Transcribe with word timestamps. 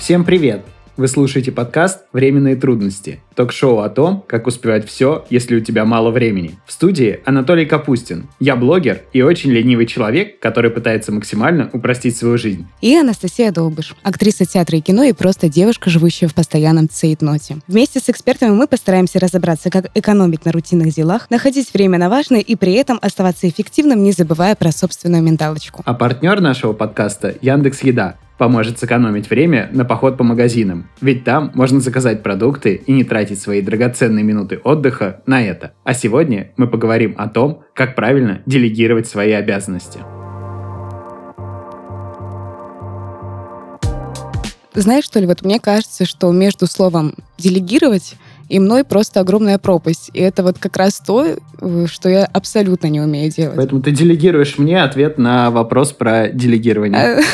Всем 0.00 0.24
привет! 0.24 0.62
Вы 0.96 1.08
слушаете 1.08 1.52
подкаст 1.52 2.04
«Временные 2.14 2.56
трудности»– 2.56 3.20
ток-шоу 3.34 3.80
о 3.80 3.90
том, 3.90 4.24
как 4.26 4.46
успевать 4.46 4.88
все, 4.88 5.26
если 5.28 5.56
у 5.56 5.60
тебя 5.60 5.84
мало 5.84 6.10
времени. 6.10 6.58
В 6.66 6.72
студии 6.72 7.20
Анатолий 7.26 7.66
Капустин. 7.66 8.26
Я 8.40 8.56
блогер 8.56 9.02
и 9.12 9.20
очень 9.20 9.50
ленивый 9.50 9.84
человек, 9.84 10.40
который 10.40 10.70
пытается 10.70 11.12
максимально 11.12 11.68
упростить 11.74 12.16
свою 12.16 12.38
жизнь. 12.38 12.66
И 12.80 12.96
Анастасия 12.96 13.52
Долбыш, 13.52 13.94
актриса 14.02 14.46
театра 14.46 14.78
и 14.78 14.80
кино 14.80 15.04
и 15.04 15.12
просто 15.12 15.50
девушка, 15.50 15.90
живущая 15.90 16.30
в 16.30 16.34
постоянном 16.34 16.88
цейтноте. 16.88 17.58
Вместе 17.68 18.00
с 18.00 18.08
экспертами 18.08 18.52
мы 18.52 18.66
постараемся 18.66 19.20
разобраться, 19.20 19.68
как 19.68 19.90
экономить 19.94 20.46
на 20.46 20.52
рутинных 20.52 20.94
делах, 20.94 21.30
находить 21.30 21.74
время 21.74 21.98
на 21.98 22.08
важное 22.08 22.40
и 22.40 22.56
при 22.56 22.72
этом 22.72 22.98
оставаться 23.02 23.46
эффективным, 23.46 24.02
не 24.02 24.12
забывая 24.12 24.56
про 24.56 24.72
собственную 24.72 25.22
менталочку. 25.22 25.82
А 25.84 25.92
партнер 25.92 26.40
нашего 26.40 26.72
подкаста– 26.72 27.34
Яндекс 27.42 27.82
Еда– 27.82 28.16
поможет 28.40 28.78
сэкономить 28.78 29.28
время 29.28 29.68
на 29.70 29.84
поход 29.84 30.16
по 30.16 30.24
магазинам. 30.24 30.88
Ведь 31.02 31.24
там 31.24 31.50
можно 31.52 31.78
заказать 31.78 32.22
продукты 32.22 32.80
и 32.86 32.90
не 32.90 33.04
тратить 33.04 33.38
свои 33.38 33.60
драгоценные 33.60 34.24
минуты 34.24 34.58
отдыха 34.64 35.20
на 35.26 35.42
это. 35.42 35.74
А 35.84 35.92
сегодня 35.92 36.52
мы 36.56 36.66
поговорим 36.66 37.14
о 37.18 37.28
том, 37.28 37.64
как 37.74 37.94
правильно 37.94 38.40
делегировать 38.46 39.06
свои 39.06 39.32
обязанности. 39.32 39.98
Знаешь, 44.72 45.04
что 45.04 45.20
ли, 45.20 45.26
вот 45.26 45.42
мне 45.42 45.60
кажется, 45.60 46.06
что 46.06 46.32
между 46.32 46.66
словом 46.66 47.12
«делегировать» 47.36 48.14
и 48.50 48.58
мной 48.58 48.82
просто 48.82 49.20
огромная 49.20 49.58
пропасть. 49.58 50.10
И 50.12 50.20
это 50.20 50.42
вот 50.42 50.58
как 50.58 50.76
раз 50.76 50.98
то, 50.98 51.24
э, 51.24 51.86
что 51.86 52.08
я 52.08 52.24
абсолютно 52.24 52.88
не 52.88 53.00
умею 53.00 53.30
делать. 53.30 53.56
Поэтому 53.56 53.80
ты 53.80 53.92
делегируешь 53.92 54.58
мне 54.58 54.82
ответ 54.82 55.18
на 55.18 55.50
вопрос 55.50 55.92
про 55.92 56.28
делегирование. 56.28 57.20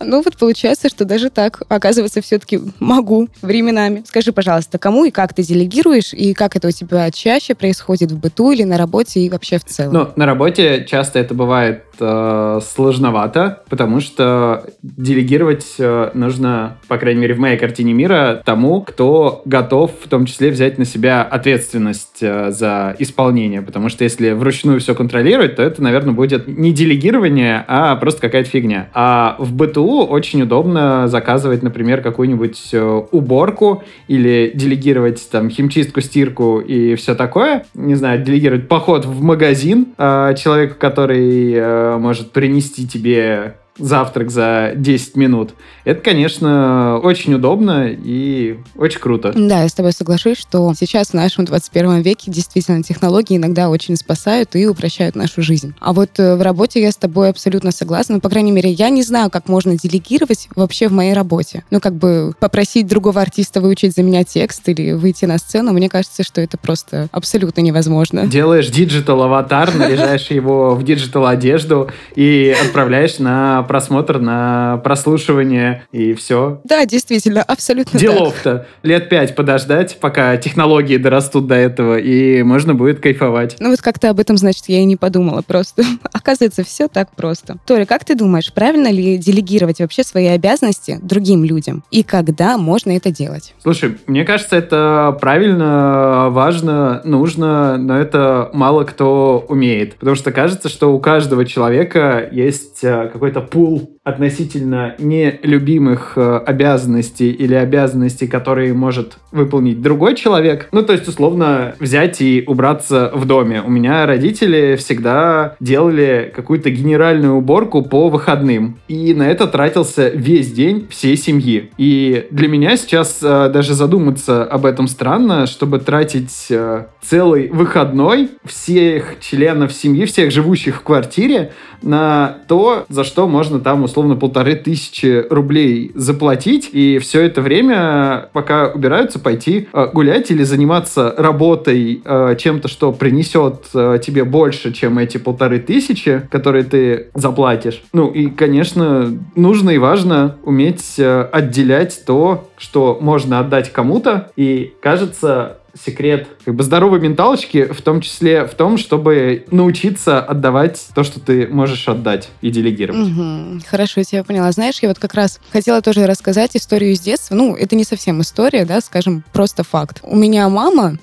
Ну 0.00 0.22
вот 0.22 0.36
получается, 0.38 0.88
что 0.88 1.04
даже 1.04 1.28
так, 1.28 1.62
оказывается, 1.68 2.22
все-таки 2.22 2.58
могу 2.78 3.28
временами. 3.42 4.02
Скажи, 4.06 4.32
пожалуйста, 4.32 4.78
кому 4.78 5.04
и 5.04 5.10
как 5.10 5.34
ты 5.34 5.42
делегируешь, 5.42 6.14
и 6.14 6.32
как 6.32 6.56
это 6.56 6.68
у 6.68 6.70
тебя 6.70 7.10
чаще 7.10 7.54
происходит 7.54 8.12
в 8.12 8.18
быту 8.18 8.52
или 8.52 8.62
на 8.62 8.78
работе, 8.78 9.20
и 9.20 9.28
вообще 9.28 9.58
в 9.58 9.64
целом? 9.64 9.92
Ну, 9.92 10.08
на 10.16 10.24
работе 10.24 10.86
часто 10.88 11.18
это 11.18 11.34
бывает 11.34 11.84
э, 12.00 12.60
сложновато, 12.62 13.62
потому 13.68 14.00
что 14.00 14.64
делегировать 14.82 15.74
э, 15.78 16.10
нужно, 16.14 16.78
по 16.88 16.98
крайней 16.98 17.20
мере, 17.20 17.34
в 17.34 17.38
моей 17.38 17.56
картине 17.58 17.92
мира, 17.92 18.42
тому, 18.44 18.82
кто 18.82 19.42
готов 19.44 19.92
в 20.04 20.08
том 20.08 20.26
числе 20.26 20.50
взять 20.50 20.78
на 20.78 20.84
себя 20.84 21.22
ответственность 21.22 22.18
э, 22.22 22.50
за 22.50 22.94
исполнение, 22.98 23.62
потому 23.62 23.88
что 23.88 24.04
если 24.04 24.32
вручную 24.32 24.80
все 24.80 24.94
контролировать, 24.94 25.56
то 25.56 25.62
это, 25.62 25.82
наверное, 25.82 26.14
будет 26.14 26.46
не 26.46 26.72
делегирование, 26.72 27.64
а 27.68 27.96
просто 27.96 28.20
какая-то 28.20 28.50
фигня. 28.50 28.88
А 28.94 29.36
в 29.38 29.52
быту 29.52 30.04
очень 30.04 30.42
удобно 30.42 31.08
заказывать, 31.08 31.62
например, 31.62 32.02
какую-нибудь 32.02 32.74
уборку 33.10 33.82
или 34.06 34.52
делегировать 34.54 35.28
там 35.30 35.50
химчистку, 35.50 36.00
стирку 36.00 36.60
и 36.60 36.94
все 36.94 37.14
такое. 37.14 37.64
Не 37.74 37.94
знаю, 37.94 38.22
делегировать 38.22 38.68
поход 38.68 39.04
в 39.04 39.22
магазин 39.22 39.88
человеку, 39.96 40.76
который 40.78 41.87
может 41.96 42.32
принести 42.32 42.86
тебе 42.86 43.56
завтрак 43.78 44.30
за 44.30 44.72
10 44.76 45.16
минут. 45.16 45.50
Это, 45.84 46.00
конечно, 46.00 46.98
очень 47.02 47.34
удобно 47.34 47.88
и 47.88 48.58
очень 48.76 49.00
круто. 49.00 49.32
Да, 49.34 49.62
я 49.62 49.68
с 49.68 49.72
тобой 49.72 49.92
соглашусь, 49.92 50.38
что 50.38 50.72
сейчас 50.78 51.10
в 51.10 51.14
нашем 51.14 51.44
21 51.44 52.00
веке 52.00 52.30
действительно 52.30 52.82
технологии 52.82 53.36
иногда 53.36 53.70
очень 53.70 53.96
спасают 53.96 54.54
и 54.56 54.66
упрощают 54.66 55.16
нашу 55.16 55.42
жизнь. 55.42 55.74
А 55.80 55.92
вот 55.92 56.18
э, 56.18 56.36
в 56.36 56.42
работе 56.42 56.80
я 56.80 56.92
с 56.92 56.96
тобой 56.96 57.30
абсолютно 57.30 57.70
согласна. 57.70 58.16
Ну, 58.16 58.20
по 58.20 58.28
крайней 58.28 58.52
мере, 58.52 58.70
я 58.70 58.90
не 58.90 59.02
знаю, 59.02 59.30
как 59.30 59.48
можно 59.48 59.76
делегировать 59.78 60.48
вообще 60.56 60.88
в 60.88 60.92
моей 60.92 61.12
работе. 61.12 61.64
Ну, 61.70 61.80
как 61.80 61.94
бы 61.94 62.34
попросить 62.38 62.86
другого 62.86 63.20
артиста 63.20 63.60
выучить 63.60 63.94
за 63.94 64.02
меня 64.02 64.24
текст 64.24 64.68
или 64.68 64.92
выйти 64.92 65.24
на 65.24 65.38
сцену, 65.38 65.72
мне 65.72 65.88
кажется, 65.88 66.22
что 66.22 66.40
это 66.40 66.58
просто 66.58 67.08
абсолютно 67.12 67.60
невозможно. 67.60 68.26
Делаешь 68.26 68.68
digital-аватар, 68.68 69.74
наряжаешь 69.74 70.30
его 70.30 70.74
в 70.74 70.82
digital-одежду 70.82 71.88
и 72.14 72.54
отправляешь 72.62 73.18
на 73.18 73.62
просмотр, 73.68 74.18
на 74.18 74.78
прослушивание, 74.82 75.84
и 75.92 76.14
все. 76.14 76.60
Да, 76.64 76.84
действительно, 76.86 77.42
абсолютно 77.42 77.98
Делов-то. 77.98 78.66
Лет 78.82 79.08
пять 79.08 79.36
подождать, 79.36 79.98
пока 80.00 80.36
технологии 80.36 80.96
дорастут 80.96 81.46
до 81.46 81.54
этого, 81.54 81.98
и 81.98 82.42
можно 82.42 82.74
будет 82.74 83.00
кайфовать. 83.00 83.56
Ну 83.60 83.70
вот 83.70 83.80
как-то 83.80 84.10
об 84.10 84.18
этом, 84.18 84.36
значит, 84.36 84.64
я 84.68 84.80
и 84.80 84.84
не 84.84 84.96
подумала 84.96 85.42
просто. 85.46 85.82
Оказывается, 86.12 86.64
все 86.64 86.88
так 86.88 87.14
просто. 87.14 87.58
Тори, 87.66 87.84
как 87.84 88.04
ты 88.04 88.14
думаешь, 88.14 88.52
правильно 88.52 88.90
ли 88.90 89.18
делегировать 89.18 89.80
вообще 89.80 90.02
свои 90.02 90.26
обязанности 90.26 90.98
другим 91.02 91.44
людям? 91.44 91.84
И 91.90 92.02
когда 92.02 92.58
можно 92.58 92.96
это 92.96 93.10
делать? 93.10 93.54
Слушай, 93.62 93.98
мне 94.06 94.24
кажется, 94.24 94.56
это 94.56 95.16
правильно, 95.20 96.28
важно, 96.30 97.02
нужно, 97.04 97.76
но 97.76 97.98
это 97.98 98.50
мало 98.52 98.84
кто 98.84 99.44
умеет. 99.48 99.96
Потому 99.96 100.16
что 100.16 100.32
кажется, 100.32 100.68
что 100.68 100.94
у 100.94 101.00
каждого 101.00 101.44
человека 101.44 102.28
есть 102.30 102.82
э, 102.82 103.10
какой-то 103.12 103.40
пул 103.58 103.98
относительно 104.04 104.94
нелюбимых 104.98 106.12
э, 106.16 106.40
обязанностей 106.46 107.30
или 107.30 107.54
обязанностей, 107.54 108.26
которые 108.26 108.72
может 108.72 109.18
выполнить 109.32 109.82
другой 109.82 110.14
человек. 110.14 110.68
Ну, 110.72 110.82
то 110.82 110.92
есть, 110.92 111.08
условно, 111.08 111.74
взять 111.78 112.20
и 112.20 112.44
убраться 112.46 113.10
в 113.12 113.26
доме. 113.26 113.60
У 113.66 113.70
меня 113.70 114.06
родители 114.06 114.76
всегда 114.76 115.56
делали 115.60 116.32
какую-то 116.34 116.70
генеральную 116.70 117.34
уборку 117.34 117.82
по 117.82 118.08
выходным. 118.08 118.78
И 118.86 119.12
на 119.12 119.28
это 119.28 119.46
тратился 119.46 120.08
весь 120.08 120.52
день 120.52 120.86
всей 120.88 121.16
семьи. 121.16 121.70
И 121.76 122.28
для 122.30 122.48
меня 122.48 122.76
сейчас 122.76 123.18
э, 123.22 123.50
даже 123.52 123.74
задуматься 123.74 124.44
об 124.44 124.66
этом 124.66 124.86
странно, 124.86 125.46
чтобы 125.46 125.80
тратить 125.80 126.46
э, 126.48 126.86
целый 127.02 127.48
выходной 127.48 128.30
всех 128.44 129.20
членов 129.20 129.72
семьи, 129.72 130.06
всех 130.06 130.30
живущих 130.30 130.76
в 130.76 130.82
квартире 130.82 131.52
на 131.82 132.38
то, 132.48 132.86
за 132.88 133.04
что 133.04 133.26
можно 133.28 133.37
там 133.60 133.84
условно 133.84 134.16
полторы 134.16 134.54
тысячи 134.56 135.24
рублей 135.28 135.92
заплатить, 135.94 136.70
и 136.72 136.98
все 136.98 137.22
это 137.22 137.40
время, 137.40 138.28
пока 138.32 138.68
убираются, 138.68 139.18
пойти 139.18 139.68
э, 139.72 139.86
гулять 139.92 140.30
или 140.30 140.42
заниматься 140.42 141.14
работой, 141.16 142.02
э, 142.04 142.36
чем-то, 142.38 142.68
что 142.68 142.92
принесет 142.92 143.66
э, 143.74 143.98
тебе 144.04 144.24
больше, 144.24 144.72
чем 144.72 144.98
эти 144.98 145.18
полторы 145.18 145.58
тысячи, 145.58 146.22
которые 146.30 146.64
ты 146.64 147.08
заплатишь. 147.14 147.82
Ну 147.92 148.08
и, 148.08 148.26
конечно, 148.26 149.16
нужно 149.34 149.70
и 149.70 149.78
важно 149.78 150.36
уметь 150.44 150.98
э, 150.98 151.22
отделять 151.32 152.02
то, 152.06 152.48
что 152.56 152.98
можно 153.00 153.40
отдать 153.40 153.72
кому-то, 153.72 154.30
и 154.36 154.72
кажется, 154.80 155.58
секрет 155.84 156.28
как 156.44 156.54
бы 156.54 156.62
здоровой 156.62 157.00
менталочки 157.00 157.64
в 157.64 157.80
том 157.82 158.00
числе 158.00 158.46
в 158.46 158.54
том, 158.54 158.78
чтобы 158.78 159.44
научиться 159.50 160.20
отдавать 160.20 160.86
то, 160.94 161.02
что 161.02 161.20
ты 161.20 161.46
можешь 161.46 161.88
отдать 161.88 162.28
и 162.40 162.50
делегировать. 162.50 163.08
Угу. 163.08 163.60
Хорошо, 163.66 164.00
я 164.00 164.04
тебя 164.04 164.24
поняла. 164.24 164.50
Знаешь, 164.52 164.78
я 164.80 164.88
вот 164.88 164.98
как 164.98 165.14
раз 165.14 165.40
хотела 165.52 165.82
тоже 165.82 166.06
рассказать 166.06 166.56
историю 166.56 166.92
из 166.92 167.00
детства. 167.00 167.34
Ну, 167.34 167.54
это 167.56 167.76
не 167.76 167.84
совсем 167.84 168.20
история, 168.20 168.64
да, 168.64 168.80
скажем, 168.80 169.24
просто 169.32 169.64
факт. 169.64 170.00
У 170.02 170.16
меня 170.16 170.48
мама 170.48 170.98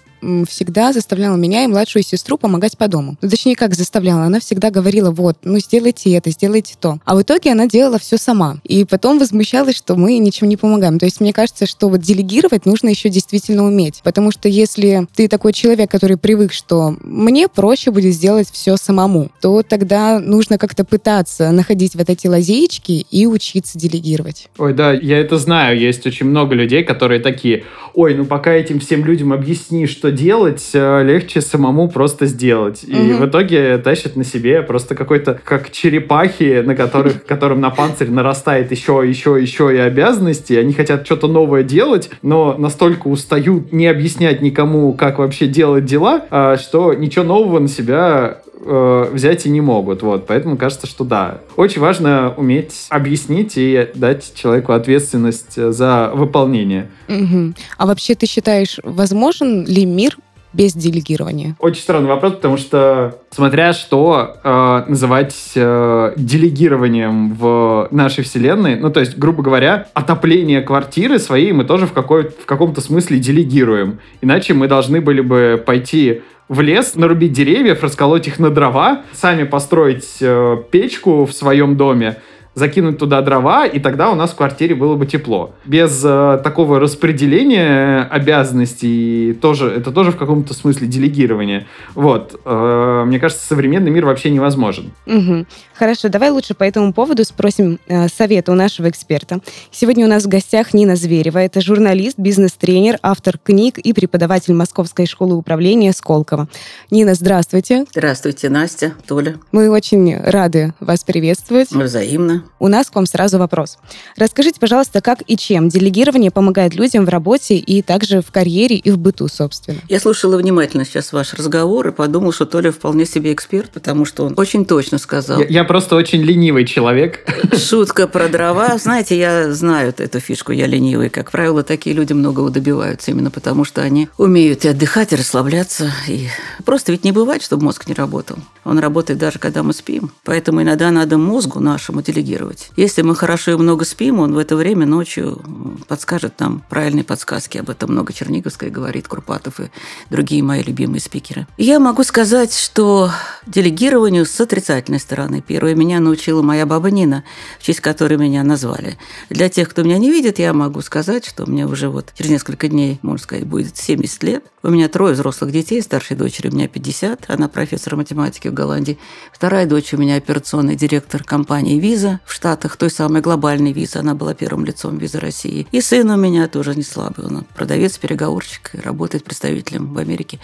всегда 0.47 0.93
заставляла 0.93 1.35
меня 1.35 1.63
и 1.63 1.67
младшую 1.67 2.03
сестру 2.03 2.37
помогать 2.37 2.77
по 2.77 2.87
дому. 2.87 3.17
Ну, 3.21 3.29
точнее, 3.29 3.55
как 3.55 3.73
заставляла, 3.73 4.23
она 4.23 4.39
всегда 4.39 4.69
говорила, 4.71 5.11
вот, 5.11 5.37
ну 5.43 5.59
сделайте 5.59 6.11
это, 6.13 6.29
сделайте 6.31 6.75
то. 6.79 6.99
А 7.05 7.15
в 7.15 7.21
итоге 7.21 7.51
она 7.51 7.67
делала 7.67 7.99
все 7.99 8.17
сама. 8.17 8.57
И 8.63 8.85
потом 8.85 9.19
возмущалась, 9.19 9.75
что 9.75 9.95
мы 9.95 10.17
ничем 10.17 10.49
не 10.49 10.57
помогаем. 10.57 10.99
То 10.99 11.05
есть 11.05 11.21
мне 11.21 11.33
кажется, 11.33 11.65
что 11.65 11.89
вот 11.89 12.01
делегировать 12.01 12.65
нужно 12.65 12.89
еще 12.89 13.09
действительно 13.09 13.65
уметь. 13.65 14.01
Потому 14.03 14.31
что 14.31 14.49
если 14.49 15.07
ты 15.15 15.27
такой 15.27 15.53
человек, 15.53 15.91
который 15.91 16.17
привык, 16.17 16.53
что 16.53 16.95
мне 17.01 17.47
проще 17.47 17.91
будет 17.91 18.13
сделать 18.13 18.49
все 18.51 18.77
самому, 18.77 19.31
то 19.41 19.63
тогда 19.63 20.19
нужно 20.19 20.57
как-то 20.57 20.83
пытаться 20.83 21.51
находить 21.51 21.95
вот 21.95 22.09
эти 22.09 22.27
лазеечки 22.27 23.05
и 23.09 23.27
учиться 23.27 23.77
делегировать. 23.77 24.49
Ой, 24.57 24.73
да, 24.73 24.93
я 24.93 25.19
это 25.19 25.37
знаю. 25.37 25.79
Есть 25.79 26.05
очень 26.05 26.25
много 26.25 26.55
людей, 26.55 26.83
которые 26.83 27.19
такие, 27.19 27.63
ой, 27.93 28.15
ну 28.15 28.25
пока 28.25 28.51
этим 28.51 28.79
всем 28.79 29.05
людям 29.05 29.33
объясни, 29.33 29.87
что 29.87 30.11
делать, 30.15 30.71
э, 30.73 31.03
легче 31.03 31.41
самому 31.41 31.89
просто 31.89 32.25
сделать. 32.25 32.83
И 32.83 32.95
угу. 32.95 33.23
в 33.23 33.29
итоге 33.29 33.77
тащит 33.77 34.15
на 34.15 34.23
себе 34.23 34.61
просто 34.61 34.95
какой-то, 34.95 35.39
как 35.43 35.71
черепахи, 35.71 36.61
на 36.65 36.75
которых, 36.75 37.23
которым 37.27 37.61
на 37.61 37.69
панцирь 37.69 38.09
нарастает 38.09 38.71
еще, 38.71 39.03
еще, 39.05 39.37
еще 39.39 39.73
и 39.73 39.77
обязанности. 39.77 40.53
Они 40.53 40.73
хотят 40.73 41.05
что-то 41.05 41.27
новое 41.27 41.63
делать, 41.63 42.09
но 42.21 42.55
настолько 42.57 43.07
устают 43.07 43.71
не 43.71 43.87
объяснять 43.87 44.41
никому, 44.41 44.93
как 44.93 45.19
вообще 45.19 45.47
делать 45.47 45.85
дела, 45.85 46.25
а, 46.29 46.57
что 46.57 46.93
ничего 46.93 47.25
нового 47.25 47.59
на 47.59 47.67
себя 47.67 48.39
э, 48.65 49.09
взять 49.11 49.45
и 49.45 49.49
не 49.49 49.61
могут. 49.61 50.01
Вот. 50.01 50.27
Поэтому 50.27 50.57
кажется, 50.57 50.87
что 50.87 51.03
да. 51.03 51.41
Очень 51.55 51.81
важно 51.81 52.33
уметь 52.35 52.87
объяснить 52.89 53.53
и 53.55 53.89
дать 53.95 54.33
человеку 54.35 54.73
ответственность 54.73 55.55
за 55.55 56.11
выполнение. 56.13 56.89
Угу. 57.07 57.53
А 57.77 57.85
вообще 57.85 58.15
ты 58.15 58.25
считаешь, 58.25 58.79
возможен 58.83 59.65
ли 59.65 59.85
мир 59.85 60.17
без 60.55 60.73
делегирования? 60.73 61.55
Очень 61.59 61.81
странный 61.81 62.07
вопрос, 62.07 62.33
потому 62.33 62.57
что 62.57 63.19
смотря 63.29 63.73
что 63.73 64.37
э, 64.43 64.83
называть 64.87 65.51
э, 65.55 66.13
делегированием 66.15 67.33
в 67.33 67.89
нашей 67.91 68.23
вселенной, 68.23 68.77
ну 68.77 68.89
то 68.89 69.01
есть, 69.01 69.17
грубо 69.17 69.43
говоря, 69.43 69.87
отопление 69.93 70.61
квартиры 70.61 71.19
своей 71.19 71.51
мы 71.51 71.65
тоже 71.65 71.87
в, 71.87 71.93
какой, 71.93 72.29
в 72.29 72.45
каком-то 72.45 72.81
смысле 72.81 73.19
делегируем. 73.19 73.99
Иначе 74.21 74.53
мы 74.53 74.67
должны 74.67 75.01
были 75.01 75.21
бы 75.21 75.61
пойти 75.65 76.21
в 76.47 76.61
лес, 76.61 76.95
нарубить 76.95 77.33
деревьев, 77.33 77.83
расколоть 77.83 78.27
их 78.27 78.39
на 78.39 78.49
дрова, 78.49 79.03
сами 79.13 79.43
построить 79.43 80.17
э, 80.21 80.57
печку 80.71 81.25
в 81.25 81.33
своем 81.33 81.75
доме, 81.75 82.17
закинуть 82.55 82.97
туда 82.97 83.21
дрова, 83.21 83.65
и 83.65 83.79
тогда 83.79 84.09
у 84.09 84.15
нас 84.15 84.31
в 84.31 84.35
квартире 84.35 84.75
было 84.75 84.95
бы 84.95 85.05
тепло. 85.05 85.53
Без 85.65 86.01
э, 86.03 86.39
такого 86.43 86.79
распределения 86.79 88.07
обязанностей 88.09 89.33
тоже 89.33 89.69
это 89.69 89.91
тоже 89.91 90.11
в 90.11 90.17
каком-то 90.17 90.53
смысле 90.53 90.87
делегирование. 90.87 91.67
Вот. 91.93 92.39
Э, 92.45 93.03
мне 93.05 93.19
кажется, 93.19 93.45
современный 93.45 93.91
мир 93.91 94.05
вообще 94.05 94.29
невозможен. 94.29 94.93
Угу. 95.05 95.45
Хорошо, 95.77 96.07
давай 96.07 96.29
лучше 96.29 96.53
по 96.53 96.63
этому 96.63 96.93
поводу 96.93 97.25
спросим 97.25 97.79
э, 97.87 98.07
совета 98.07 98.53
у 98.53 98.55
нашего 98.55 98.89
эксперта. 98.89 99.41
Сегодня 99.71 100.05
у 100.05 100.09
нас 100.09 100.23
в 100.23 100.29
гостях 100.29 100.73
Нина 100.73 100.95
Зверева. 100.95 101.39
Это 101.39 101.59
журналист, 101.59 102.17
бизнес-тренер, 102.17 102.97
автор 103.01 103.37
книг 103.37 103.77
и 103.77 103.91
преподаватель 103.91 104.53
Московской 104.53 105.05
школы 105.05 105.35
управления 105.35 105.91
Сколково. 105.91 106.47
Нина, 106.91 107.13
здравствуйте. 107.13 107.85
Здравствуйте, 107.91 108.47
Настя, 108.47 108.93
Толя. 109.05 109.37
Мы 109.51 109.69
очень 109.69 110.17
рады 110.17 110.73
вас 110.79 111.03
приветствовать. 111.03 111.71
Взаимно. 111.71 112.45
У 112.59 112.69
нас 112.69 112.89
к 112.89 112.95
вам 112.95 113.05
сразу 113.05 113.37
вопрос. 113.37 113.77
Расскажите, 114.15 114.61
пожалуйста, 114.61 115.01
как 115.01 115.23
и 115.27 115.35
чем 115.35 115.67
делегирование 115.67 116.31
помогает 116.31 116.73
людям 116.73 117.03
в 117.03 117.09
работе 117.09 117.57
и 117.57 117.81
также 117.81 118.21
в 118.21 118.31
карьере 118.31 118.77
и 118.77 118.91
в 118.91 118.97
быту, 118.97 119.27
собственно? 119.27 119.79
Я 119.89 119.99
слушала 119.99 120.37
внимательно 120.37 120.85
сейчас 120.85 121.11
ваш 121.11 121.33
разговор 121.33 121.89
и 121.89 121.91
подумала, 121.91 122.31
что 122.31 122.45
Толя 122.45 122.71
вполне 122.71 123.05
себе 123.05 123.33
эксперт, 123.33 123.71
потому 123.71 124.05
что 124.05 124.25
он 124.25 124.35
очень 124.37 124.63
точно 124.63 124.99
сказал. 124.99 125.41
Я, 125.41 125.47
я 125.47 125.64
просто 125.65 125.95
очень 125.95 126.21
ленивый 126.21 126.65
человек. 126.65 127.27
Шутка 127.53 128.07
про 128.07 128.27
дрова. 128.29 128.77
Знаете, 128.77 129.17
я 129.17 129.51
знаю 129.51 129.93
эту 129.97 130.19
фишку, 130.19 130.51
я 130.51 130.67
ленивый. 130.67 131.09
Как 131.09 131.31
правило, 131.31 131.63
такие 131.63 131.95
люди 131.95 132.13
многого 132.13 132.49
добиваются 132.49 133.11
именно 133.11 133.31
потому, 133.31 133.65
что 133.65 133.81
они 133.81 134.09
умеют 134.17 134.65
и 134.65 134.69
отдыхать, 134.69 135.13
и 135.13 135.15
расслабляться. 135.15 135.91
И 136.07 136.27
просто 136.63 136.91
ведь 136.91 137.03
не 137.03 137.11
бывает, 137.11 137.43
чтобы 137.43 137.63
мозг 137.65 137.87
не 137.87 137.93
работал. 137.93 138.37
Он 138.63 138.79
работает 138.79 139.19
даже, 139.19 139.39
когда 139.39 139.63
мы 139.63 139.73
спим. 139.73 140.11
Поэтому 140.23 140.61
иногда 140.61 140.91
надо 140.91 141.17
мозгу 141.17 141.59
нашему 141.59 142.01
делегировать. 142.01 142.69
Если 142.75 143.01
мы 143.01 143.15
хорошо 143.15 143.51
и 143.51 143.55
много 143.55 143.85
спим, 143.85 144.19
он 144.19 144.33
в 144.33 144.37
это 144.37 144.55
время 144.55 144.85
ночью 144.85 145.41
подскажет 145.87 146.39
нам 146.39 146.63
правильные 146.69 147.03
подсказки. 147.03 147.57
Об 147.57 147.69
этом 147.69 147.91
много 147.91 148.13
Черниговская 148.13 148.69
говорит, 148.69 149.07
Курпатов 149.07 149.59
и 149.59 149.69
другие 150.09 150.41
мои 150.43 150.63
любимые 150.63 150.99
спикеры. 150.99 151.47
Я 151.57 151.79
могу 151.79 152.03
сказать, 152.03 152.55
что 152.57 153.11
делегированию 153.45 154.25
с 154.25 154.39
отрицательной 154.41 154.99
стороны. 154.99 155.41
Первое 155.55 155.73
меня 155.73 156.01
научила 156.01 156.41
моя 156.41 156.65
баба 156.65 156.91
Нина, 156.91 157.23
в 157.59 157.63
честь 157.63 157.79
которой 157.79 158.17
меня 158.17 158.43
назвали. 158.43 158.97
Для 159.29 159.47
тех, 159.47 159.69
кто 159.69 159.83
меня 159.83 159.97
не 159.97 160.11
видит, 160.11 160.37
я 160.37 160.51
могу 160.51 160.81
сказать, 160.81 161.25
что 161.25 161.49
мне 161.49 161.65
уже 161.65 161.87
вот 161.87 162.11
через 162.13 162.29
несколько 162.29 162.67
дней, 162.67 162.99
можно 163.01 163.23
сказать, 163.23 163.45
будет 163.45 163.77
70 163.77 164.23
лет. 164.23 164.43
У 164.63 164.69
меня 164.69 164.89
трое 164.89 165.13
взрослых 165.13 165.53
детей, 165.53 165.81
старшей 165.81 166.17
дочери 166.17 166.49
у 166.49 166.51
меня 166.51 166.67
50, 166.67 167.29
она 167.29 167.47
профессор 167.47 167.95
математики 167.95 168.49
в 168.49 168.53
Голландии. 168.53 168.99
Вторая 169.31 169.65
дочь 169.65 169.93
у 169.93 169.97
меня 169.97 170.17
операционный 170.17 170.75
директор 170.75 171.23
компании 171.23 171.79
«Виза» 171.79 172.19
в 172.25 172.33
Штатах, 172.33 172.75
той 172.75 172.89
самой 172.89 173.21
глобальной 173.21 173.71
«Виза». 173.71 173.99
Она 173.99 174.13
была 174.13 174.33
первым 174.33 174.65
лицом 174.65 174.97
«Виза 174.97 175.21
России». 175.21 175.67
И 175.71 175.79
сын 175.79 176.09
у 176.09 176.17
меня 176.17 176.49
тоже 176.49 176.75
не 176.75 176.83
слабый. 176.83 177.27
Он 177.27 177.45
продавец, 177.55 177.97
переговорщик, 177.97 178.71
работает 178.73 179.23
представителем 179.23 179.93
в 179.93 179.99
Америке 179.99 180.41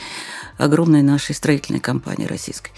огромной 0.58 1.02
нашей 1.02 1.36
строительной 1.36 1.80
компании 1.80 2.26
российской. 2.26 2.72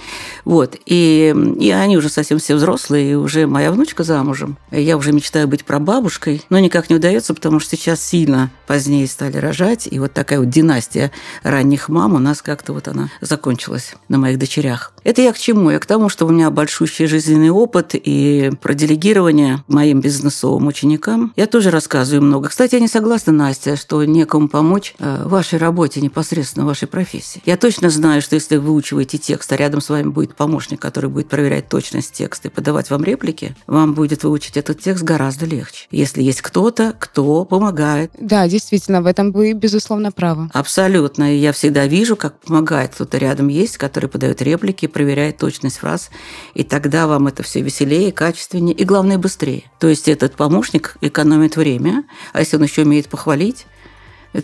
Вот. 0.45 0.77
И, 0.85 1.35
и 1.59 1.69
они 1.71 1.97
уже 1.97 2.09
совсем 2.09 2.22
все 2.23 2.55
взрослые, 2.55 3.11
и 3.11 3.15
уже 3.15 3.47
моя 3.47 3.71
внучка 3.71 4.03
замужем. 4.03 4.57
Я 4.71 4.97
уже 4.97 5.11
мечтаю 5.11 5.47
быть 5.47 5.65
прабабушкой, 5.65 6.43
но 6.49 6.59
никак 6.59 6.89
не 6.89 6.95
удается, 6.95 7.33
потому 7.33 7.59
что 7.59 7.75
сейчас 7.75 8.01
сильно 8.01 8.51
позднее 8.67 9.07
стали 9.07 9.37
рожать, 9.37 9.87
и 9.89 9.99
вот 9.99 10.13
такая 10.13 10.39
вот 10.39 10.49
династия 10.49 11.11
ранних 11.43 11.89
мам 11.89 12.15
у 12.15 12.19
нас 12.19 12.41
как-то 12.41 12.73
вот 12.73 12.87
она 12.87 13.09
закончилась 13.21 13.95
на 14.09 14.17
моих 14.17 14.39
дочерях. 14.39 14.93
Это 15.03 15.21
я 15.21 15.33
к 15.33 15.37
чему? 15.37 15.69
Я 15.69 15.79
к 15.79 15.85
тому, 15.85 16.09
что 16.09 16.25
у 16.25 16.29
меня 16.29 16.49
большущий 16.49 17.07
жизненный 17.07 17.49
опыт 17.49 17.91
и 17.93 18.51
про 18.61 18.73
делегирование 18.73 19.63
моим 19.67 20.01
бизнесовым 20.01 20.67
ученикам. 20.67 21.33
Я 21.35 21.47
тоже 21.47 21.71
рассказываю 21.71 22.21
много. 22.21 22.49
Кстати, 22.49 22.75
я 22.75 22.81
не 22.81 22.87
согласна, 22.87 23.33
Настя, 23.33 23.75
что 23.75 24.03
некому 24.03 24.47
помочь 24.47 24.95
э, 24.99 25.23
вашей 25.25 25.59
работе, 25.59 26.01
непосредственно 26.01 26.65
вашей 26.65 26.87
профессии. 26.87 27.41
Я 27.45 27.57
точно 27.57 27.89
знаю, 27.89 28.21
что 28.21 28.35
если 28.35 28.57
вы 28.57 28.73
выучиваете 28.73 29.17
текст, 29.17 29.51
а 29.51 29.55
рядом 29.55 29.81
с 29.81 29.89
вами 29.89 30.09
будет 30.09 30.35
помощник, 30.35 30.79
который 30.79 31.09
будет 31.09 31.27
проверять 31.27 31.69
точность 31.69 32.12
текста 32.13 32.47
и 32.47 32.51
подавать 32.51 32.89
вам 32.89 33.03
реплики, 33.03 33.55
вам 33.67 33.93
будет 33.93 34.23
выучить 34.23 34.57
этот 34.57 34.79
текст 34.79 35.03
гораздо 35.03 35.45
легче. 35.45 35.87
Если 35.91 36.21
есть 36.21 36.41
кто-то, 36.41 36.95
кто 36.97 37.45
помогает. 37.45 38.11
Да, 38.19 38.47
действительно, 38.47 39.01
в 39.01 39.05
этом 39.05 39.31
вы, 39.31 39.53
безусловно, 39.53 40.11
правы. 40.11 40.49
Абсолютно. 40.53 41.35
И 41.35 41.39
я 41.39 41.51
всегда 41.51 41.87
вижу, 41.87 42.15
как 42.15 42.39
помогает. 42.39 42.93
Кто-то 42.93 43.17
рядом 43.17 43.47
есть, 43.47 43.77
который 43.77 44.09
подает 44.09 44.41
реплики, 44.41 44.85
проверяет 44.85 45.37
точность 45.37 45.77
фраз. 45.77 46.09
И 46.53 46.63
тогда 46.63 47.07
вам 47.07 47.27
это 47.27 47.43
все 47.43 47.61
веселее, 47.61 48.11
качественнее 48.11 48.75
и, 48.75 48.83
главное, 48.85 49.17
быстрее. 49.17 49.63
То 49.79 49.87
есть 49.87 50.07
этот 50.07 50.35
помощник 50.35 50.97
экономит 51.01 51.57
время, 51.57 52.05
а 52.31 52.39
если 52.39 52.57
он 52.57 52.63
еще 52.63 52.83
умеет 52.83 53.09
похвалить, 53.09 53.65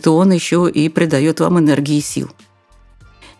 то 0.02 0.16
он 0.16 0.32
еще 0.32 0.70
и 0.72 0.88
придает 0.88 1.40
вам 1.40 1.58
энергии 1.58 1.98
и 1.98 2.00
сил. 2.00 2.30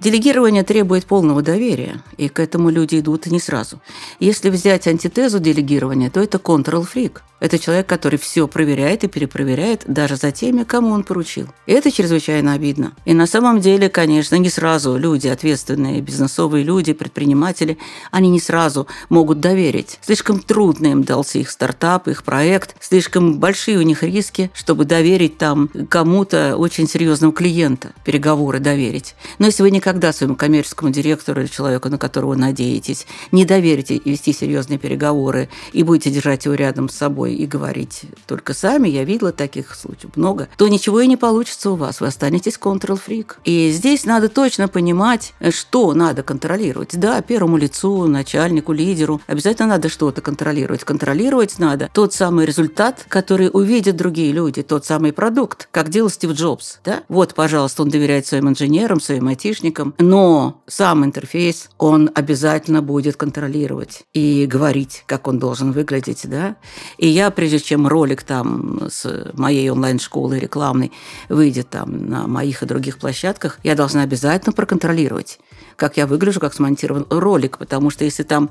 Делегирование 0.00 0.62
требует 0.62 1.04
полного 1.04 1.42
доверия, 1.42 2.02
и 2.16 2.28
к 2.28 2.40
этому 2.40 2.70
люди 2.70 2.98
идут 3.00 3.26
не 3.26 3.38
сразу. 3.38 3.82
Если 4.18 4.48
взять 4.48 4.86
антитезу 4.86 5.40
делегирования, 5.40 6.08
то 6.08 6.20
это 6.20 6.38
control-freak. 6.38 7.20
Это 7.40 7.58
человек, 7.58 7.86
который 7.86 8.18
все 8.18 8.46
проверяет 8.46 9.02
и 9.02 9.08
перепроверяет 9.08 9.84
даже 9.86 10.16
за 10.16 10.30
теми, 10.30 10.62
кому 10.62 10.90
он 10.90 11.04
поручил. 11.04 11.48
И 11.66 11.72
это 11.72 11.90
чрезвычайно 11.90 12.52
обидно. 12.52 12.92
И 13.06 13.14
на 13.14 13.26
самом 13.26 13.60
деле, 13.60 13.88
конечно, 13.88 14.36
не 14.36 14.50
сразу 14.50 14.96
люди, 14.96 15.26
ответственные 15.26 16.02
бизнесовые 16.02 16.64
люди, 16.64 16.92
предприниматели, 16.92 17.78
они 18.10 18.28
не 18.28 18.40
сразу 18.40 18.86
могут 19.08 19.40
доверить. 19.40 19.98
Слишком 20.02 20.40
трудно 20.40 20.88
им 20.88 21.02
дался 21.02 21.38
их 21.38 21.50
стартап, 21.50 22.08
их 22.08 22.24
проект, 22.24 22.76
слишком 22.80 23.38
большие 23.38 23.78
у 23.78 23.82
них 23.82 24.02
риски, 24.02 24.50
чтобы 24.52 24.84
доверить 24.84 25.38
там 25.38 25.70
кому-то 25.88 26.56
очень 26.56 26.86
серьезного 26.86 27.32
клиента, 27.32 27.92
переговоры 28.04 28.60
доверить. 28.60 29.14
Но 29.38 29.46
если 29.46 29.62
вы 29.62 29.70
никогда 29.70 29.89
своему 30.12 30.36
коммерческому 30.36 30.90
директору 30.90 31.40
или 31.40 31.48
человеку, 31.48 31.88
на 31.88 31.98
которого 31.98 32.34
надеетесь, 32.34 33.06
не 33.32 33.44
доверите 33.44 34.00
вести 34.04 34.32
серьезные 34.32 34.78
переговоры 34.78 35.48
и 35.72 35.82
будете 35.82 36.10
держать 36.10 36.44
его 36.44 36.54
рядом 36.54 36.88
с 36.88 36.94
собой, 36.94 37.34
и 37.34 37.46
говорить 37.46 38.02
только 38.26 38.54
сами, 38.54 38.88
я 38.88 39.04
видела 39.04 39.32
таких 39.32 39.74
случаев 39.74 40.16
много, 40.16 40.48
то 40.56 40.68
ничего 40.68 41.00
и 41.00 41.06
не 41.06 41.16
получится 41.16 41.70
у 41.70 41.76
вас, 41.76 42.00
вы 42.00 42.08
останетесь 42.08 42.58
control-freak. 42.60 43.36
И 43.44 43.70
здесь 43.70 44.04
надо 44.04 44.28
точно 44.28 44.68
понимать, 44.68 45.32
что 45.50 45.94
надо 45.94 46.22
контролировать. 46.22 46.98
Да, 46.98 47.20
первому 47.22 47.56
лицу, 47.56 48.06
начальнику, 48.06 48.72
лидеру 48.72 49.20
обязательно 49.26 49.68
надо 49.68 49.88
что-то 49.88 50.20
контролировать. 50.20 50.84
Контролировать 50.84 51.58
надо 51.58 51.88
тот 51.92 52.12
самый 52.12 52.44
результат, 52.44 53.06
который 53.08 53.50
увидят 53.52 53.96
другие 53.96 54.32
люди, 54.32 54.62
тот 54.62 54.84
самый 54.84 55.12
продукт, 55.12 55.68
как 55.70 55.88
делал 55.88 56.10
Стив 56.10 56.32
Джобс. 56.32 56.80
Да? 56.84 57.02
Вот, 57.08 57.34
пожалуйста, 57.34 57.82
он 57.82 57.88
доверяет 57.88 58.26
своим 58.26 58.48
инженерам, 58.48 59.00
своим 59.00 59.28
айтишникам, 59.28 59.79
но 59.98 60.62
сам 60.66 61.04
интерфейс 61.04 61.70
он 61.78 62.10
обязательно 62.14 62.82
будет 62.82 63.16
контролировать 63.16 64.02
и 64.12 64.46
говорить, 64.46 65.04
как 65.06 65.28
он 65.28 65.38
должен 65.38 65.72
выглядеть. 65.72 66.22
Да? 66.24 66.56
И 66.98 67.08
я, 67.08 67.30
прежде 67.30 67.58
чем 67.58 67.86
ролик 67.86 68.22
там 68.22 68.88
с 68.90 69.32
моей 69.34 69.70
онлайн-школы 69.70 70.38
рекламной 70.38 70.92
выйдет 71.28 71.70
там 71.70 72.08
на 72.08 72.26
моих 72.26 72.62
и 72.62 72.66
других 72.66 72.98
площадках, 72.98 73.58
я 73.62 73.74
должна 73.74 74.02
обязательно 74.02 74.52
проконтролировать, 74.52 75.40
как 75.76 75.96
я 75.96 76.06
выгляжу, 76.06 76.40
как 76.40 76.54
смонтирован 76.54 77.06
ролик, 77.10 77.58
потому 77.58 77.90
что 77.90 78.04
если 78.04 78.22
там 78.22 78.50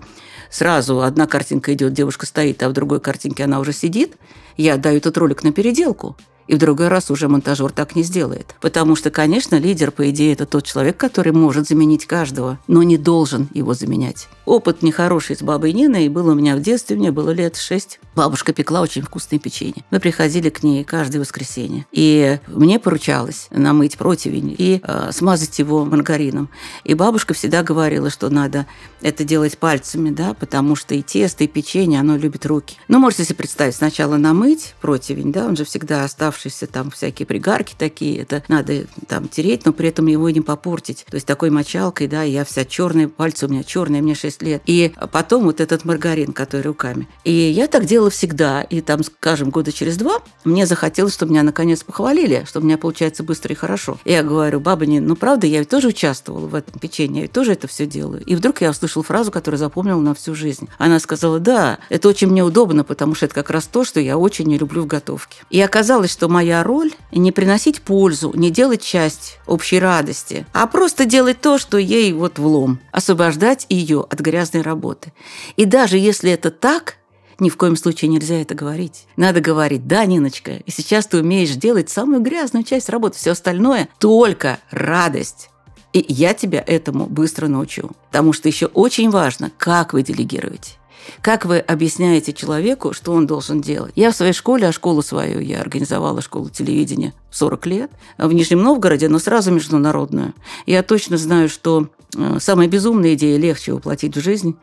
сразу 0.50 1.02
одна 1.02 1.28
картинка 1.28 1.74
идет, 1.74 1.94
девушка 1.94 2.26
стоит, 2.26 2.62
а 2.64 2.70
в 2.70 2.74
другой 2.74 3.00
картинке 3.00 3.44
она 3.44 3.60
уже 3.60 3.74
сидит, 3.74 4.16
я 4.58 4.78
даю 4.78 4.98
этот 4.98 5.18
ролик 5.18 5.44
на 5.44 5.52
переделку. 5.52 6.16
И 6.50 6.56
в 6.56 6.58
другой 6.58 6.88
раз 6.88 7.12
уже 7.12 7.28
монтажер 7.28 7.72
так 7.72 7.96
не 7.96 8.02
сделает. 8.02 8.56
Потому 8.60 8.96
что, 8.96 9.12
конечно, 9.12 9.56
лидер, 9.58 9.92
по 9.92 10.10
идее, 10.10 10.34
это 10.34 10.48
тот 10.48 10.66
человек, 10.66 10.98
который 10.98 11.32
может 11.32 11.68
заменить 11.68 12.08
каждого, 12.08 12.58
но 12.68 12.82
не 12.82 12.98
должен 12.98 13.48
его 13.54 13.76
заменять. 13.76 14.28
Опыт 14.46 14.82
нехороший 14.82 15.36
с 15.36 15.44
бабой 15.44 15.74
Ниной 15.74 16.10
был 16.10 16.28
у 16.28 16.34
меня 16.34 16.56
в 16.56 16.62
детстве, 16.62 16.96
мне 16.96 17.12
было 17.12 17.30
лет 17.30 17.56
шесть. 17.56 18.00
Бабушка 18.16 18.52
пекла 18.52 18.82
очень 18.82 19.04
вкусные 19.04 19.38
печенье. 19.38 19.84
Мы 19.92 20.00
приходили 20.00 20.50
к 20.50 20.64
ней 20.64 20.84
каждое 20.84 21.20
воскресенье. 21.20 21.86
И 21.92 22.40
мне 22.48 22.80
поручалось 22.80 23.48
намыть 23.52 23.96
противень 24.00 24.56
и 24.58 24.82
э, 24.84 25.12
смазать 25.12 25.60
его 25.60 25.86
маргарином. 25.86 26.50
И 26.84 26.96
бабушка 26.96 27.36
всегда 27.36 27.62
говорила, 27.62 28.10
что 28.10 28.28
надо 28.30 28.66
это 29.04 29.24
делать 29.24 29.60
пальцами, 29.60 30.10
да, 30.10 30.34
потому 30.34 30.76
что 30.76 30.96
и 30.96 31.04
тесто, 31.04 31.44
и 31.44 31.48
печенье, 31.48 32.00
оно 32.00 32.18
любит 32.18 32.48
руки. 32.48 32.76
Ну, 32.88 32.98
можете 32.98 33.24
себе 33.24 33.36
представить, 33.36 33.76
сначала 33.76 34.18
намыть 34.18 34.74
противень, 34.82 35.32
да, 35.32 35.46
он 35.46 35.56
же 35.56 35.64
всегда 35.64 36.04
оставшийся 36.04 36.39
оставшиеся 36.40 36.68
там 36.68 36.90
всякие 36.90 37.26
пригарки 37.26 37.76
такие, 37.78 38.20
это 38.20 38.44
надо 38.48 38.86
там 39.08 39.28
тереть, 39.28 39.66
но 39.66 39.74
при 39.74 39.90
этом 39.90 40.08
его 40.08 40.30
не 40.30 40.42
попортить. 40.42 41.06
То 41.10 41.16
есть 41.16 41.28
такой 41.28 41.50
мочалкой, 41.50 42.08
да, 42.08 42.24
я 42.24 42.46
вся 42.46 42.66
черная, 42.66 43.08
пальцы 43.08 43.46
у 43.46 43.50
меня 43.50 43.64
черные, 43.64 44.02
мне 44.02 44.16
6 44.16 44.42
лет. 44.42 44.62
И 44.66 44.94
потом 45.12 45.44
вот 45.44 45.60
этот 45.60 45.86
маргарин, 45.86 46.34
который 46.34 46.68
руками. 46.68 47.08
И 47.24 47.32
я 47.32 47.68
так 47.68 47.86
делала 47.86 48.10
всегда. 48.10 48.62
И 48.62 48.82
там, 48.82 49.04
скажем, 49.04 49.50
года 49.50 49.72
через 49.72 49.98
два 49.98 50.20
мне 50.44 50.66
захотелось, 50.66 51.14
чтобы 51.14 51.32
меня 51.32 51.44
наконец 51.44 51.84
похвалили, 51.84 52.46
что 52.48 52.60
у 52.60 52.64
меня 52.64 52.78
получается 52.78 53.24
быстро 53.24 53.54
и 53.54 53.56
хорошо. 53.56 53.98
И 54.06 54.12
я 54.12 54.24
говорю, 54.24 54.60
баба, 54.60 54.86
не, 54.86 55.00
ну 55.00 55.16
правда, 55.16 55.48
я 55.48 55.60
ведь 55.60 55.70
тоже 55.70 55.90
участвовала 55.90 56.48
в 56.48 56.56
этом 56.56 56.80
печенье, 56.80 57.18
я 57.18 57.22
ведь 57.24 57.32
тоже 57.32 57.54
это 57.54 57.68
все 57.68 57.86
делаю. 57.86 58.24
И 58.26 58.36
вдруг 58.36 58.62
я 58.62 58.70
услышала 58.70 59.04
фразу, 59.04 59.32
которую 59.32 59.60
запомнила 59.60 60.00
на 60.00 60.14
всю 60.14 60.36
жизнь. 60.36 60.70
Она 60.78 61.00
сказала, 61.00 61.40
да, 61.40 61.80
это 61.90 62.08
очень 62.08 62.28
мне 62.28 62.44
удобно, 62.44 62.84
потому 62.84 63.16
что 63.16 63.26
это 63.26 63.36
как 63.36 63.50
раз 63.50 63.66
то, 63.66 63.84
что 63.84 64.00
я 64.00 64.18
очень 64.18 64.46
не 64.46 64.58
люблю 64.58 64.84
в 64.84 64.88
готовке. 64.88 65.40
И 65.50 65.60
оказалось, 65.62 66.12
что 66.12 66.29
моя 66.30 66.64
роль 66.64 66.94
не 67.12 67.32
приносить 67.32 67.82
пользу, 67.82 68.32
не 68.36 68.52
делать 68.52 68.82
часть 68.82 69.40
общей 69.46 69.80
радости, 69.80 70.46
а 70.54 70.68
просто 70.68 71.06
делать 71.06 71.42
то, 71.42 71.58
что 71.58 71.78
ей 71.78 72.14
вот 72.14 72.40
влом, 72.40 72.80
освобождать 72.92 73.66
ее 73.70 74.06
от 74.10 74.20
грязной 74.20 74.62
работы. 74.62 75.12
И 75.58 75.66
даже 75.66 75.98
если 75.98 76.32
это 76.32 76.52
так, 76.52 76.98
ни 77.40 77.50
в 77.50 77.58
коем 77.58 77.76
случае 77.76 78.10
нельзя 78.10 78.42
это 78.42 78.54
говорить. 78.54 79.06
Надо 79.16 79.42
говорить, 79.42 79.88
да, 79.88 80.06
Ниночка, 80.06 80.58
и 80.58 80.72
сейчас 80.72 81.08
ты 81.08 81.20
умеешь 81.20 81.52
делать 81.52 81.90
самую 81.90 82.22
грязную 82.22 82.64
часть 82.64 82.90
работы, 82.90 83.18
все 83.18 83.32
остальное 83.32 83.90
только 84.00 84.60
радость. 84.72 85.50
И 85.92 86.06
я 86.08 86.34
тебя 86.34 86.64
этому 86.66 87.08
быстро 87.08 87.48
научу. 87.48 87.92
Потому 88.12 88.34
что 88.34 88.48
еще 88.48 88.68
очень 88.68 89.10
важно, 89.10 89.52
как 89.58 89.94
вы 89.94 90.04
делегируете. 90.04 90.74
Как 91.22 91.46
вы 91.46 91.60
объясняете 91.60 92.34
человеку, 92.34 92.94
что 92.94 93.14
он 93.14 93.28
должен 93.28 93.62
делать? 93.62 93.94
Я 93.96 94.12
в 94.12 94.16
своей 94.16 94.34
школе, 94.34 94.68
а 94.68 94.72
школу 94.72 95.02
свою 95.02 95.40
я 95.40 95.62
организовала, 95.62 96.22
школу 96.22 96.50
телевидения 96.50 97.14
40 97.32 97.66
лет, 97.68 97.92
в 98.18 98.32
Нижнем 98.32 98.62
Новгороде, 98.62 99.10
но 99.10 99.20
сразу 99.20 99.52
международную. 99.52 100.34
Я 100.66 100.84
точно 100.84 101.18
знаю, 101.18 101.50
что 101.50 101.88
э, 102.16 102.38
самая 102.40 102.68
безумная 102.68 103.14
идея 103.14 103.38
легче 103.38 103.74
воплотить 103.74 104.16
в 104.16 104.22
жизнь, 104.22 104.56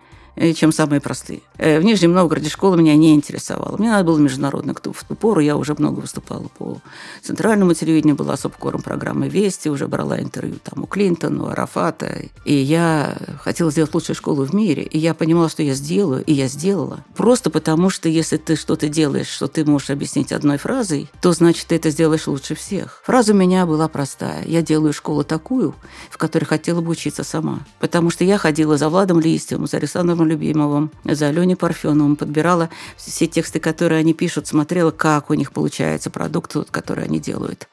чем 0.54 0.72
самые 0.72 1.00
простые. 1.00 1.40
Э, 1.56 1.80
в 1.80 1.84
Нижнем 1.84 2.12
Новгороде 2.12 2.50
школа 2.50 2.76
меня 2.76 2.94
не 2.96 3.14
интересовала. 3.14 3.76
Мне 3.76 3.90
надо 3.90 4.04
было 4.04 4.18
международно. 4.18 4.74
В 4.74 4.80
ту 4.80 5.14
пору 5.14 5.40
я 5.40 5.56
уже 5.56 5.74
много 5.78 6.00
выступала 6.00 6.48
по 6.58 6.78
центральному 7.22 7.74
телевидению, 7.74 8.16
была 8.16 8.36
субкором 8.36 8.82
программы 8.82 9.28
«Вести», 9.28 9.68
уже 9.68 9.88
брала 9.88 10.20
интервью 10.20 10.56
там 10.62 10.84
у 10.84 10.86
Клинтона, 10.86 11.44
у 11.44 11.46
Арафата. 11.46 12.14
И 12.44 12.54
я 12.54 13.16
хотела 13.42 13.70
сделать 13.70 13.94
лучшую 13.94 14.16
школу 14.16 14.44
в 14.44 14.54
мире. 14.54 14.82
И 14.82 14.98
я 14.98 15.14
понимала, 15.14 15.48
что 15.48 15.62
я 15.62 15.74
сделаю, 15.74 16.22
и 16.24 16.32
я 16.32 16.48
сделала. 16.48 17.04
Просто 17.16 17.50
потому, 17.50 17.88
что 17.90 18.08
если 18.08 18.36
ты 18.36 18.56
что-то 18.56 18.88
делаешь, 18.88 19.28
что 19.28 19.46
ты 19.46 19.64
можешь 19.64 19.90
объяснить 19.90 20.32
одной 20.32 20.58
фразой, 20.58 21.08
то 21.22 21.32
значит, 21.32 21.66
ты 21.68 21.76
это 21.76 21.90
сделаешь 21.90 22.26
лучше 22.26 22.54
всех. 22.54 23.00
Фраза 23.04 23.32
у 23.32 23.36
меня 23.36 23.64
была 23.64 23.88
простая. 23.88 24.44
Я 24.44 24.62
делаю 24.62 24.92
школу 24.92 25.24
такую, 25.24 25.74
в 26.10 26.18
которой 26.18 26.44
хотела 26.44 26.80
бы 26.80 26.90
учиться 26.90 27.24
сама. 27.24 27.60
Потому 27.80 28.10
что 28.10 28.24
я 28.24 28.36
ходила 28.36 28.76
за 28.76 28.88
Владом 28.88 29.20
Листьевым, 29.20 29.66
за 29.66 29.78
Александром 29.78 30.25
Любимовым, 30.26 30.90
за 31.04 31.28
Аленей 31.28 31.56
Парфеновым, 31.56 32.16
подбирала 32.16 32.70
все 32.96 33.26
тексты, 33.26 33.60
которые 33.60 34.00
они 34.00 34.14
пишут, 34.14 34.46
смотрела, 34.46 34.90
как 34.90 35.30
у 35.30 35.34
них 35.34 35.52
получается 35.52 36.10
продукт, 36.10 36.54
который 36.70 37.04
они 37.04 37.20
делают. 37.20 37.68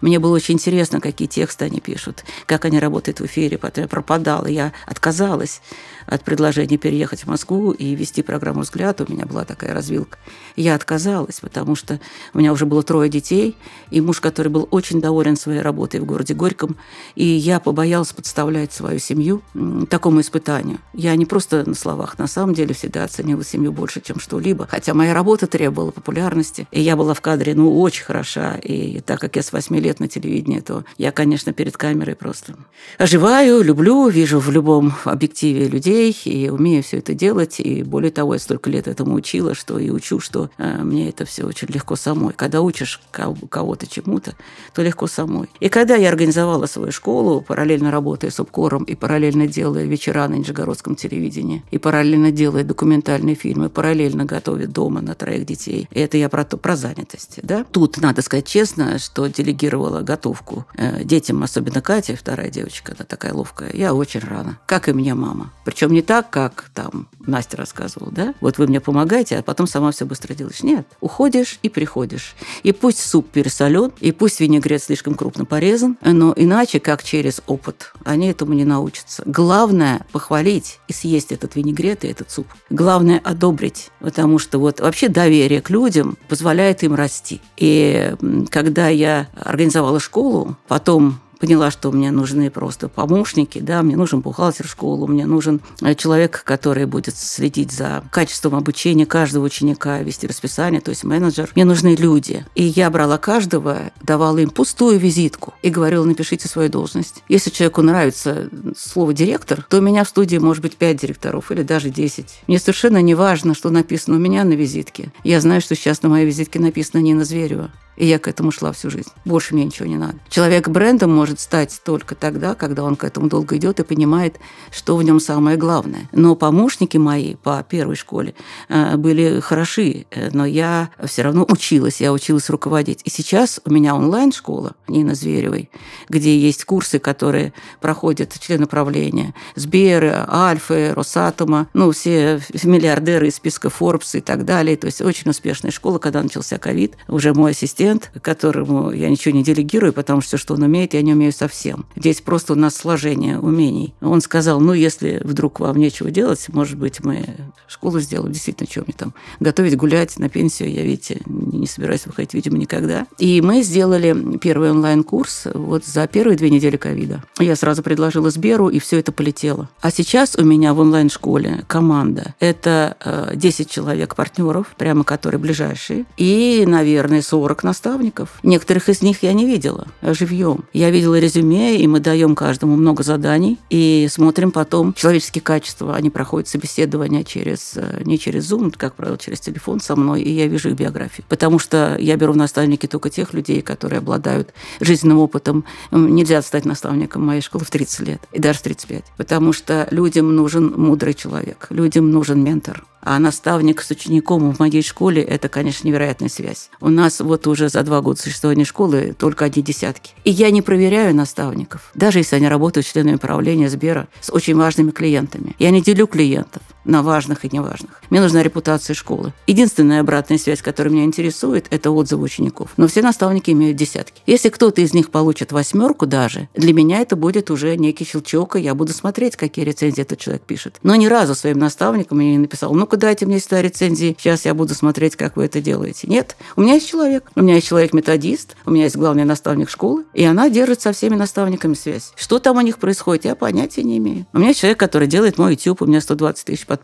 Мне 0.00 0.18
было 0.18 0.34
очень 0.34 0.54
интересно, 0.54 1.00
какие 1.00 1.28
тексты 1.28 1.64
они 1.64 1.80
пишут, 1.80 2.24
как 2.46 2.64
они 2.64 2.78
работают 2.78 3.20
в 3.20 3.26
эфире. 3.26 3.58
Потом 3.58 3.84
я 3.84 3.88
пропадала, 3.88 4.46
я 4.46 4.72
отказалась 4.86 5.60
от 6.06 6.24
предложения 6.24 6.78
переехать 6.78 7.24
в 7.24 7.26
Москву 7.26 7.72
и 7.72 7.94
вести 7.94 8.22
программу 8.22 8.62
«Взгляд». 8.62 9.00
У 9.00 9.12
меня 9.12 9.26
была 9.26 9.44
такая 9.44 9.74
развилка. 9.74 10.18
Я 10.56 10.74
отказалась, 10.74 11.40
потому 11.40 11.74
что 11.74 12.00
у 12.34 12.38
меня 12.38 12.52
уже 12.52 12.66
было 12.66 12.82
трое 12.82 13.10
детей, 13.10 13.56
и 13.90 14.00
муж, 14.00 14.20
который 14.20 14.48
был 14.48 14.66
очень 14.70 15.00
доволен 15.00 15.36
своей 15.36 15.60
работой 15.60 16.00
в 16.00 16.04
городе 16.04 16.34
Горьком, 16.34 16.76
и 17.14 17.24
я 17.24 17.60
побоялась 17.60 18.12
подставлять 18.12 18.72
свою 18.72 18.98
семью 18.98 19.42
такому 19.90 20.20
испытанию. 20.20 20.78
Я 20.94 21.14
не 21.16 21.26
просто 21.26 21.68
на 21.68 21.74
словах, 21.98 22.18
на 22.18 22.28
самом 22.28 22.54
деле 22.54 22.74
всегда 22.74 23.04
оценила 23.04 23.44
семью 23.44 23.72
больше, 23.72 24.00
чем 24.00 24.20
что-либо. 24.20 24.66
Хотя 24.70 24.94
моя 24.94 25.14
работа 25.14 25.46
требовала 25.46 25.90
популярности, 25.90 26.68
и 26.70 26.80
я 26.80 26.96
была 26.96 27.12
в 27.14 27.20
кадре, 27.20 27.54
ну, 27.54 27.80
очень 27.80 28.04
хороша. 28.04 28.54
И 28.54 29.00
так 29.00 29.20
как 29.20 29.36
я 29.36 29.42
с 29.42 29.52
8 29.52 29.76
лет 29.78 30.00
на 30.00 30.06
телевидении, 30.06 30.60
то 30.60 30.84
я, 30.96 31.10
конечно, 31.10 31.52
перед 31.52 31.76
камерой 31.76 32.14
просто 32.14 32.54
оживаю, 32.98 33.62
люблю, 33.62 34.08
вижу 34.08 34.38
в 34.38 34.50
любом 34.50 34.92
объективе 35.04 35.66
людей, 35.66 36.16
и 36.24 36.50
умею 36.50 36.82
все 36.82 36.98
это 36.98 37.14
делать. 37.14 37.60
И 37.60 37.82
более 37.82 38.12
того, 38.12 38.34
я 38.34 38.40
столько 38.40 38.70
лет 38.70 38.86
этому 38.86 39.14
учила, 39.14 39.54
что 39.54 39.78
и 39.78 39.90
учу, 39.90 40.20
что 40.20 40.50
э, 40.58 40.82
мне 40.82 41.08
это 41.08 41.24
все 41.24 41.44
очень 41.44 41.68
легко 41.68 41.96
самой. 41.96 42.32
Когда 42.32 42.60
учишь 42.60 43.00
кого-то 43.10 43.86
чему-то, 43.86 44.34
то 44.72 44.82
легко 44.82 45.06
самой. 45.08 45.48
И 45.60 45.68
когда 45.68 45.96
я 45.96 46.08
организовала 46.08 46.66
свою 46.66 46.92
школу, 46.92 47.40
параллельно 47.40 47.90
работая 47.90 48.30
с 48.30 48.38
обкором 48.38 48.84
и 48.84 48.94
параллельно 48.94 49.46
делая 49.46 49.84
вечера 49.84 50.28
на 50.28 50.34
Нижегородском 50.34 50.94
телевидении, 50.94 51.62
и 51.72 51.77
параллельно 51.78 52.30
делая 52.30 52.64
документальные 52.64 53.34
фильмы, 53.34 53.68
параллельно 53.68 54.24
готовя 54.24 54.66
дома 54.66 55.00
на 55.00 55.14
троих 55.14 55.46
детей. 55.46 55.88
И 55.90 56.00
это 56.00 56.16
я 56.16 56.28
про, 56.28 56.44
то, 56.44 56.56
про 56.56 56.76
занятость. 56.76 57.40
Да? 57.42 57.64
Тут 57.64 57.98
надо 57.98 58.22
сказать 58.22 58.46
честно, 58.46 58.98
что 58.98 59.26
делегировала 59.26 60.02
готовку 60.02 60.66
э, 60.76 61.04
детям, 61.04 61.42
особенно 61.42 61.80
Катя, 61.80 62.16
вторая 62.16 62.50
девочка, 62.50 62.94
она 62.96 63.04
такая 63.04 63.32
ловкая, 63.32 63.70
я 63.72 63.94
очень 63.94 64.20
рано. 64.20 64.58
Как 64.66 64.88
и 64.88 64.92
мне 64.92 65.14
мама. 65.14 65.52
Причем 65.64 65.92
не 65.92 66.02
так, 66.02 66.30
как 66.30 66.70
там 66.74 67.08
Настя 67.20 67.56
рассказывала, 67.56 68.10
да? 68.10 68.34
Вот 68.40 68.58
вы 68.58 68.66
мне 68.66 68.80
помогаете, 68.80 69.38
а 69.38 69.42
потом 69.42 69.66
сама 69.66 69.92
все 69.92 70.04
быстро 70.04 70.34
делаешь. 70.34 70.62
Нет. 70.62 70.86
Уходишь 71.00 71.58
и 71.62 71.68
приходишь. 71.68 72.34
И 72.62 72.72
пусть 72.72 73.00
суп 73.00 73.28
пересолен, 73.30 73.92
и 74.00 74.12
пусть 74.12 74.40
винегрет 74.40 74.82
слишком 74.82 75.14
крупно 75.14 75.44
порезан, 75.44 75.96
но 76.02 76.32
иначе, 76.36 76.80
как 76.80 77.02
через 77.02 77.40
опыт, 77.46 77.92
они 78.04 78.28
этому 78.28 78.54
не 78.54 78.64
научатся. 78.64 79.22
Главное– 79.26 80.06
похвалить 80.12 80.80
и 80.88 80.92
съесть 80.92 81.32
этот 81.32 81.54
винегрет 81.54 81.67
и 82.04 82.08
этот 82.08 82.30
суп. 82.30 82.46
Главное– 82.70 83.20
одобрить, 83.24 83.90
потому 84.00 84.38
что 84.38 84.58
вот 84.58 84.80
вообще 84.80 85.08
доверие 85.08 85.60
к 85.60 85.70
людям 85.70 86.16
позволяет 86.28 86.82
им 86.82 86.94
расти. 86.94 87.40
И 87.56 88.14
когда 88.50 88.88
я 88.88 89.28
организовала 89.34 90.00
школу, 90.00 90.56
потом 90.66 91.20
поняла, 91.38 91.70
что 91.70 91.90
мне 91.92 92.10
нужны 92.10 92.50
просто 92.50 92.88
помощники, 92.88 93.58
да, 93.60 93.82
мне 93.82 93.96
нужен 93.96 94.20
бухгалтер 94.20 94.66
в 94.66 94.70
школу, 94.70 95.06
мне 95.06 95.26
нужен 95.26 95.60
э, 95.82 95.94
человек, 95.94 96.42
который 96.44 96.86
будет 96.86 97.16
следить 97.16 97.72
за 97.72 98.04
качеством 98.10 98.54
обучения 98.54 99.06
каждого 99.06 99.44
ученика, 99.44 100.00
вести 100.00 100.26
расписание, 100.26 100.80
то 100.80 100.90
есть 100.90 101.04
менеджер. 101.04 101.50
Мне 101.54 101.64
нужны 101.64 101.94
люди. 101.94 102.44
И 102.54 102.64
я 102.64 102.90
брала 102.90 103.18
каждого, 103.18 103.90
давала 104.02 104.38
им 104.38 104.50
пустую 104.50 104.98
визитку 104.98 105.54
и 105.62 105.70
говорила, 105.70 106.04
напишите 106.04 106.48
свою 106.48 106.68
должность. 106.68 107.22
Если 107.28 107.50
человеку 107.50 107.82
нравится 107.82 108.48
слово 108.76 109.12
«директор», 109.12 109.66
то 109.68 109.78
у 109.78 109.80
меня 109.80 110.04
в 110.04 110.08
студии 110.08 110.36
может 110.36 110.62
быть 110.62 110.76
5 110.76 111.00
директоров 111.00 111.50
или 111.50 111.62
даже 111.62 111.90
10. 111.90 112.26
Мне 112.46 112.58
совершенно 112.58 113.00
не 113.02 113.14
важно, 113.14 113.54
что 113.54 113.70
написано 113.70 114.16
у 114.16 114.20
меня 114.20 114.44
на 114.44 114.52
визитке. 114.52 115.12
Я 115.24 115.40
знаю, 115.40 115.60
что 115.60 115.74
сейчас 115.74 116.02
на 116.02 116.08
моей 116.08 116.26
визитке 116.26 116.58
написано 116.58 117.00
Нина 117.00 117.24
Зверева. 117.24 117.70
И 117.98 118.06
я 118.06 118.20
к 118.20 118.28
этому 118.28 118.52
шла 118.52 118.70
всю 118.70 118.90
жизнь. 118.90 119.10
Больше 119.24 119.54
мне 119.54 119.64
ничего 119.64 119.88
не 119.88 119.96
надо. 119.96 120.14
Человек 120.28 120.68
брендом 120.68 121.12
может 121.12 121.40
стать 121.40 121.80
только 121.84 122.14
тогда, 122.14 122.54
когда 122.54 122.84
он 122.84 122.94
к 122.94 123.02
этому 123.02 123.28
долго 123.28 123.56
идет 123.56 123.80
и 123.80 123.82
понимает, 123.82 124.38
что 124.70 124.96
в 124.96 125.02
нем 125.02 125.18
самое 125.18 125.56
главное. 125.56 126.08
Но 126.12 126.36
помощники 126.36 126.96
мои 126.96 127.34
по 127.34 127.64
первой 127.68 127.96
школе 127.96 128.34
э, 128.68 128.96
были 128.96 129.40
хороши, 129.40 130.06
э, 130.10 130.30
но 130.32 130.46
я 130.46 130.90
все 131.06 131.22
равно 131.22 131.44
училась, 131.48 132.00
я 132.00 132.12
училась 132.12 132.48
руководить. 132.50 133.00
И 133.04 133.10
сейчас 133.10 133.60
у 133.64 133.72
меня 133.72 133.96
онлайн-школа 133.96 134.76
Нина 134.86 135.16
Зверевой, 135.16 135.68
где 136.08 136.38
есть 136.38 136.64
курсы, 136.64 137.00
которые 137.00 137.52
проходят 137.80 138.38
члены 138.38 138.68
правления, 138.68 139.34
Сберы, 139.56 140.24
Альфы, 140.28 140.92
Росатома, 140.94 141.66
ну, 141.74 141.90
все 141.90 142.40
миллиардеры 142.62 143.26
из 143.26 143.34
списка 143.34 143.68
Forbes 143.68 144.16
и 144.16 144.20
так 144.20 144.44
далее. 144.44 144.76
То 144.76 144.86
есть 144.86 145.00
очень 145.00 145.28
успешная 145.30 145.72
школа, 145.72 145.98
когда 145.98 146.22
начался 146.22 146.58
ковид. 146.58 146.94
Уже 147.08 147.34
мой 147.34 147.50
ассистент 147.50 147.87
ассистент, 147.88 148.10
которому 148.22 148.92
я 148.92 149.08
ничего 149.08 149.34
не 149.34 149.42
делегирую, 149.42 149.92
потому 149.92 150.20
что 150.20 150.36
что 150.36 150.54
он 150.54 150.62
умеет, 150.62 150.94
я 150.94 151.02
не 151.02 151.12
умею 151.12 151.32
совсем. 151.32 151.86
Здесь 151.96 152.20
просто 152.20 152.52
у 152.52 152.56
нас 152.56 152.74
сложение 152.74 153.38
умений. 153.38 153.94
Он 154.00 154.20
сказал, 154.20 154.60
ну, 154.60 154.72
если 154.72 155.20
вдруг 155.24 155.60
вам 155.60 155.76
нечего 155.76 156.10
делать, 156.10 156.44
может 156.48 156.78
быть, 156.78 157.02
мы 157.04 157.24
школу 157.66 158.00
сделаем. 158.00 158.32
Действительно, 158.32 158.68
что 158.70 158.82
мне 158.82 158.94
там 158.96 159.14
готовить, 159.40 159.76
гулять 159.76 160.18
на 160.18 160.28
пенсию, 160.28 160.72
я, 160.72 160.82
видите, 160.82 161.20
не 161.26 161.66
собираюсь 161.66 162.06
выходить, 162.06 162.34
видимо, 162.34 162.58
никогда. 162.58 163.06
И 163.18 163.40
мы 163.40 163.62
сделали 163.62 164.38
первый 164.38 164.70
онлайн-курс 164.70 165.48
вот 165.54 165.84
за 165.84 166.06
первые 166.06 166.36
две 166.36 166.50
недели 166.50 166.76
ковида. 166.76 167.22
Я 167.38 167.56
сразу 167.56 167.82
предложила 167.82 168.30
Сберу, 168.30 168.68
и 168.68 168.78
все 168.78 168.98
это 168.98 169.12
полетело. 169.12 169.68
А 169.80 169.90
сейчас 169.90 170.36
у 170.36 170.44
меня 170.44 170.74
в 170.74 170.80
онлайн-школе 170.80 171.64
команда. 171.66 172.34
Это 172.40 173.32
10 173.34 173.66
э, 173.66 173.70
человек 173.70 174.14
партнеров, 174.14 174.74
прямо 174.76 175.04
которые 175.04 175.40
ближайшие, 175.40 176.04
и, 176.16 176.64
наверное, 176.66 177.22
40 177.22 177.62
на 177.64 177.72
наставников. 177.78 178.40
Некоторых 178.42 178.88
из 178.88 179.02
них 179.02 179.22
я 179.22 179.32
не 179.32 179.46
видела 179.46 179.86
живьем. 180.02 180.64
Я 180.72 180.90
видела 180.90 181.18
резюме, 181.18 181.76
и 181.76 181.86
мы 181.86 182.00
даем 182.00 182.34
каждому 182.34 182.76
много 182.76 183.04
заданий, 183.04 183.58
и 183.70 184.08
смотрим 184.10 184.50
потом 184.50 184.94
человеческие 184.94 185.42
качества. 185.42 185.94
Они 185.94 186.10
проходят 186.10 186.48
собеседование 186.48 187.24
через, 187.24 187.74
э, 187.76 188.02
не 188.04 188.18
через 188.18 188.50
Zoom, 188.50 188.74
как 188.76 188.94
правило, 188.94 189.16
через 189.16 189.40
телефон 189.40 189.80
со 189.80 189.94
мной, 189.94 190.22
и 190.22 190.30
я 190.30 190.48
вижу 190.48 190.70
их 190.70 190.76
биографию. 190.76 191.24
Потому 191.28 191.58
что 191.58 191.96
я 192.00 192.16
беру 192.16 192.32
в 192.32 192.36
наставники 192.36 192.86
только 192.86 193.10
тех 193.10 193.32
людей, 193.32 193.62
которые 193.62 193.98
обладают 193.98 194.52
жизненным 194.80 195.18
опытом. 195.18 195.64
Нельзя 195.92 196.42
стать 196.42 196.64
наставником 196.64 197.24
моей 197.24 197.40
школы 197.40 197.64
в 197.64 197.70
30 197.70 198.00
лет, 198.00 198.20
и 198.32 198.40
даже 198.40 198.58
в 198.58 198.62
35. 198.62 199.04
Потому 199.16 199.52
что 199.52 199.86
людям 199.92 200.34
нужен 200.34 200.74
мудрый 200.76 201.14
человек, 201.14 201.68
людям 201.70 202.10
нужен 202.10 202.42
ментор. 202.42 202.84
А 203.00 203.18
наставник 203.18 203.82
с 203.82 203.90
учеником 203.90 204.52
в 204.52 204.58
моей 204.58 204.82
школе– 204.82 205.22
это, 205.24 205.48
конечно, 205.48 205.86
невероятная 205.86 206.28
связь. 206.28 206.70
У 206.80 206.88
нас 206.88 207.20
вот 207.20 207.46
уже 207.46 207.68
за 207.68 207.82
два 207.82 208.00
года 208.00 208.20
существования 208.20 208.64
школы 208.64 209.14
только 209.18 209.44
одни 209.44 209.62
десятки. 209.62 210.12
И 210.24 210.30
я 210.30 210.50
не 210.50 210.62
проверяю 210.62 211.14
наставников, 211.14 211.90
даже 211.94 212.18
если 212.18 212.36
они 212.36 212.48
работают 212.48 212.86
членами 212.86 213.16
правления 213.16 213.68
Сбера 213.68 214.08
с 214.20 214.30
очень 214.30 214.56
важными 214.56 214.90
клиентами. 214.90 215.54
Я 215.58 215.70
не 215.70 215.80
делю 215.80 216.06
клиентов 216.06 216.62
на 216.88 217.02
важных 217.02 217.44
и 217.44 217.50
неважных. 217.52 218.02
Мне 218.10 218.20
нужна 218.20 218.42
репутация 218.42 218.94
школы. 218.94 219.32
Единственная 219.46 220.00
обратная 220.00 220.38
связь, 220.38 220.62
которая 220.62 220.92
меня 220.92 221.04
интересует, 221.04 221.66
это 221.70 221.90
отзывы 221.90 222.24
учеников. 222.24 222.72
Но 222.76 222.88
все 222.88 223.02
наставники 223.02 223.50
имеют 223.50 223.76
десятки. 223.76 224.22
Если 224.26 224.48
кто-то 224.48 224.80
из 224.80 224.94
них 224.94 225.10
получит 225.10 225.52
восьмерку 225.52 226.06
даже, 226.06 226.48
для 226.54 226.72
меня 226.72 227.00
это 227.00 227.14
будет 227.14 227.50
уже 227.50 227.76
некий 227.76 228.04
щелчок, 228.04 228.56
и 228.56 228.60
я 228.60 228.74
буду 228.74 228.92
смотреть, 228.92 229.36
какие 229.36 229.64
рецензии 229.64 230.02
этот 230.02 230.18
человек 230.18 230.42
пишет. 230.42 230.78
Но 230.82 230.96
ни 230.96 231.06
разу 231.06 231.34
своим 231.34 231.58
наставникам 231.58 232.18
я 232.20 232.30
не 232.30 232.38
написал, 232.38 232.74
ну-ка 232.74 232.96
дайте 232.96 233.26
мне 233.26 233.38
сюда 233.38 233.60
рецензии, 233.60 234.16
сейчас 234.18 234.46
я 234.46 234.54
буду 234.54 234.74
смотреть, 234.74 235.16
как 235.16 235.36
вы 235.36 235.44
это 235.44 235.60
делаете. 235.60 236.08
Нет, 236.08 236.36
у 236.56 236.62
меня 236.62 236.74
есть 236.74 236.88
человек. 236.88 237.30
У 237.34 237.42
меня 237.42 237.56
есть 237.56 237.68
человек-методист, 237.68 238.56
у 238.64 238.70
меня 238.70 238.84
есть 238.84 238.96
главный 238.96 239.24
наставник 239.24 239.68
школы, 239.68 240.04
и 240.14 240.24
она 240.24 240.48
держит 240.48 240.80
со 240.80 240.92
всеми 240.92 241.14
наставниками 241.14 241.74
связь. 241.74 242.12
Что 242.16 242.38
там 242.38 242.56
у 242.56 242.60
них 242.62 242.78
происходит, 242.78 243.26
я 243.26 243.34
понятия 243.34 243.82
не 243.82 243.98
имею. 243.98 244.26
У 244.32 244.38
меня 244.38 244.48
есть 244.48 244.60
человек, 244.60 244.78
который 244.78 245.06
делает 245.06 245.36
мой 245.38 245.52
YouTube, 245.52 245.82
у 245.82 245.86
меня 245.86 246.00
120 246.00 246.46
тысяч 246.46 246.66
подписчиков, 246.66 246.77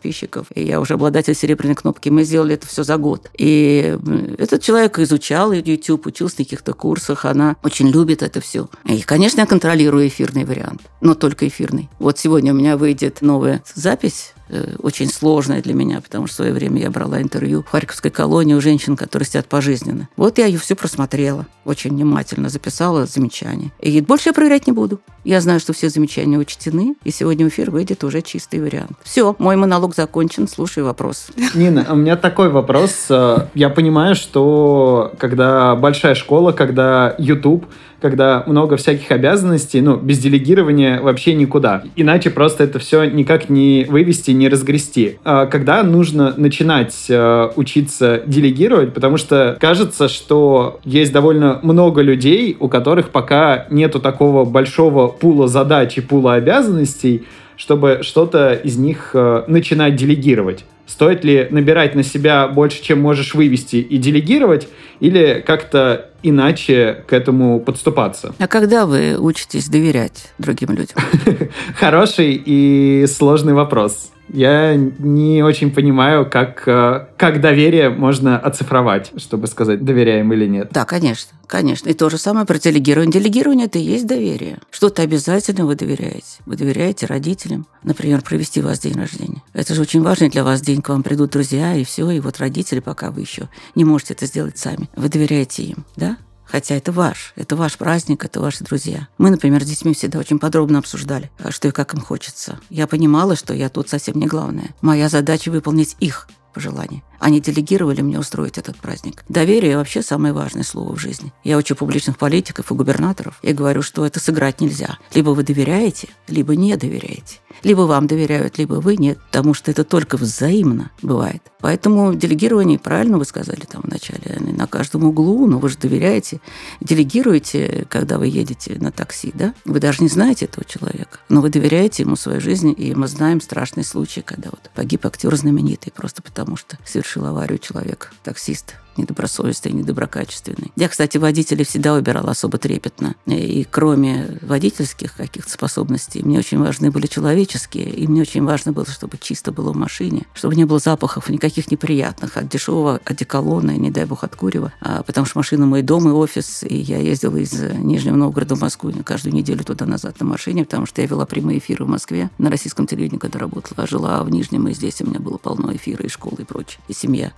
и 0.53 0.63
я 0.63 0.79
уже 0.79 0.93
обладатель 0.93 1.33
серебряной 1.33 1.75
кнопки. 1.75 2.09
Мы 2.09 2.23
сделали 2.23 2.55
это 2.55 2.67
все 2.67 2.83
за 2.83 2.97
год. 2.97 3.29
И 3.37 3.97
этот 4.37 4.61
человек 4.61 4.99
изучал 4.99 5.51
YouTube, 5.51 6.05
учился 6.05 6.35
на 6.39 6.45
каких-то 6.45 6.73
курсах, 6.73 7.25
она 7.25 7.55
очень 7.63 7.89
любит 7.89 8.21
это 8.21 8.41
все. 8.41 8.69
И, 8.85 9.01
конечно, 9.01 9.41
я 9.41 9.45
контролирую 9.45 10.07
эфирный 10.07 10.45
вариант, 10.45 10.81
но 11.01 11.15
только 11.15 11.47
эфирный. 11.47 11.89
Вот 11.99 12.19
сегодня 12.19 12.53
у 12.53 12.55
меня 12.55 12.77
выйдет 12.77 13.21
новая 13.21 13.63
запись 13.73 14.34
очень 14.79 15.09
сложная 15.09 15.61
для 15.61 15.73
меня, 15.73 16.01
потому 16.01 16.27
что 16.27 16.33
в 16.33 16.37
свое 16.37 16.53
время 16.53 16.81
я 16.81 16.91
брала 16.91 17.21
интервью 17.21 17.63
в 17.63 17.71
Харьковской 17.71 18.11
колонии 18.11 18.53
у 18.53 18.61
женщин, 18.61 18.95
которые 18.95 19.27
сидят 19.27 19.47
пожизненно. 19.47 20.09
Вот 20.17 20.37
я 20.37 20.45
ее 20.45 20.59
все 20.59 20.75
просмотрела, 20.75 21.47
очень 21.63 21.91
внимательно 21.91 22.49
записала 22.49 23.05
замечания. 23.05 23.71
И 23.79 24.01
больше 24.01 24.29
я 24.29 24.33
проверять 24.33 24.67
не 24.67 24.73
буду. 24.73 24.99
Я 25.23 25.41
знаю, 25.41 25.59
что 25.59 25.73
все 25.73 25.89
замечания 25.89 26.37
учтены, 26.37 26.95
и 27.03 27.11
сегодня 27.11 27.45
в 27.45 27.49
эфир 27.49 27.71
выйдет 27.71 28.03
уже 28.03 28.21
чистый 28.21 28.61
вариант. 28.61 28.91
Все, 29.03 29.35
мой 29.39 29.55
монолог 29.55 29.95
закончен, 29.95 30.47
слушай 30.47 30.83
вопрос. 30.83 31.27
Нина, 31.55 31.87
у 31.89 31.95
меня 31.95 32.15
такой 32.15 32.49
вопрос. 32.49 33.07
Э, 33.09 33.47
я 33.55 33.69
понимаю, 33.69 34.15
что 34.15 35.13
когда 35.17 35.75
большая 35.75 36.13
школа, 36.13 36.51
когда 36.51 37.15
YouTube, 37.17 37.65
когда 38.05 38.43
много 38.45 38.77
всяких 38.77 39.09
обязанностей, 39.09 39.81
ну, 39.81 39.97
без 39.97 40.19
делегирования 40.19 41.01
вообще 41.01 41.33
никуда. 41.33 41.81
Иначе 41.95 42.29
просто 42.29 42.63
это 42.63 42.77
все 42.77 43.05
никак 43.05 43.49
не 43.49 43.87
вывести, 43.89 44.29
не 44.29 44.47
разгрести. 44.47 45.17
А 45.23 45.47
когда 45.47 45.81
нужно 45.81 46.31
начинать 46.37 47.07
э, 47.09 47.49
учиться 47.55 48.21
делегировать, 48.27 48.93
потому 48.93 49.17
что 49.17 49.57
кажется, 49.59 50.07
что 50.07 50.79
есть 50.83 51.11
довольно 51.13 51.59
много 51.63 52.03
людей, 52.03 52.55
у 52.59 52.67
которых 52.67 53.09
пока 53.09 53.65
нету 53.71 53.99
такого 53.99 54.45
большого 54.45 55.07
пула 55.07 55.47
задач 55.47 55.97
и 55.97 56.01
пула 56.01 56.35
обязанностей, 56.35 57.25
чтобы 57.57 57.99
что-то 58.01 58.53
из 58.53 58.77
них 58.77 59.11
э, 59.13 59.43
начинать 59.47 59.95
делегировать. 59.95 60.65
Стоит 60.87 61.23
ли 61.23 61.47
набирать 61.49 61.95
на 61.95 62.03
себя 62.03 62.47
больше, 62.47 62.81
чем 62.83 63.01
можешь 63.01 63.33
вывести 63.33 63.77
и 63.77 63.97
делегировать, 63.97 64.67
или 64.99 65.43
как-то 65.45 66.11
иначе 66.21 67.03
к 67.07 67.13
этому 67.13 67.59
подступаться? 67.59 68.35
А 68.37 68.47
когда 68.47 68.85
вы 68.85 69.17
учитесь 69.17 69.67
доверять 69.67 70.31
другим 70.37 70.69
людям? 70.69 70.97
Хороший 71.79 72.33
и 72.33 73.07
сложный 73.07 73.53
вопрос. 73.53 74.11
Я 74.29 74.75
не 74.75 75.43
очень 75.43 75.71
понимаю, 75.71 76.29
как, 76.29 76.67
э, 76.67 77.07
как 77.17 77.41
доверие 77.41 77.89
можно 77.89 78.37
оцифровать, 78.37 79.11
чтобы 79.17 79.47
сказать, 79.47 79.83
доверяем 79.83 80.33
или 80.33 80.47
нет. 80.47 80.69
Да, 80.71 80.85
конечно, 80.85 81.37
конечно. 81.47 81.89
И 81.89 81.93
то 81.93 82.09
же 82.09 82.17
самое 82.17 82.45
про 82.45 82.57
делегирование. 82.57 83.11
Делегирование– 83.11 83.65
это 83.67 83.77
и 83.77 83.83
есть 83.83 84.07
доверие. 84.07 84.59
Что-то 84.71 85.03
обязательно 85.03 85.65
вы 85.65 85.75
доверяете. 85.75 86.41
Вы 86.45 86.57
доверяете 86.57 87.05
родителям, 87.05 87.67
например, 87.83 88.21
провести 88.21 88.61
у 88.61 88.63
вас 88.63 88.79
день 88.79 88.95
рождения. 88.95 89.43
Это 89.53 89.75
же 89.75 89.81
очень 89.81 90.01
важный 90.01 90.29
для 90.29 90.43
вас 90.43 90.61
день, 90.61 90.81
к 90.81 90.89
вам 90.89 91.03
придут 91.03 91.31
друзья, 91.31 91.75
и 91.75 91.83
все, 91.83 92.09
и 92.09 92.19
вот 92.19 92.39
родители, 92.39 92.79
пока 92.79 93.11
вы 93.11 93.21
еще 93.21 93.47
не 93.75 93.85
можете 93.85 94.13
это 94.15 94.25
сделать 94.25 94.57
сами. 94.57 94.89
Вы 94.95 95.09
доверяете 95.09 95.63
им, 95.63 95.85
да? 95.95 96.17
Хотя 96.55 96.75
это 96.75 96.93
ваш, 96.93 97.33
это 97.35 97.57
ваш 97.57 97.77
праздник, 97.77 98.23
это 98.23 98.39
ваши 98.39 98.63
друзья. 98.63 99.09
Мы, 99.17 99.29
например, 99.29 99.61
с 99.61 99.67
детьми 99.67 99.93
всегда 99.93 100.19
очень 100.19 100.39
подробно 100.39 100.79
обсуждали, 100.79 101.29
а 101.37 101.51
что 101.51 101.67
и 101.67 101.71
как 101.71 101.93
им 101.93 101.99
хочется. 101.99 102.61
Я 102.69 102.87
понимала, 102.87 103.35
что 103.35 103.53
я 103.53 103.67
тут 103.67 103.89
совсем 103.89 104.17
не 104.17 104.25
главная. 104.25 104.73
Моя 104.79 105.09
задача 105.09 105.51
выполнить 105.51 105.97
их 105.99 106.29
пожелания. 106.55 107.03
Они 107.19 107.41
делегировали 107.41 108.01
мне 108.01 108.17
устроить 108.17 108.57
этот 108.57 108.77
праздник. 108.77 109.23
Доверие 109.29 109.77
вообще 109.77 110.01
самое 110.01 110.33
важное 110.33 110.63
слово 110.63 110.95
в 110.95 110.99
жизни. 110.99 111.33
Я 111.43 111.57
учу 111.57 111.75
публичных 111.75 112.17
политиков 112.17 112.71
и 112.71 112.75
губернаторов 112.75 113.39
и 113.41 113.51
говорю, 113.51 113.81
что 113.81 114.05
это 114.05 114.19
сыграть 114.19 114.61
нельзя. 114.61 114.97
Либо 115.13 115.31
вы 115.31 115.43
доверяете, 115.43 116.07
либо 116.27 116.55
не 116.55 116.75
доверяете. 116.77 117.39
Либо 117.63 117.81
вам 117.81 118.07
доверяют, 118.07 118.57
либо 118.57 118.75
вы 118.75 118.95
нет, 118.97 119.17
потому 119.31 119.53
что 119.53 119.71
это 119.71 119.83
только 119.83 120.17
взаимно 120.17 120.91
бывает. 121.01 121.41
Поэтому 121.59 122.13
делегирование, 122.13 122.77
правильно 122.77 123.17
вы 123.17 123.25
сказали 123.25 123.61
там 123.61 123.81
вначале, 123.83 124.37
на 124.39 124.67
каждом 124.67 125.05
углу, 125.05 125.47
но 125.47 125.57
вы 125.57 125.69
же 125.69 125.77
доверяете, 125.77 126.41
делегируете, 126.79 127.87
когда 127.89 128.17
вы 128.17 128.27
едете 128.27 128.77
на 128.79 128.91
такси, 128.91 129.31
да? 129.33 129.53
Вы 129.65 129.79
даже 129.79 130.03
не 130.03 130.09
знаете 130.09 130.45
этого 130.45 130.65
человека, 130.65 131.19
но 131.27 131.41
вы 131.41 131.49
доверяете 131.49 132.03
ему 132.03 132.15
свою 132.15 132.39
жизнь, 132.39 132.73
и 132.77 132.93
мы 132.93 133.07
знаем 133.07 133.41
страшный 133.41 133.83
случай, 133.83 134.21
когда 134.21 134.49
вот 134.51 134.69
погиб 134.75 135.05
актер 135.05 135.35
знаменитый 135.35 135.91
просто 135.91 136.21
потому, 136.21 136.44
что 136.55 136.77
совершил 136.85 137.25
аварию 137.25 137.57
человек, 137.57 138.13
таксист 138.23 138.75
недобросовестный, 138.97 139.71
недоброкачественный. 139.71 140.71
Я, 140.75 140.89
кстати, 140.89 141.17
водителей 141.17 141.65
всегда 141.65 141.93
выбирала 141.93 142.31
особо 142.31 142.57
трепетно. 142.57 143.15
И 143.25 143.65
кроме 143.69 144.39
водительских 144.41 145.15
каких-то 145.15 145.51
способностей, 145.51 146.23
мне 146.23 146.39
очень 146.39 146.59
важны 146.59 146.91
были 146.91 147.07
человеческие, 147.07 147.89
и 147.89 148.07
мне 148.07 148.21
очень 148.21 148.43
важно 148.43 148.71
было, 148.71 148.85
чтобы 148.85 149.17
чисто 149.19 149.51
было 149.51 149.73
в 149.73 149.75
машине, 149.75 150.25
чтобы 150.33 150.55
не 150.55 150.65
было 150.65 150.79
запахов 150.79 151.29
никаких 151.29 151.71
неприятных 151.71 152.37
от 152.37 152.49
дешевого 152.49 152.99
одеколона, 153.05 153.71
не 153.71 153.91
дай 153.91 154.05
бог 154.05 154.23
от 154.23 154.35
курева, 154.35 154.73
а, 154.81 155.03
потому 155.03 155.25
что 155.25 155.39
машина 155.39 155.65
мой 155.65 155.81
дом 155.81 156.07
и 156.07 156.11
офис, 156.11 156.63
и 156.63 156.75
я 156.75 156.99
ездила 156.99 157.37
из 157.37 157.53
Нижнего 157.53 158.15
Новгорода 158.15 158.55
в 158.55 158.61
Москву 158.61 158.91
каждую 159.03 159.33
неделю 159.33 159.63
туда-назад 159.63 160.19
на 160.19 160.25
машине, 160.25 160.65
потому 160.65 160.85
что 160.85 161.01
я 161.01 161.07
вела 161.07 161.25
прямые 161.25 161.59
эфиры 161.59 161.85
в 161.85 161.89
Москве 161.89 162.29
на 162.37 162.49
российском 162.49 162.87
телевидении, 162.87 163.19
когда 163.19 163.39
работала, 163.39 163.83
а 163.83 163.87
жила 163.87 164.23
в 164.23 164.29
Нижнем, 164.29 164.67
и 164.67 164.73
здесь 164.73 165.01
у 165.01 165.05
меня 165.05 165.19
было 165.19 165.37
полно 165.37 165.75
эфира, 165.75 166.05
и 166.05 166.09
школы, 166.09 166.37
и 166.39 166.43
прочее, 166.43 166.79
и 166.87 166.93
семья. 166.93 167.33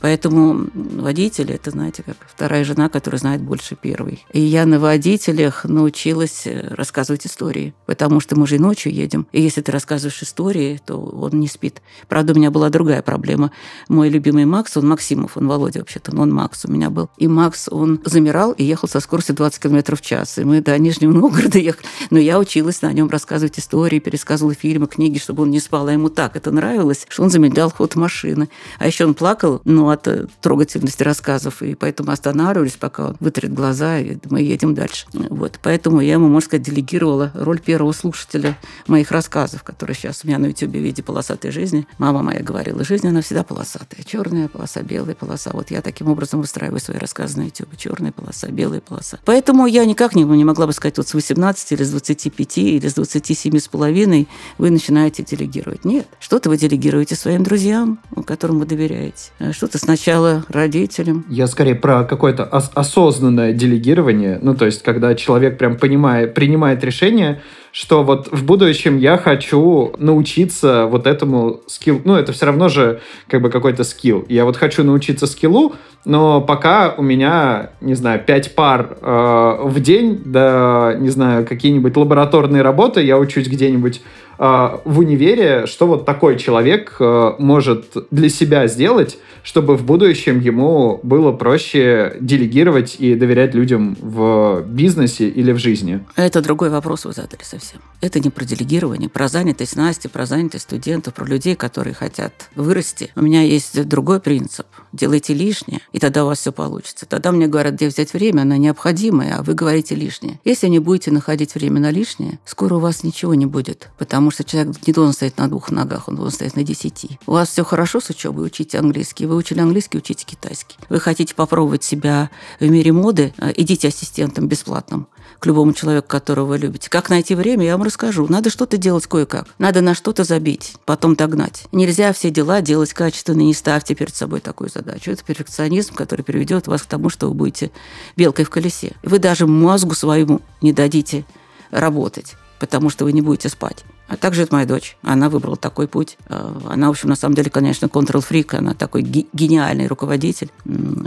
Поэтому 0.00 0.66
водитель, 1.02 1.52
это, 1.52 1.70
знаете, 1.70 2.02
как 2.02 2.16
вторая 2.26 2.64
жена, 2.64 2.88
которая 2.88 3.18
знает 3.18 3.42
больше 3.42 3.76
первой. 3.76 4.24
И 4.32 4.40
я 4.40 4.66
на 4.66 4.78
водителях 4.78 5.64
научилась 5.64 6.46
э, 6.46 6.68
рассказывать 6.74 7.26
истории, 7.26 7.74
потому 7.86 8.20
что 8.20 8.38
мы 8.38 8.46
же 8.46 8.56
и 8.56 8.58
ночью 8.58 8.92
едем. 8.92 9.26
И 9.32 9.42
если 9.42 9.60
ты 9.60 9.72
рассказываешь 9.72 10.22
истории, 10.22 10.80
то 10.84 10.96
он 10.98 11.40
не 11.40 11.48
спит. 11.48 11.82
Правда, 12.08 12.32
у 12.32 12.36
меня 12.36 12.50
была 12.50 12.70
другая 12.70 13.02
проблема. 13.02 13.52
Мой 13.88 14.08
любимый 14.08 14.44
Макс, 14.44 14.76
он 14.76 14.88
Максимов, 14.88 15.36
он 15.36 15.48
Володя 15.48 15.80
вообще-то, 15.80 16.14
но 16.14 16.22
он 16.22 16.32
Макс 16.32 16.64
у 16.64 16.70
меня 16.70 16.90
был. 16.90 17.10
И 17.18 17.28
Макс, 17.28 17.68
он 17.70 18.00
замирал 18.04 18.52
и 18.52 18.64
ехал 18.64 18.88
со 18.88 19.00
скоростью 19.00 19.34
20 19.34 19.62
км 19.62 19.96
в 19.96 20.00
час. 20.00 20.38
И 20.38 20.44
мы 20.44 20.60
до 20.60 20.78
Нижнего 20.78 21.12
Новгорода 21.12 21.58
ехали. 21.58 21.86
Но 22.10 22.18
я 22.18 22.38
училась 22.38 22.82
на 22.82 22.92
нем 22.92 23.08
рассказывать 23.08 23.58
истории, 23.58 23.98
пересказывала 23.98 24.54
фильмы, 24.54 24.86
книги, 24.86 25.18
чтобы 25.18 25.42
он 25.42 25.50
не 25.50 25.60
спал. 25.60 25.88
А 25.88 25.92
ему 25.92 26.08
так 26.08 26.36
это 26.36 26.50
нравилось, 26.50 27.06
что 27.08 27.22
он 27.22 27.30
замедлял 27.30 27.70
ход 27.70 27.96
машины. 27.96 28.48
А 28.78 28.86
еще 28.86 29.06
он 29.06 29.14
плакал, 29.14 29.60
ну, 29.64 29.88
от 29.88 30.06
э, 30.08 30.26
трогательности 30.40 30.91
70 30.92 31.02
рассказов, 31.02 31.62
и 31.62 31.74
поэтому 31.74 32.12
останавливались, 32.12 32.72
пока 32.72 33.08
он 33.08 33.16
вытрет 33.20 33.52
глаза, 33.52 33.98
и 33.98 34.16
мы 34.28 34.42
едем 34.42 34.74
дальше. 34.74 35.06
Вот. 35.12 35.58
Поэтому 35.62 36.00
я 36.00 36.14
ему, 36.14 36.28
можно 36.28 36.46
сказать, 36.46 36.66
делегировала 36.66 37.32
роль 37.34 37.60
первого 37.60 37.92
слушателя 37.92 38.58
моих 38.86 39.10
рассказов, 39.10 39.62
которые 39.62 39.96
сейчас 39.96 40.20
у 40.24 40.28
меня 40.28 40.38
на 40.38 40.46
YouTube 40.46 40.72
в 40.72 40.78
виде 40.78 41.02
полосатой 41.02 41.50
жизни. 41.50 41.86
Мама 41.98 42.22
моя 42.22 42.40
говорила, 42.40 42.84
жизнь, 42.84 43.08
она 43.08 43.22
всегда 43.22 43.42
полосатая. 43.42 44.02
Черная 44.04 44.48
полоса, 44.48 44.82
белая 44.82 45.14
полоса. 45.14 45.50
Вот 45.52 45.70
я 45.70 45.80
таким 45.80 46.08
образом 46.08 46.40
выстраиваю 46.40 46.80
свои 46.80 46.98
рассказы 46.98 47.38
на 47.38 47.44
YouTube. 47.44 47.76
Черная 47.76 48.12
полоса, 48.12 48.48
белая 48.48 48.80
полоса. 48.80 49.18
Поэтому 49.24 49.66
я 49.66 49.84
никак 49.84 50.14
не, 50.14 50.24
не 50.24 50.44
могла 50.44 50.66
бы 50.66 50.72
сказать, 50.72 50.96
вот 50.98 51.08
с 51.08 51.14
18 51.14 51.72
или 51.72 51.82
с 51.82 51.90
25 51.90 52.58
или 52.58 52.88
с 52.88 52.94
27 52.94 53.58
с 53.58 53.68
половиной 53.68 54.28
вы 54.58 54.70
начинаете 54.70 55.22
делегировать. 55.22 55.84
Нет. 55.84 56.06
Что-то 56.20 56.48
вы 56.50 56.58
делегируете 56.58 57.16
своим 57.16 57.42
друзьям, 57.42 57.98
которым 58.26 58.58
вы 58.58 58.66
доверяете. 58.66 59.30
Что-то 59.52 59.78
сначала 59.78 60.44
родителям, 60.48 60.81
руководителем. 60.82 61.24
Я 61.28 61.46
скорее 61.46 61.74
про 61.74 62.04
какое-то 62.04 62.44
ос- 62.44 62.70
осознанное 62.74 63.52
делегирование. 63.52 64.38
Ну, 64.42 64.54
то 64.54 64.66
есть, 64.66 64.82
когда 64.82 65.14
человек 65.14 65.58
прям 65.58 65.76
понимает, 65.76 66.34
принимает 66.34 66.84
решение, 66.84 67.40
что 67.72 68.02
вот 68.02 68.28
в 68.30 68.44
будущем 68.44 68.98
я 68.98 69.16
хочу 69.16 69.92
научиться 69.98 70.86
вот 70.86 71.06
этому 71.06 71.60
скилл. 71.66 72.00
Ну, 72.04 72.16
это 72.16 72.32
все 72.32 72.46
равно 72.46 72.68
же 72.68 73.00
как 73.28 73.40
бы 73.42 73.50
какой-то 73.50 73.84
скилл. 73.84 74.24
Я 74.28 74.44
вот 74.44 74.56
хочу 74.56 74.84
научиться 74.84 75.26
скиллу, 75.26 75.74
но 76.04 76.40
пока 76.40 76.94
у 76.96 77.02
меня, 77.02 77.70
не 77.80 77.94
знаю, 77.94 78.20
пять 78.26 78.54
пар 78.54 78.98
э, 79.00 79.56
в 79.64 79.80
день, 79.80 80.20
да, 80.24 80.94
не 80.98 81.08
знаю, 81.08 81.46
какие-нибудь 81.46 81.96
лабораторные 81.96 82.62
работы, 82.62 83.02
я 83.02 83.18
учусь 83.18 83.48
где-нибудь 83.48 84.02
в 84.38 84.98
универе, 84.98 85.66
что 85.66 85.86
вот 85.86 86.04
такой 86.04 86.38
человек 86.38 86.96
э, 86.98 87.32
может 87.38 87.84
для 88.10 88.28
себя 88.28 88.66
сделать, 88.66 89.18
чтобы 89.42 89.76
в 89.76 89.84
будущем 89.84 90.40
ему 90.40 91.00
было 91.02 91.32
проще 91.32 92.16
делегировать 92.20 92.96
и 92.98 93.14
доверять 93.14 93.54
людям 93.54 93.96
в 94.00 94.62
бизнесе 94.66 95.28
или 95.28 95.52
в 95.52 95.58
жизни. 95.58 96.04
Это 96.16 96.40
другой 96.40 96.70
вопрос 96.70 97.04
вы 97.04 97.12
задали 97.12 97.42
совсем. 97.42 97.80
Это 98.00 98.20
не 98.20 98.30
про 98.30 98.44
делегирование, 98.44 99.08
про 99.08 99.28
занятость 99.28 99.76
Насти, 99.76 100.08
про 100.08 100.26
занятость 100.26 100.64
студентов, 100.64 101.14
про 101.14 101.24
людей, 101.24 101.54
которые 101.54 101.94
хотят 101.94 102.32
вырасти. 102.54 103.10
У 103.16 103.22
меня 103.22 103.42
есть 103.42 103.86
другой 103.88 104.20
принцип. 104.20 104.66
Делайте 104.92 105.34
лишнее, 105.34 105.80
и 105.92 105.98
тогда 105.98 106.24
у 106.24 106.28
вас 106.28 106.38
все 106.38 106.52
получится. 106.52 107.06
Тогда 107.06 107.32
мне 107.32 107.46
говорят, 107.46 107.74
где 107.74 107.88
взять 107.88 108.12
время, 108.12 108.42
оно 108.42 108.56
необходимое, 108.56 109.36
а 109.38 109.42
вы 109.42 109.54
говорите 109.54 109.94
лишнее. 109.94 110.38
Если 110.44 110.68
не 110.68 110.78
будете 110.78 111.10
находить 111.10 111.54
время 111.54 111.80
на 111.80 111.90
лишнее, 111.90 112.38
скоро 112.44 112.74
у 112.74 112.78
вас 112.78 113.02
ничего 113.02 113.34
не 113.34 113.46
будет, 113.46 113.88
потому 113.98 114.21
что 114.30 114.44
человек 114.44 114.76
не 114.86 114.92
должен 114.92 115.12
стоять 115.12 115.38
на 115.38 115.48
двух 115.48 115.70
ногах, 115.70 116.08
он 116.08 116.16
должен 116.16 116.32
стоять 116.32 116.56
на 116.56 116.62
десяти. 116.62 117.18
У 117.26 117.32
вас 117.32 117.48
все 117.48 117.64
хорошо 117.64 118.00
с 118.00 118.10
учебой, 118.10 118.46
учите 118.46 118.78
английский, 118.78 119.26
вы 119.26 119.36
учили 119.36 119.60
английский, 119.60 119.98
учите 119.98 120.24
китайский. 120.24 120.76
Вы 120.88 121.00
хотите 121.00 121.34
попробовать 121.34 121.84
себя 121.84 122.30
в 122.60 122.68
мире 122.68 122.92
моды, 122.92 123.34
э, 123.38 123.52
идите 123.56 123.88
ассистентом 123.88 124.48
бесплатным 124.48 125.08
к 125.42 125.46
любому 125.46 125.72
человеку, 125.72 126.06
которого 126.06 126.46
вы 126.46 126.58
любите. 126.58 126.88
Как 126.88 127.10
найти 127.10 127.34
время, 127.34 127.64
я 127.64 127.76
вам 127.76 127.84
расскажу. 127.84 128.26
Надо 128.28 128.48
что-то 128.48 128.76
делать 128.76 129.08
кое-как. 129.08 129.48
Надо 129.58 129.80
на 129.80 129.92
что-то 129.94 130.22
забить, 130.22 130.74
потом 130.84 131.16
догнать. 131.16 131.64
Нельзя 131.72 132.12
все 132.12 132.30
дела 132.30 132.60
делать 132.60 132.92
качественно, 132.92 133.40
не 133.40 133.52
ставьте 133.52 133.96
перед 133.96 134.14
собой 134.14 134.38
такую 134.38 134.70
задачу. 134.70 135.10
Это 135.10 135.24
перфекционизм, 135.24 135.94
который 135.94 136.22
приведет 136.22 136.68
вас 136.68 136.82
к 136.82 136.86
тому, 136.86 137.08
что 137.08 137.26
вы 137.26 137.34
будете 137.34 137.72
белкой 138.16 138.44
в 138.44 138.50
колесе. 138.50 138.92
Вы 139.02 139.18
даже 139.18 139.48
мозгу 139.48 139.94
своему 139.94 140.42
не 140.60 140.72
дадите 140.72 141.24
работать, 141.72 142.34
потому 142.60 142.88
что 142.88 143.04
вы 143.04 143.12
не 143.12 143.20
будете 143.20 143.48
спать. 143.48 143.84
А 144.08 144.16
также 144.16 144.42
это 144.42 144.54
моя 144.54 144.66
дочь. 144.66 144.96
Она 145.02 145.28
выбрала 145.28 145.56
такой 145.56 145.88
путь. 145.88 146.18
А, 146.26 146.60
она, 146.68 146.88
в 146.88 146.90
общем, 146.90 147.08
на 147.08 147.16
самом 147.16 147.34
деле, 147.34 147.50
конечно, 147.50 147.88
контрол-фрик. 147.88 148.54
Она 148.54 148.74
такой 148.74 149.02
гениальный 149.02 149.86
руководитель, 149.86 150.50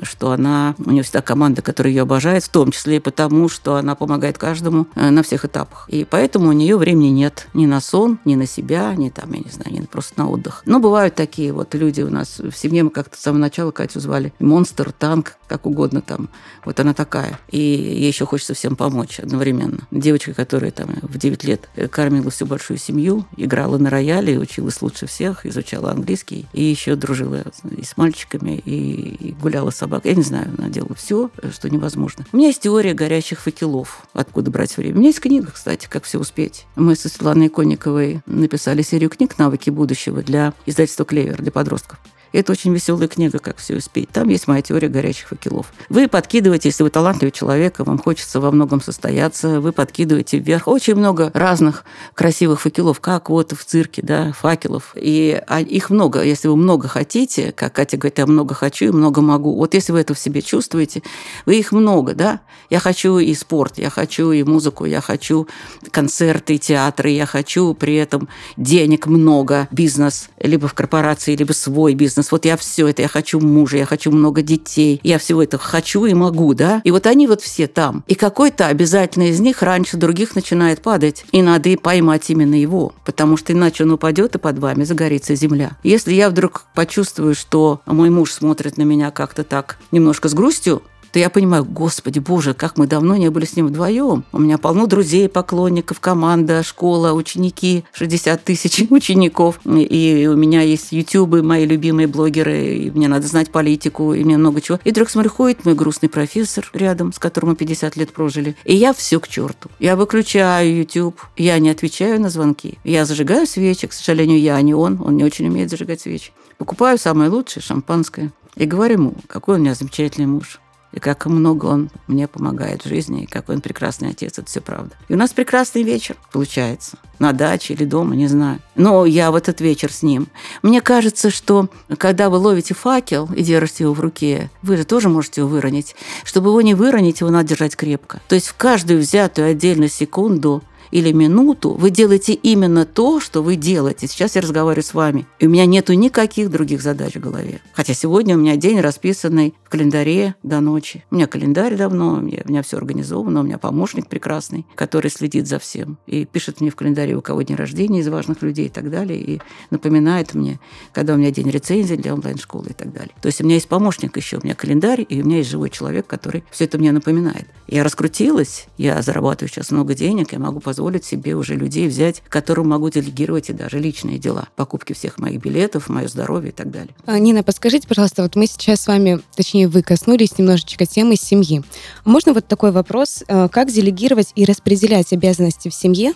что 0.01 0.31
она... 0.31 0.75
У 0.83 0.91
нее 0.91 1.03
всегда 1.03 1.21
команда, 1.21 1.61
которая 1.61 1.93
ее 1.93 2.03
обожает, 2.03 2.43
в 2.43 2.49
том 2.49 2.71
числе 2.71 2.97
и 2.97 2.99
потому, 2.99 3.49
что 3.49 3.75
она 3.75 3.95
помогает 3.95 4.37
каждому 4.37 4.87
э, 4.95 5.09
на 5.09 5.23
всех 5.23 5.45
этапах. 5.45 5.87
И 5.89 6.03
поэтому 6.03 6.49
у 6.49 6.51
нее 6.51 6.77
времени 6.77 7.09
нет 7.09 7.47
ни 7.53 7.65
на 7.65 7.79
сон, 7.81 8.19
ни 8.25 8.35
на 8.35 8.47
себя, 8.47 8.93
ни 8.95 9.09
там, 9.09 9.31
я 9.33 9.39
не 9.39 9.51
знаю, 9.51 9.71
ни 9.71 9.85
просто 9.85 10.19
на 10.19 10.29
отдых. 10.29 10.63
Но 10.65 10.79
бывают 10.79 11.15
такие 11.15 11.53
вот 11.53 11.75
люди 11.75 12.01
у 12.01 12.09
нас 12.09 12.39
в 12.39 12.53
семье. 12.53 12.83
Мы 12.83 12.89
как-то 12.89 13.17
с 13.17 13.21
самого 13.21 13.41
начала 13.41 13.71
Катю 13.71 13.99
звали 13.99 14.33
монстр, 14.39 14.91
танк, 14.91 15.37
как 15.47 15.65
угодно 15.65 16.01
там. 16.01 16.29
Вот 16.63 16.79
она 16.79 16.93
такая. 16.93 17.39
И 17.49 17.59
ей 17.59 18.07
еще 18.07 18.25
хочется 18.25 18.53
всем 18.53 18.75
помочь 18.75 19.19
одновременно. 19.19 19.79
Девочка, 19.91 20.33
которая 20.33 20.71
там 20.71 20.89
в 21.01 21.17
9 21.17 21.43
лет 21.43 21.69
кормила 21.91 22.31
всю 22.31 22.45
большую 22.45 22.77
семью, 22.77 22.84
семью, 22.85 23.25
играла 23.37 23.77
на 23.77 23.89
рояле, 23.89 24.37
училась 24.37 24.81
лучше 24.81 25.07
всех, 25.07 25.45
изучала 25.45 25.91
английский, 25.91 26.45
и 26.53 26.63
еще 26.63 26.95
дружила 26.95 27.43
и 27.77 27.83
с 27.83 27.97
мальчиками, 27.97 28.61
и, 28.65 29.35
гуляла 29.41 29.71
с 29.71 29.75
собакой. 29.75 30.11
Я 30.11 30.17
не 30.17 30.23
знаю, 30.23 30.53
она 30.57 30.69
делала 30.69 30.95
все, 30.95 31.29
что 31.51 31.69
невозможно. 31.69 32.25
У 32.31 32.37
меня 32.37 32.47
есть 32.47 32.61
теория 32.61 32.93
горящих 32.93 33.41
факелов, 33.41 34.07
откуда 34.13 34.51
брать 34.51 34.75
время. 34.77 34.95
У 34.95 34.99
меня 34.99 35.09
есть 35.09 35.19
книга, 35.19 35.51
кстати, 35.51 35.87
«Как 35.89 36.03
все 36.03 36.19
успеть». 36.19 36.65
Мы 36.75 36.95
со 36.95 37.09
Светланой 37.09 37.49
Конниковой 37.49 38.21
написали 38.25 38.81
серию 38.81 39.09
книг 39.09 39.37
«Навыки 39.37 39.69
будущего» 39.69 40.21
для 40.21 40.53
издательства 40.65 41.05
«Клевер» 41.05 41.41
для 41.41 41.51
подростков. 41.51 41.99
Это 42.35 42.51
очень 42.51 42.73
веселая 42.73 43.07
книга 43.07 43.39
«Как 43.39 43.59
все 43.59 43.77
успеть». 43.77 44.09
Там 44.09 44.27
есть 44.27 44.45
моя 44.45 44.61
теория 44.61 44.89
горячих 44.89 45.29
факелов. 45.29 45.71
Вы 45.87 46.09
подкидываете, 46.09 46.67
если 46.67 46.83
вы 46.83 46.89
талантливый 46.89 47.31
человек, 47.31 47.79
вам 47.79 47.97
хочется 47.97 48.41
во 48.41 48.51
многом 48.51 48.81
состояться, 48.81 49.61
вы 49.61 49.71
подкидываете 49.71 50.39
вверх 50.39 50.67
очень 50.67 50.95
много 50.95 51.31
разных 51.33 51.85
красивых 52.13 52.59
факелов, 52.59 52.99
как 52.99 53.29
вот 53.29 53.53
в 53.53 53.63
цирке, 53.63 54.01
да, 54.01 54.33
факелов. 54.33 54.91
И 54.95 55.41
а, 55.47 55.61
их 55.61 55.89
много. 55.89 56.23
Если 56.23 56.49
вы 56.49 56.57
много 56.57 56.89
хотите, 56.89 57.53
как 57.53 57.71
Катя 57.71 57.95
говорит, 57.95 58.17
я 58.17 58.25
много 58.25 58.53
хочу 58.53 58.83
и 58.83 58.91
много 58.91 59.21
могу. 59.21 59.55
Вот 59.55 59.73
если 59.73 59.93
вы 59.93 60.01
это 60.01 60.13
в 60.13 60.19
себе 60.19 60.41
чувствуете, 60.41 61.03
вы 61.45 61.55
их 61.55 61.71
много, 61.71 62.15
да. 62.15 62.41
Я 62.69 62.79
хочу 62.79 63.17
и 63.17 63.33
спорт, 63.33 63.77
я 63.77 63.89
хочу 63.89 64.33
и 64.33 64.43
музыку, 64.43 64.83
я 64.83 64.99
хочу 64.99 65.47
концерты, 65.89 66.57
театры, 66.57 67.11
я 67.11 67.27
хочу 67.27 67.73
при 67.75 67.95
этом 67.95 68.27
денег 68.57 69.05
много, 69.07 69.69
бизнес, 69.71 70.27
либо 70.37 70.67
в 70.67 70.73
корпорации, 70.73 71.33
либо 71.37 71.53
свой 71.53 71.93
бизнес, 71.93 72.24
бизнес, 72.25 72.31
вот 72.31 72.45
я 72.45 72.57
все 72.57 72.87
это, 72.87 73.01
я 73.01 73.07
хочу 73.07 73.39
мужа, 73.39 73.77
я 73.77 73.85
хочу 73.85 74.11
много 74.11 74.41
детей, 74.41 74.99
я 75.03 75.17
всего 75.17 75.43
этого 75.43 75.61
хочу 75.61 76.05
и 76.05 76.13
могу, 76.13 76.53
да? 76.53 76.81
И 76.83 76.91
вот 76.91 77.07
они 77.07 77.27
вот 77.27 77.41
все 77.41 77.67
там. 77.67 78.03
И 78.07 78.15
какой-то 78.15 78.67
обязательно 78.67 79.29
из 79.29 79.39
них 79.39 79.61
раньше 79.61 79.97
других 79.97 80.35
начинает 80.35 80.81
падать. 80.81 81.25
И 81.31 81.41
надо 81.41 81.69
и 81.69 81.75
поймать 81.75 82.29
именно 82.29 82.55
его, 82.55 82.93
потому 83.05 83.37
что 83.37 83.53
иначе 83.53 83.83
он 83.83 83.91
упадет, 83.91 84.35
и 84.35 84.39
под 84.39 84.59
вами 84.59 84.83
загорится 84.83 85.35
земля. 85.35 85.71
Если 85.83 86.13
я 86.13 86.29
вдруг 86.29 86.65
почувствую, 86.73 87.35
что 87.35 87.81
мой 87.85 88.09
муж 88.09 88.31
смотрит 88.31 88.77
на 88.77 88.83
меня 88.83 89.11
как-то 89.11 89.43
так 89.43 89.77
немножко 89.91 90.29
с 90.29 90.33
грустью, 90.33 90.81
то 91.15 91.19
я 91.19 91.29
понимаю, 91.29 91.63
господи, 91.63 92.19
боже, 92.19 92.53
как 92.53 92.77
мы 92.77 92.87
давно 92.87 93.15
не 93.15 93.29
были 93.29 93.45
с 93.45 93.55
ним 93.55 93.67
вдвоем. 93.67 94.25
У 94.33 94.37
меня 94.37 94.57
полно 94.57 94.85
друзей, 94.85 95.29
поклонников, 95.29 96.01
команда, 96.01 96.61
школа, 96.61 97.13
ученики, 97.13 97.85
60 97.93 98.43
тысяч 98.43 98.85
учеников. 98.89 99.61
И 99.65 100.27
у 100.29 100.35
меня 100.35 100.61
есть 100.61 100.91
ютубы, 100.91 101.41
мои 101.41 101.65
любимые 101.65 102.07
блогеры, 102.07 102.75
и 102.75 102.91
мне 102.91 103.07
надо 103.07 103.27
знать 103.27 103.49
политику, 103.49 104.13
и 104.13 104.25
мне 104.25 104.35
много 104.35 104.59
чего. 104.59 104.77
И 104.83 104.91
вдруг 104.91 105.09
смотрю, 105.09 105.31
ходит 105.31 105.63
мой 105.63 105.73
грустный 105.73 106.09
профессор 106.09 106.69
рядом, 106.73 107.13
с 107.13 107.17
которым 107.19 107.51
мы 107.51 107.55
50 107.55 107.95
лет 107.95 108.11
прожили. 108.11 108.57
И 108.65 108.75
я 108.75 108.91
все 108.91 109.21
к 109.21 109.29
черту. 109.29 109.69
Я 109.79 109.95
выключаю 109.95 110.79
YouTube, 110.79 111.17
я 111.37 111.57
не 111.59 111.69
отвечаю 111.69 112.19
на 112.19 112.27
звонки. 112.27 112.77
Я 112.83 113.05
зажигаю 113.05 113.47
свечи, 113.47 113.87
к 113.87 113.93
сожалению, 113.93 114.41
я, 114.41 114.57
а 114.57 114.61
не 114.61 114.73
он. 114.73 115.01
Он 115.01 115.15
не 115.15 115.23
очень 115.23 115.47
умеет 115.47 115.69
зажигать 115.69 116.01
свечи. 116.01 116.33
Покупаю 116.57 116.97
самое 116.97 117.29
лучшее, 117.29 117.63
шампанское. 117.63 118.33
И 118.57 118.65
говорю 118.65 118.95
ему, 118.95 119.13
какой 119.27 119.55
у 119.55 119.59
меня 119.59 119.75
замечательный 119.75 120.27
муж 120.27 120.59
и 120.91 120.99
как 120.99 121.25
много 121.25 121.65
он 121.65 121.89
мне 122.07 122.27
помогает 122.27 122.85
в 122.85 122.87
жизни, 122.87 123.23
и 123.23 123.25
какой 123.27 123.55
он 123.55 123.61
прекрасный 123.61 124.09
отец, 124.09 124.39
это 124.39 124.47
все 124.47 124.61
правда. 124.61 124.95
И 125.09 125.13
у 125.13 125.17
нас 125.17 125.33
прекрасный 125.33 125.83
вечер 125.83 126.15
получается. 126.31 126.97
На 127.19 127.31
даче 127.31 127.73
или 127.73 127.85
дома, 127.85 128.15
не 128.15 128.27
знаю. 128.27 128.59
Но 128.75 129.05
я 129.05 129.31
в 129.31 129.35
этот 129.35 129.61
вечер 129.61 129.91
с 129.91 130.03
ним. 130.03 130.27
Мне 130.61 130.81
кажется, 130.81 131.29
что 131.29 131.69
когда 131.97 132.29
вы 132.29 132.37
ловите 132.37 132.73
факел 132.73 133.29
и 133.33 133.41
держите 133.41 133.85
его 133.85 133.93
в 133.93 133.99
руке, 133.99 134.49
вы 134.61 134.77
же 134.77 134.83
тоже 134.83 135.07
можете 135.07 135.41
его 135.41 135.49
выронить. 135.49 135.95
Чтобы 136.23 136.49
его 136.49 136.61
не 136.61 136.73
выронить, 136.73 137.21
его 137.21 137.29
надо 137.29 137.49
держать 137.49 137.75
крепко. 137.75 138.21
То 138.27 138.35
есть 138.35 138.47
в 138.47 138.55
каждую 138.55 138.99
взятую 138.99 139.49
отдельную 139.49 139.89
секунду– 139.89 140.63
или 140.91 141.11
минуту 141.11 141.73
вы 141.73 141.89
делаете 141.89 142.33
именно 142.33 142.85
то, 142.85 143.19
что 143.19 143.41
вы 143.41 143.55
делаете. 143.55 144.07
Сейчас 144.07 144.35
я 144.35 144.41
разговариваю 144.41 144.83
с 144.83 144.93
вами. 144.93 145.27
И 145.39 145.47
у 145.47 145.49
меня 145.49 145.65
нету 145.65 145.93
никаких 145.93 146.49
других 146.49 146.81
задач 146.81 147.15
в 147.15 147.19
голове. 147.19 147.61
Хотя 147.73 147.93
сегодня 147.93 148.35
у 148.35 148.39
меня 148.39 148.55
день 148.55 148.79
расписанный 148.79 149.53
в 149.63 149.69
календаре 149.69 150.35
до 150.43 150.59
ночи. 150.61 151.03
У 151.11 151.15
меня 151.15 151.27
календарь 151.27 151.75
давно, 151.75 152.13
у 152.13 152.21
меня, 152.21 152.41
у 152.45 152.49
меня 152.49 152.61
все 152.61 152.77
организовано, 152.77 153.41
у 153.41 153.43
меня 153.43 153.57
помощник 153.57 154.07
прекрасный, 154.07 154.65
который 154.75 155.11
следит 155.11 155.47
за 155.47 155.59
всем. 155.59 155.97
И 156.07 156.25
пишет 156.25 156.61
мне 156.61 156.69
в 156.69 156.75
календаре, 156.75 157.15
у 157.15 157.21
кого 157.21 157.41
день 157.41 157.57
рождения 157.57 157.99
из 157.99 158.07
важных 158.07 158.41
людей 158.41 158.67
и 158.67 158.69
так 158.69 158.89
далее. 158.89 159.19
И 159.19 159.41
напоминает 159.71 160.33
мне, 160.33 160.59
когда 160.93 161.13
у 161.13 161.17
меня 161.17 161.31
день 161.31 161.49
рецензии 161.49 161.95
для 161.95 162.13
онлайн-школы 162.13 162.67
и 162.69 162.73
так 162.73 162.93
далее. 162.93 163.13
То 163.21 163.27
есть 163.27 163.41
у 163.41 163.43
меня 163.43 163.55
есть 163.55 163.67
помощник 163.67 164.15
еще, 164.17 164.37
у 164.37 164.41
меня 164.43 164.55
календарь, 164.55 165.05
и 165.07 165.21
у 165.21 165.25
меня 165.25 165.37
есть 165.37 165.49
живой 165.49 165.69
человек, 165.69 166.07
который 166.07 166.43
все 166.51 166.65
это 166.65 166.77
мне 166.77 166.91
напоминает. 166.91 167.47
Я 167.67 167.83
раскрутилась, 167.83 168.67
я 168.77 169.01
зарабатываю 169.01 169.49
сейчас 169.49 169.71
много 169.71 169.93
денег, 169.93 170.33
я 170.33 170.39
могу 170.39 170.59
позволить 170.59 170.84
позволить 170.85 171.03
себе 171.05 171.33
уже 171.33 171.55
людей 171.55 171.87
взять, 171.87 172.21
которым 172.29 172.69
могу 172.69 172.91
делегировать 172.91 173.49
и 173.49 173.53
даже 173.53 173.79
личные 173.79 174.19
дела. 174.19 174.49
Покупки 174.55 174.93
всех 174.93 175.17
моих 175.17 175.41
билетов, 175.41 175.89
мое 175.89 176.07
здоровье 176.07 176.49
и 176.49 176.53
так 176.53 176.69
далее. 176.69 176.93
А, 177.07 177.17
Нина, 177.17 177.41
подскажите, 177.41 177.87
пожалуйста, 177.87 178.21
вот 178.21 178.35
мы 178.35 178.45
сейчас 178.45 178.81
с 178.81 178.87
вами, 178.87 179.19
точнее, 179.35 179.67
вы 179.67 179.81
коснулись 179.81 180.37
немножечко 180.37 180.85
темы 180.85 181.15
семьи. 181.15 181.63
Можно 182.03 182.33
вот 182.33 182.45
такой 182.47 182.69
вопрос, 182.71 183.23
э, 183.27 183.49
как 183.49 183.71
делегировать 183.71 184.31
и 184.35 184.45
распределять 184.45 185.11
обязанности 185.11 185.69
в 185.69 185.73
семье, 185.73 186.13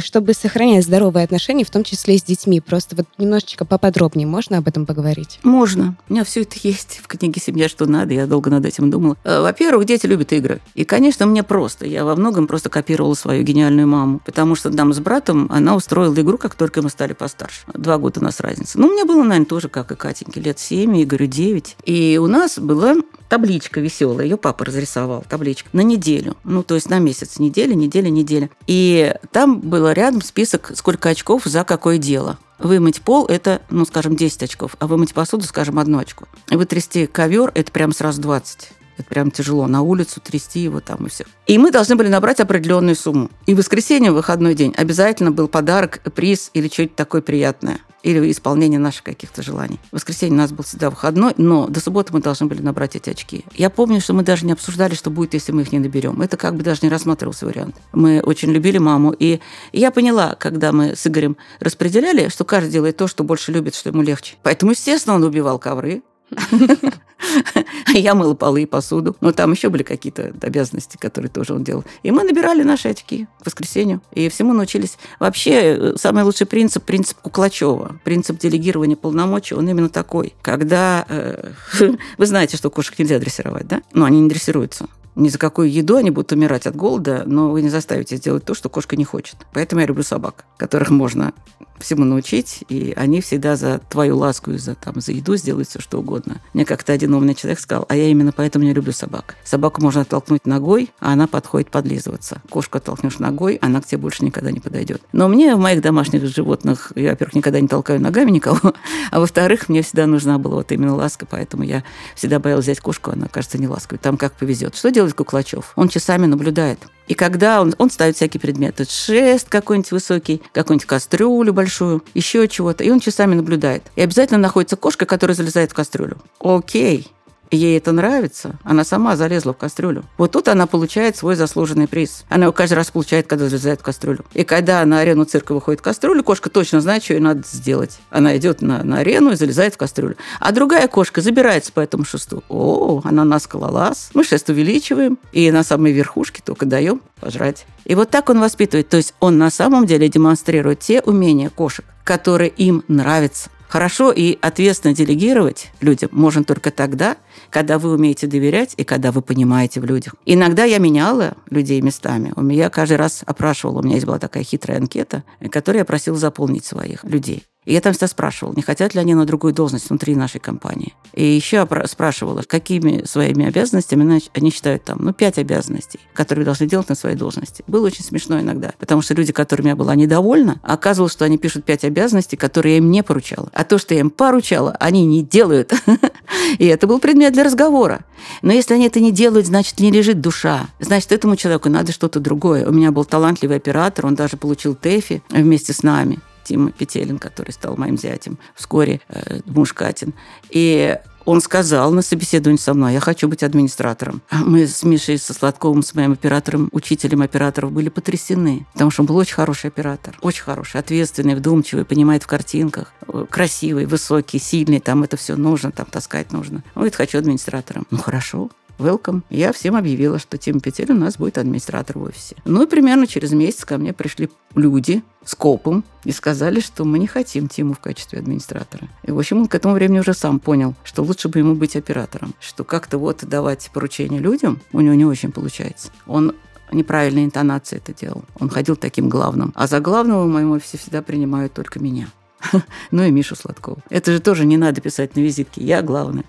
чтобы 0.00 0.32
сохранять 0.32 0.84
здоровые 0.84 1.24
отношения, 1.24 1.64
в 1.64 1.70
том 1.70 1.84
числе 1.84 2.16
и 2.16 2.18
с 2.18 2.22
детьми. 2.22 2.60
Просто 2.60 2.96
вот 2.96 3.06
немножечко 3.18 3.64
поподробнее 3.64 4.26
можно 4.26 4.58
об 4.58 4.68
этом 4.68 4.86
поговорить? 4.86 5.38
Можно. 5.42 5.96
У 6.08 6.12
меня 6.12 6.24
все 6.24 6.42
это 6.42 6.56
есть 6.62 7.00
в 7.02 7.06
книге 7.06 7.40
«Семья. 7.40 7.68
Что 7.68 7.86
надо». 7.86 8.14
Я 8.14 8.26
долго 8.26 8.50
над 8.50 8.64
этим 8.64 8.90
думала. 8.90 9.16
Э, 9.24 9.40
во-первых, 9.42 9.86
дети 9.86 10.06
любят 10.06 10.32
игры. 10.32 10.60
И, 10.74 10.84
конечно, 10.84 11.26
мне 11.26 11.42
просто. 11.42 11.86
Я 11.86 12.04
во 12.04 12.16
многом 12.16 12.46
просто 12.46 12.70
копировала 12.70 13.14
свою 13.14 13.42
гениальную 13.42 13.86
маму. 13.86 14.20
Потому 14.24 14.54
что 14.54 14.70
нам 14.70 14.92
с 14.92 15.00
братом 15.00 15.48
она 15.50 15.76
устроила 15.76 16.14
игру, 16.14 16.38
как 16.38 16.54
только 16.54 16.82
мы 16.82 16.90
стали 16.90 17.12
постарше. 17.12 17.62
Два 17.74 17.98
года 17.98 18.20
у 18.20 18.24
нас 18.24 18.40
разница. 18.40 18.78
Ну, 18.78 18.92
мне 18.92 19.04
было, 19.04 19.22
наверное, 19.22 19.46
тоже, 19.46 19.68
как 19.68 19.92
и 19.92 19.96
Катеньке, 19.96 20.40
лет 20.40 20.58
семь, 20.58 21.02
Игорю 21.02 21.26
девять. 21.26 21.76
И 21.84 22.18
у 22.22 22.26
нас 22.26 22.58
была 22.58 22.96
табличка 23.28 23.80
веселая, 23.80 24.26
ее 24.26 24.36
папа 24.36 24.64
разрисовал, 24.64 25.24
табличка, 25.28 25.68
на 25.72 25.80
неделю. 25.80 26.36
Ну, 26.44 26.62
то 26.62 26.74
есть 26.74 26.88
на 26.88 26.98
месяц, 26.98 27.38
неделя, 27.38 27.74
неделя, 27.74 28.08
неделя. 28.08 28.50
И 28.66 29.14
там 29.32 29.60
было 29.66 29.92
рядом 29.92 30.22
список, 30.22 30.72
сколько 30.74 31.10
очков 31.10 31.44
за 31.44 31.64
какое 31.64 31.98
дело. 31.98 32.38
Вымыть 32.58 33.02
пол– 33.02 33.26
это, 33.28 33.60
ну, 33.68 33.84
скажем, 33.84 34.16
10 34.16 34.44
очков, 34.44 34.76
а 34.78 34.86
вымыть 34.86 35.12
посуду, 35.12 35.44
скажем, 35.44 35.78
одно 35.78 35.98
очко. 35.98 36.26
Вытрясти 36.50 37.06
ковер– 37.06 37.52
это 37.54 37.70
прям 37.70 37.92
сразу 37.92 38.22
20. 38.22 38.70
Это 38.98 39.08
прям 39.08 39.30
тяжело. 39.30 39.66
На 39.66 39.82
улицу 39.82 40.20
трясти 40.20 40.60
его 40.60 40.80
там 40.80 41.06
и 41.06 41.10
все. 41.10 41.26
И 41.46 41.58
мы 41.58 41.70
должны 41.70 41.96
были 41.96 42.08
набрать 42.08 42.40
определенную 42.40 42.96
сумму. 42.96 43.30
И 43.44 43.54
в 43.54 43.58
воскресенье, 43.58 44.10
в 44.10 44.14
выходной 44.14 44.54
день, 44.54 44.72
обязательно 44.74 45.30
был 45.30 45.48
подарок, 45.48 46.00
приз 46.14 46.50
или 46.54 46.68
что-нибудь 46.68 46.96
такое 46.96 47.20
приятное 47.20 47.80
или 48.06 48.30
исполнение 48.30 48.78
наших 48.78 49.02
каких-то 49.02 49.42
желаний. 49.42 49.80
В 49.90 49.96
воскресенье 49.96 50.34
у 50.34 50.38
нас 50.38 50.52
был 50.52 50.62
всегда 50.62 50.90
выходной, 50.90 51.32
но 51.36 51.66
до 51.66 51.80
субботы 51.80 52.12
мы 52.12 52.20
должны 52.20 52.46
были 52.46 52.62
набрать 52.62 52.94
эти 52.94 53.10
очки. 53.10 53.44
Я 53.54 53.68
помню, 53.68 54.00
что 54.00 54.14
мы 54.14 54.22
даже 54.22 54.46
не 54.46 54.52
обсуждали, 54.52 54.94
что 54.94 55.10
будет, 55.10 55.34
если 55.34 55.50
мы 55.50 55.62
их 55.62 55.72
не 55.72 55.80
наберем. 55.80 56.22
Это 56.22 56.36
как 56.36 56.54
бы 56.54 56.62
даже 56.62 56.80
не 56.82 56.88
рассматривался 56.88 57.46
вариант. 57.46 57.74
Мы 57.92 58.20
очень 58.20 58.52
любили 58.52 58.78
маму, 58.78 59.12
и 59.18 59.40
я 59.72 59.90
поняла, 59.90 60.36
когда 60.38 60.70
мы 60.70 60.94
с 60.94 61.04
Игорем 61.06 61.36
распределяли, 61.58 62.28
что 62.28 62.44
каждый 62.44 62.70
делает 62.70 62.96
то, 62.96 63.08
что 63.08 63.24
больше 63.24 63.50
любит, 63.50 63.74
что 63.74 63.88
ему 63.90 64.02
легче. 64.02 64.36
Поэтому, 64.44 64.70
естественно, 64.70 65.16
он 65.16 65.24
убивал 65.24 65.58
ковры, 65.58 66.02
Я 67.94 68.14
мыла 68.14 68.34
полы 68.34 68.62
и 68.62 68.66
посуду. 68.66 69.16
Но 69.20 69.32
там 69.32 69.52
еще 69.52 69.68
были 69.68 69.82
какие-то 69.82 70.32
обязанности, 70.42 70.96
которые 70.96 71.30
тоже 71.30 71.54
он 71.54 71.64
делал. 71.64 71.84
И 72.02 72.10
мы 72.10 72.24
набирали 72.24 72.62
наши 72.62 72.88
очки 72.88 73.26
к 73.40 73.46
воскресенью. 73.46 74.00
И 74.12 74.28
всему 74.28 74.52
научились. 74.52 74.98
Вообще, 75.18 75.52
э, 75.52 75.94
самый 75.96 76.24
лучший 76.24 76.46
принцип– 76.46 76.84
принцип 76.86 77.18
Куклачева. 77.20 78.00
Принцип 78.04 78.38
делегирования 78.38 78.96
полномочий, 78.96 79.54
он 79.54 79.68
именно 79.68 79.88
такой. 79.88 80.34
Когда... 80.42 81.06
Э, 81.08 81.52
вы 82.18 82.26
знаете, 82.26 82.56
что 82.56 82.70
кошек 82.70 82.98
нельзя 82.98 83.18
дрессировать, 83.18 83.66
да? 83.66 83.82
Но 83.92 84.04
они 84.04 84.20
не 84.20 84.28
дрессируются 84.28 84.86
ни 85.16 85.28
за 85.28 85.38
какую 85.38 85.72
еду 85.72 85.96
они 85.96 86.10
будут 86.10 86.32
умирать 86.32 86.66
от 86.66 86.76
голода, 86.76 87.24
но 87.26 87.50
вы 87.50 87.62
не 87.62 87.70
заставите 87.70 88.16
сделать 88.16 88.44
то, 88.44 88.54
что 88.54 88.68
кошка 88.68 88.96
не 88.96 89.04
хочет. 89.04 89.36
Поэтому 89.52 89.80
я 89.80 89.86
люблю 89.86 90.02
собак, 90.02 90.44
которых 90.58 90.90
можно 90.90 91.32
всему 91.78 92.04
научить, 92.04 92.64
и 92.68 92.92
они 92.96 93.20
всегда 93.20 93.56
за 93.56 93.80
твою 93.90 94.16
ласку 94.16 94.52
и 94.52 94.58
за, 94.58 94.74
там, 94.74 95.00
за 95.00 95.12
еду 95.12 95.36
сделают 95.36 95.68
все, 95.68 95.80
что 95.80 95.98
угодно. 95.98 96.40
Мне 96.54 96.64
как-то 96.64 96.92
один 96.92 97.14
умный 97.14 97.34
человек 97.34 97.60
сказал, 97.60 97.86
а 97.88 97.96
я 97.96 98.08
именно 98.08 98.32
поэтому 98.32 98.64
не 98.64 98.72
люблю 98.72 98.92
собак. 98.92 99.36
Собаку 99.44 99.82
можно 99.82 100.02
оттолкнуть 100.02 100.46
ногой, 100.46 100.90
а 101.00 101.12
она 101.12 101.26
подходит 101.26 101.70
подлизываться. 101.70 102.40
Кошку 102.50 102.78
оттолкнешь 102.78 103.18
ногой, 103.18 103.56
она 103.56 103.80
к 103.80 103.86
тебе 103.86 103.98
больше 103.98 104.24
никогда 104.24 104.50
не 104.50 104.60
подойдет. 104.60 105.02
Но 105.12 105.28
мне 105.28 105.54
в 105.54 105.58
моих 105.58 105.82
домашних 105.82 106.24
животных, 106.26 106.92
я, 106.94 107.10
во-первых, 107.10 107.34
никогда 107.34 107.60
не 107.60 107.68
толкаю 107.68 108.00
ногами 108.00 108.30
никого, 108.30 108.74
а 109.10 109.20
во-вторых, 109.20 109.68
мне 109.68 109.82
всегда 109.82 110.06
нужна 110.06 110.38
была 110.38 110.56
вот 110.56 110.72
именно 110.72 110.94
ласка, 110.94 111.26
поэтому 111.28 111.62
я 111.62 111.84
всегда 112.14 112.38
боялась 112.38 112.64
взять 112.64 112.80
кошку, 112.80 113.10
она 113.10 113.28
кажется 113.28 113.58
не 113.58 113.68
ласковой. 113.68 113.98
Там 113.98 114.16
как 114.16 114.32
повезет. 114.32 114.76
Что 114.76 114.90
делает 115.06 115.14
Куклачев? 115.14 115.72
Он 115.76 115.88
часами 115.88 116.26
наблюдает. 116.26 116.78
И 117.08 117.14
когда 117.14 117.60
он, 117.60 117.74
он 117.78 117.90
ставит 117.90 118.16
всякие 118.16 118.40
предметы, 118.40 118.84
шест 118.84 119.48
какой-нибудь 119.48 119.92
высокий, 119.92 120.42
какую-нибудь 120.52 120.86
кастрюлю 120.86 121.52
большую, 121.52 122.02
еще 122.14 122.48
чего-то, 122.48 122.82
и 122.82 122.90
он 122.90 122.98
часами 122.98 123.34
наблюдает. 123.34 123.84
И 123.94 124.02
обязательно 124.02 124.38
находится 124.38 124.76
кошка, 124.76 125.06
которая 125.06 125.36
залезает 125.36 125.70
в 125.70 125.74
кастрюлю. 125.74 126.18
Окей, 126.40 127.06
ей 127.50 127.78
это 127.78 127.92
нравится, 127.92 128.58
она 128.64 128.84
сама 128.84 129.16
залезла 129.16 129.52
в 129.52 129.56
кастрюлю. 129.56 130.04
Вот 130.18 130.32
тут 130.32 130.48
она 130.48 130.66
получает 130.66 131.16
свой 131.16 131.36
заслуженный 131.36 131.88
приз. 131.88 132.24
Она 132.28 132.44
его 132.44 132.52
каждый 132.52 132.74
раз 132.74 132.90
получает, 132.90 133.26
когда 133.26 133.48
залезает 133.48 133.80
в 133.80 133.82
кастрюлю. 133.82 134.24
И 134.34 134.44
когда 134.44 134.84
на 134.84 135.00
арену 135.00 135.24
цирка 135.24 135.54
выходит 135.54 135.80
кастрюля, 135.80 136.22
кошка 136.22 136.50
точно 136.50 136.80
знает, 136.80 137.04
что 137.04 137.14
ей 137.14 137.20
надо 137.20 137.42
сделать. 137.50 137.98
Она 138.10 138.36
идет 138.36 138.62
на, 138.62 138.82
на 138.82 138.98
арену 138.98 139.32
и 139.32 139.36
залезает 139.36 139.74
в 139.74 139.78
кастрюлю. 139.78 140.16
А 140.40 140.52
другая 140.52 140.88
кошка 140.88 141.20
забирается 141.20 141.72
по 141.72 141.80
этому 141.80 142.04
шесту. 142.04 142.42
О, 142.48 143.00
она 143.04 143.24
на 143.24 143.38
скалолаз. 143.38 144.10
Мы 144.14 144.24
шест 144.24 144.48
увеличиваем, 144.48 145.18
и 145.32 145.50
на 145.50 145.62
самой 145.62 145.92
верхушке 145.92 146.42
только 146.44 146.66
даем 146.66 147.00
пожрать. 147.20 147.66
И 147.84 147.94
вот 147.94 148.10
так 148.10 148.28
он 148.28 148.40
воспитывает. 148.40 148.88
То 148.88 148.96
есть 148.96 149.14
он 149.20 149.38
на 149.38 149.50
самом 149.50 149.86
деле 149.86 150.08
демонстрирует 150.08 150.80
те 150.80 151.00
умения 151.00 151.50
кошек, 151.50 151.84
которые 152.04 152.50
им 152.50 152.84
нравятся. 152.88 153.50
Хорошо 153.68 154.12
и 154.12 154.38
ответственно 154.40 154.94
делегировать 154.94 155.70
людям 155.80 156.10
можно 156.12 156.44
только 156.44 156.70
тогда, 156.70 157.16
когда 157.50 157.78
вы 157.78 157.92
умеете 157.92 158.26
доверять 158.26 158.74
и 158.76 158.84
когда 158.84 159.12
вы 159.12 159.22
понимаете 159.22 159.80
в 159.80 159.84
людях. 159.84 160.14
Иногда 160.24 160.64
я 160.64 160.78
меняла 160.78 161.34
людей 161.50 161.80
местами. 161.80 162.32
У 162.36 162.42
меня 162.42 162.70
каждый 162.70 162.96
раз 162.96 163.22
опрашивала. 163.26 163.80
У 163.80 163.82
меня 163.82 163.94
есть 163.94 164.06
была 164.06 164.18
такая 164.18 164.42
хитрая 164.44 164.78
анкета, 164.78 165.24
которую 165.50 165.80
я 165.80 165.84
просила 165.84 166.16
заполнить 166.16 166.64
своих 166.64 167.04
людей. 167.04 167.44
И 167.66 167.72
я 167.72 167.80
там 167.80 167.92
всегда 167.92 168.06
спрашивала, 168.06 168.54
не 168.54 168.62
хотят 168.62 168.94
ли 168.94 169.00
они 169.00 169.14
на 169.14 169.26
другую 169.26 169.52
должность 169.52 169.90
внутри 169.90 170.14
нашей 170.14 170.40
компании. 170.40 170.94
И 171.14 171.24
еще 171.24 171.68
спрашивала, 171.86 172.42
какими 172.46 173.04
своими 173.04 173.46
обязанностями 173.46 174.20
они 174.34 174.50
считают 174.50 174.84
там, 174.84 174.98
ну, 175.00 175.12
пять 175.12 175.38
обязанностей, 175.38 175.98
которые 176.14 176.44
должны 176.44 176.66
делать 176.66 176.88
на 176.88 176.94
своей 176.94 177.16
должности. 177.16 177.64
Было 177.66 177.86
очень 177.86 178.04
смешно 178.04 178.40
иногда, 178.40 178.72
потому 178.78 179.02
что 179.02 179.14
люди, 179.14 179.32
которыми 179.32 179.68
я 179.68 179.76
была 179.76 179.96
недовольна, 179.96 180.60
оказывалось, 180.62 181.12
что 181.12 181.24
они 181.24 181.38
пишут 181.38 181.64
пять 181.64 181.84
обязанностей, 181.84 182.36
которые 182.36 182.74
я 182.74 182.78
им 182.78 182.90
не 182.90 183.02
поручала. 183.02 183.50
А 183.52 183.64
то, 183.64 183.78
что 183.78 183.94
я 183.94 184.00
им 184.00 184.10
поручала, 184.10 184.76
они 184.78 185.04
не 185.04 185.22
делают. 185.22 185.72
И 186.58 186.66
это 186.66 186.86
был 186.86 187.00
предмет 187.00 187.25
для 187.30 187.44
разговора. 187.44 188.04
Но 188.42 188.52
если 188.52 188.74
они 188.74 188.86
это 188.86 189.00
не 189.00 189.12
делают, 189.12 189.46
значит, 189.46 189.80
не 189.80 189.90
лежит 189.90 190.20
душа. 190.20 190.66
Значит, 190.78 191.12
этому 191.12 191.36
человеку 191.36 191.68
надо 191.68 191.92
что-то 191.92 192.20
другое. 192.20 192.66
У 192.66 192.72
меня 192.72 192.92
был 192.92 193.04
талантливый 193.04 193.56
оператор, 193.56 194.06
он 194.06 194.14
даже 194.14 194.36
получил 194.36 194.74
ТЭФИ 194.74 195.22
вместе 195.30 195.72
с 195.72 195.82
нами. 195.82 196.18
Тима 196.44 196.70
Петелин, 196.70 197.18
который 197.18 197.50
стал 197.50 197.76
моим 197.76 197.98
зятем, 197.98 198.38
вскоре 198.54 199.00
э, 199.08 199.40
муж 199.46 199.72
Катин. 199.72 200.14
И 200.50 200.96
он 201.26 201.40
сказал 201.40 201.92
на 201.92 202.02
собеседовании 202.02 202.58
со 202.58 202.72
мной, 202.72 202.94
я 202.94 203.00
хочу 203.00 203.28
быть 203.28 203.42
администратором. 203.42 204.22
Мы 204.30 204.66
с 204.66 204.82
Мишей, 204.84 205.18
со 205.18 205.34
Сладковым, 205.34 205.82
с 205.82 205.94
моим 205.94 206.12
оператором, 206.12 206.68
учителем 206.72 207.20
операторов, 207.20 207.72
были 207.72 207.88
потрясены, 207.88 208.66
потому 208.72 208.90
что 208.90 209.02
он 209.02 209.06
был 209.06 209.16
очень 209.16 209.34
хороший 209.34 209.68
оператор. 209.68 210.16
Очень 210.22 210.44
хороший, 210.44 210.80
ответственный, 210.80 211.34
вдумчивый, 211.34 211.84
понимает 211.84 212.22
в 212.22 212.26
картинках, 212.28 212.92
э, 213.08 213.26
красивый, 213.28 213.86
высокий, 213.86 214.38
сильный, 214.38 214.80
там 214.80 215.02
это 215.02 215.16
все 215.16 215.36
нужно, 215.36 215.72
там 215.72 215.86
таскать 215.86 216.32
нужно. 216.32 216.62
Он 216.74 216.82
говорит, 216.82 216.94
хочу 216.94 217.18
администратором. 217.18 217.86
Ну, 217.90 217.98
хорошо 217.98 218.50
welcome. 218.78 219.22
Я 219.30 219.52
всем 219.52 219.76
объявила, 219.76 220.18
что 220.18 220.38
Тим 220.38 220.60
Петель 220.60 220.92
у 220.92 220.94
нас 220.94 221.16
будет 221.16 221.38
администратор 221.38 221.98
в 221.98 222.02
офисе. 222.02 222.36
Ну 222.44 222.62
и 222.62 222.66
примерно 222.66 223.06
через 223.06 223.32
месяц 223.32 223.64
ко 223.64 223.78
мне 223.78 223.92
пришли 223.92 224.30
люди 224.54 225.02
с 225.24 225.34
копом 225.34 225.84
и 226.04 226.12
сказали, 226.12 226.60
что 226.60 226.84
мы 226.84 226.98
не 226.98 227.06
хотим 227.06 227.48
Тиму 227.48 227.74
в 227.74 227.80
качестве 227.80 228.18
администратора. 228.18 228.88
И, 229.02 229.10
в 229.10 229.18
общем, 229.18 229.38
он 229.38 229.48
к 229.48 229.54
этому 229.54 229.74
времени 229.74 229.98
уже 229.98 230.14
сам 230.14 230.38
понял, 230.38 230.74
что 230.84 231.02
лучше 231.02 231.28
бы 231.28 231.38
ему 231.38 231.54
быть 231.54 231.76
оператором. 231.76 232.34
Что 232.40 232.64
как-то 232.64 232.98
вот 232.98 233.24
давать 233.24 233.70
поручения 233.72 234.18
людям 234.18 234.60
у 234.72 234.80
него 234.80 234.94
не 234.94 235.04
очень 235.04 235.32
получается. 235.32 235.90
Он 236.06 236.34
неправильной 236.72 237.24
интонации 237.24 237.76
это 237.76 237.94
делал. 237.94 238.24
Он 238.38 238.48
ходил 238.48 238.76
таким 238.76 239.08
главным. 239.08 239.52
А 239.54 239.66
за 239.66 239.80
главного 239.80 240.24
в 240.24 240.28
моем 240.28 240.52
офисе 240.52 240.78
всегда 240.78 241.02
принимают 241.02 241.52
только 241.52 241.80
меня. 241.80 242.08
Ну 242.90 243.02
и 243.02 243.10
Мишу 243.10 243.34
Сладкову. 243.34 243.78
Это 243.90 244.12
же 244.12 244.20
тоже 244.20 244.44
не 244.44 244.56
надо 244.56 244.80
писать 244.80 245.16
на 245.16 245.20
визитке. 245.20 245.62
Я 245.62 245.82
главный. 245.82 246.24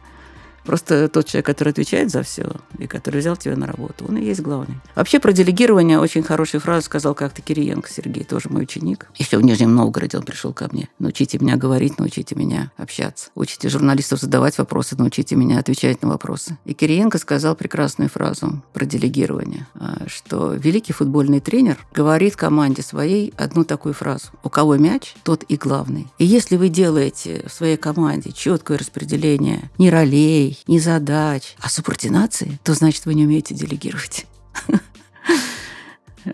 Просто 0.67 1.07
тот 1.07 1.25
человек, 1.27 1.45
который 1.45 1.69
отвечает 1.69 2.11
за 2.11 2.23
все 2.23 2.51
и 2.77 2.87
который 2.87 3.21
взял 3.21 3.37
тебя 3.37 3.55
на 3.55 3.67
работу, 3.67 4.03
он 4.05 4.17
и 4.17 4.25
есть 4.25 4.41
главный. 4.41 4.75
Вообще 4.95 5.21
про 5.21 5.31
делегирование 5.31 5.97
очень 5.97 6.23
хорошую 6.23 6.59
фразу 6.59 6.85
сказал 6.85 7.15
как-то 7.15 7.41
Кириенко 7.41 7.89
Сергей, 7.89 8.25
тоже 8.25 8.49
мой 8.49 8.63
ученик. 8.63 9.07
Еще 9.15 9.37
в 9.37 9.43
Нижнем 9.43 9.73
Новгороде 9.73 10.17
он 10.17 10.25
пришел 10.25 10.51
ко 10.51 10.67
мне. 10.69 10.89
Научите 10.99 11.39
меня 11.39 11.55
говорить, 11.55 11.97
научите 11.97 12.35
меня 12.35 12.73
общаться. 12.75 13.29
Учите 13.33 13.69
журналистов 13.69 14.19
задавать 14.19 14.57
вопросы, 14.57 14.97
научите 14.97 15.37
меня 15.37 15.59
отвечать 15.59 16.01
на 16.01 16.09
вопросы. 16.09 16.57
И 16.65 16.73
Кириенко 16.73 17.17
сказал 17.17 17.55
прекрасную 17.55 18.09
фразу 18.09 18.61
про 18.73 18.83
делегирование, 18.83 19.67
а, 19.75 20.01
что 20.07 20.51
великий 20.51 20.91
футбольный 20.91 21.39
тренер 21.39 21.77
говорит 21.93 22.35
команде 22.35 22.81
своей 22.81 23.33
одну 23.37 23.63
такую 23.63 23.93
фразу. 23.93 24.27
У 24.43 24.49
кого 24.49 24.75
мяч, 24.75 25.15
тот 25.23 25.45
и 25.47 25.55
главный. 25.55 26.07
И 26.17 26.25
если 26.25 26.57
вы 26.57 26.67
делаете 26.67 27.45
в 27.47 27.53
своей 27.53 27.77
команде 27.77 28.33
четкое 28.33 28.77
распределение 28.77 29.71
не 29.77 29.89
ролей, 29.89 30.56
не 30.65 30.79
задач, 30.79 31.55
а 31.59 31.69
субординации, 31.69 32.59
то 32.63 32.73
значит 32.73 33.05
вы 33.05 33.13
не 33.13 33.25
умеете 33.25 33.53
делегировать. 33.53 34.25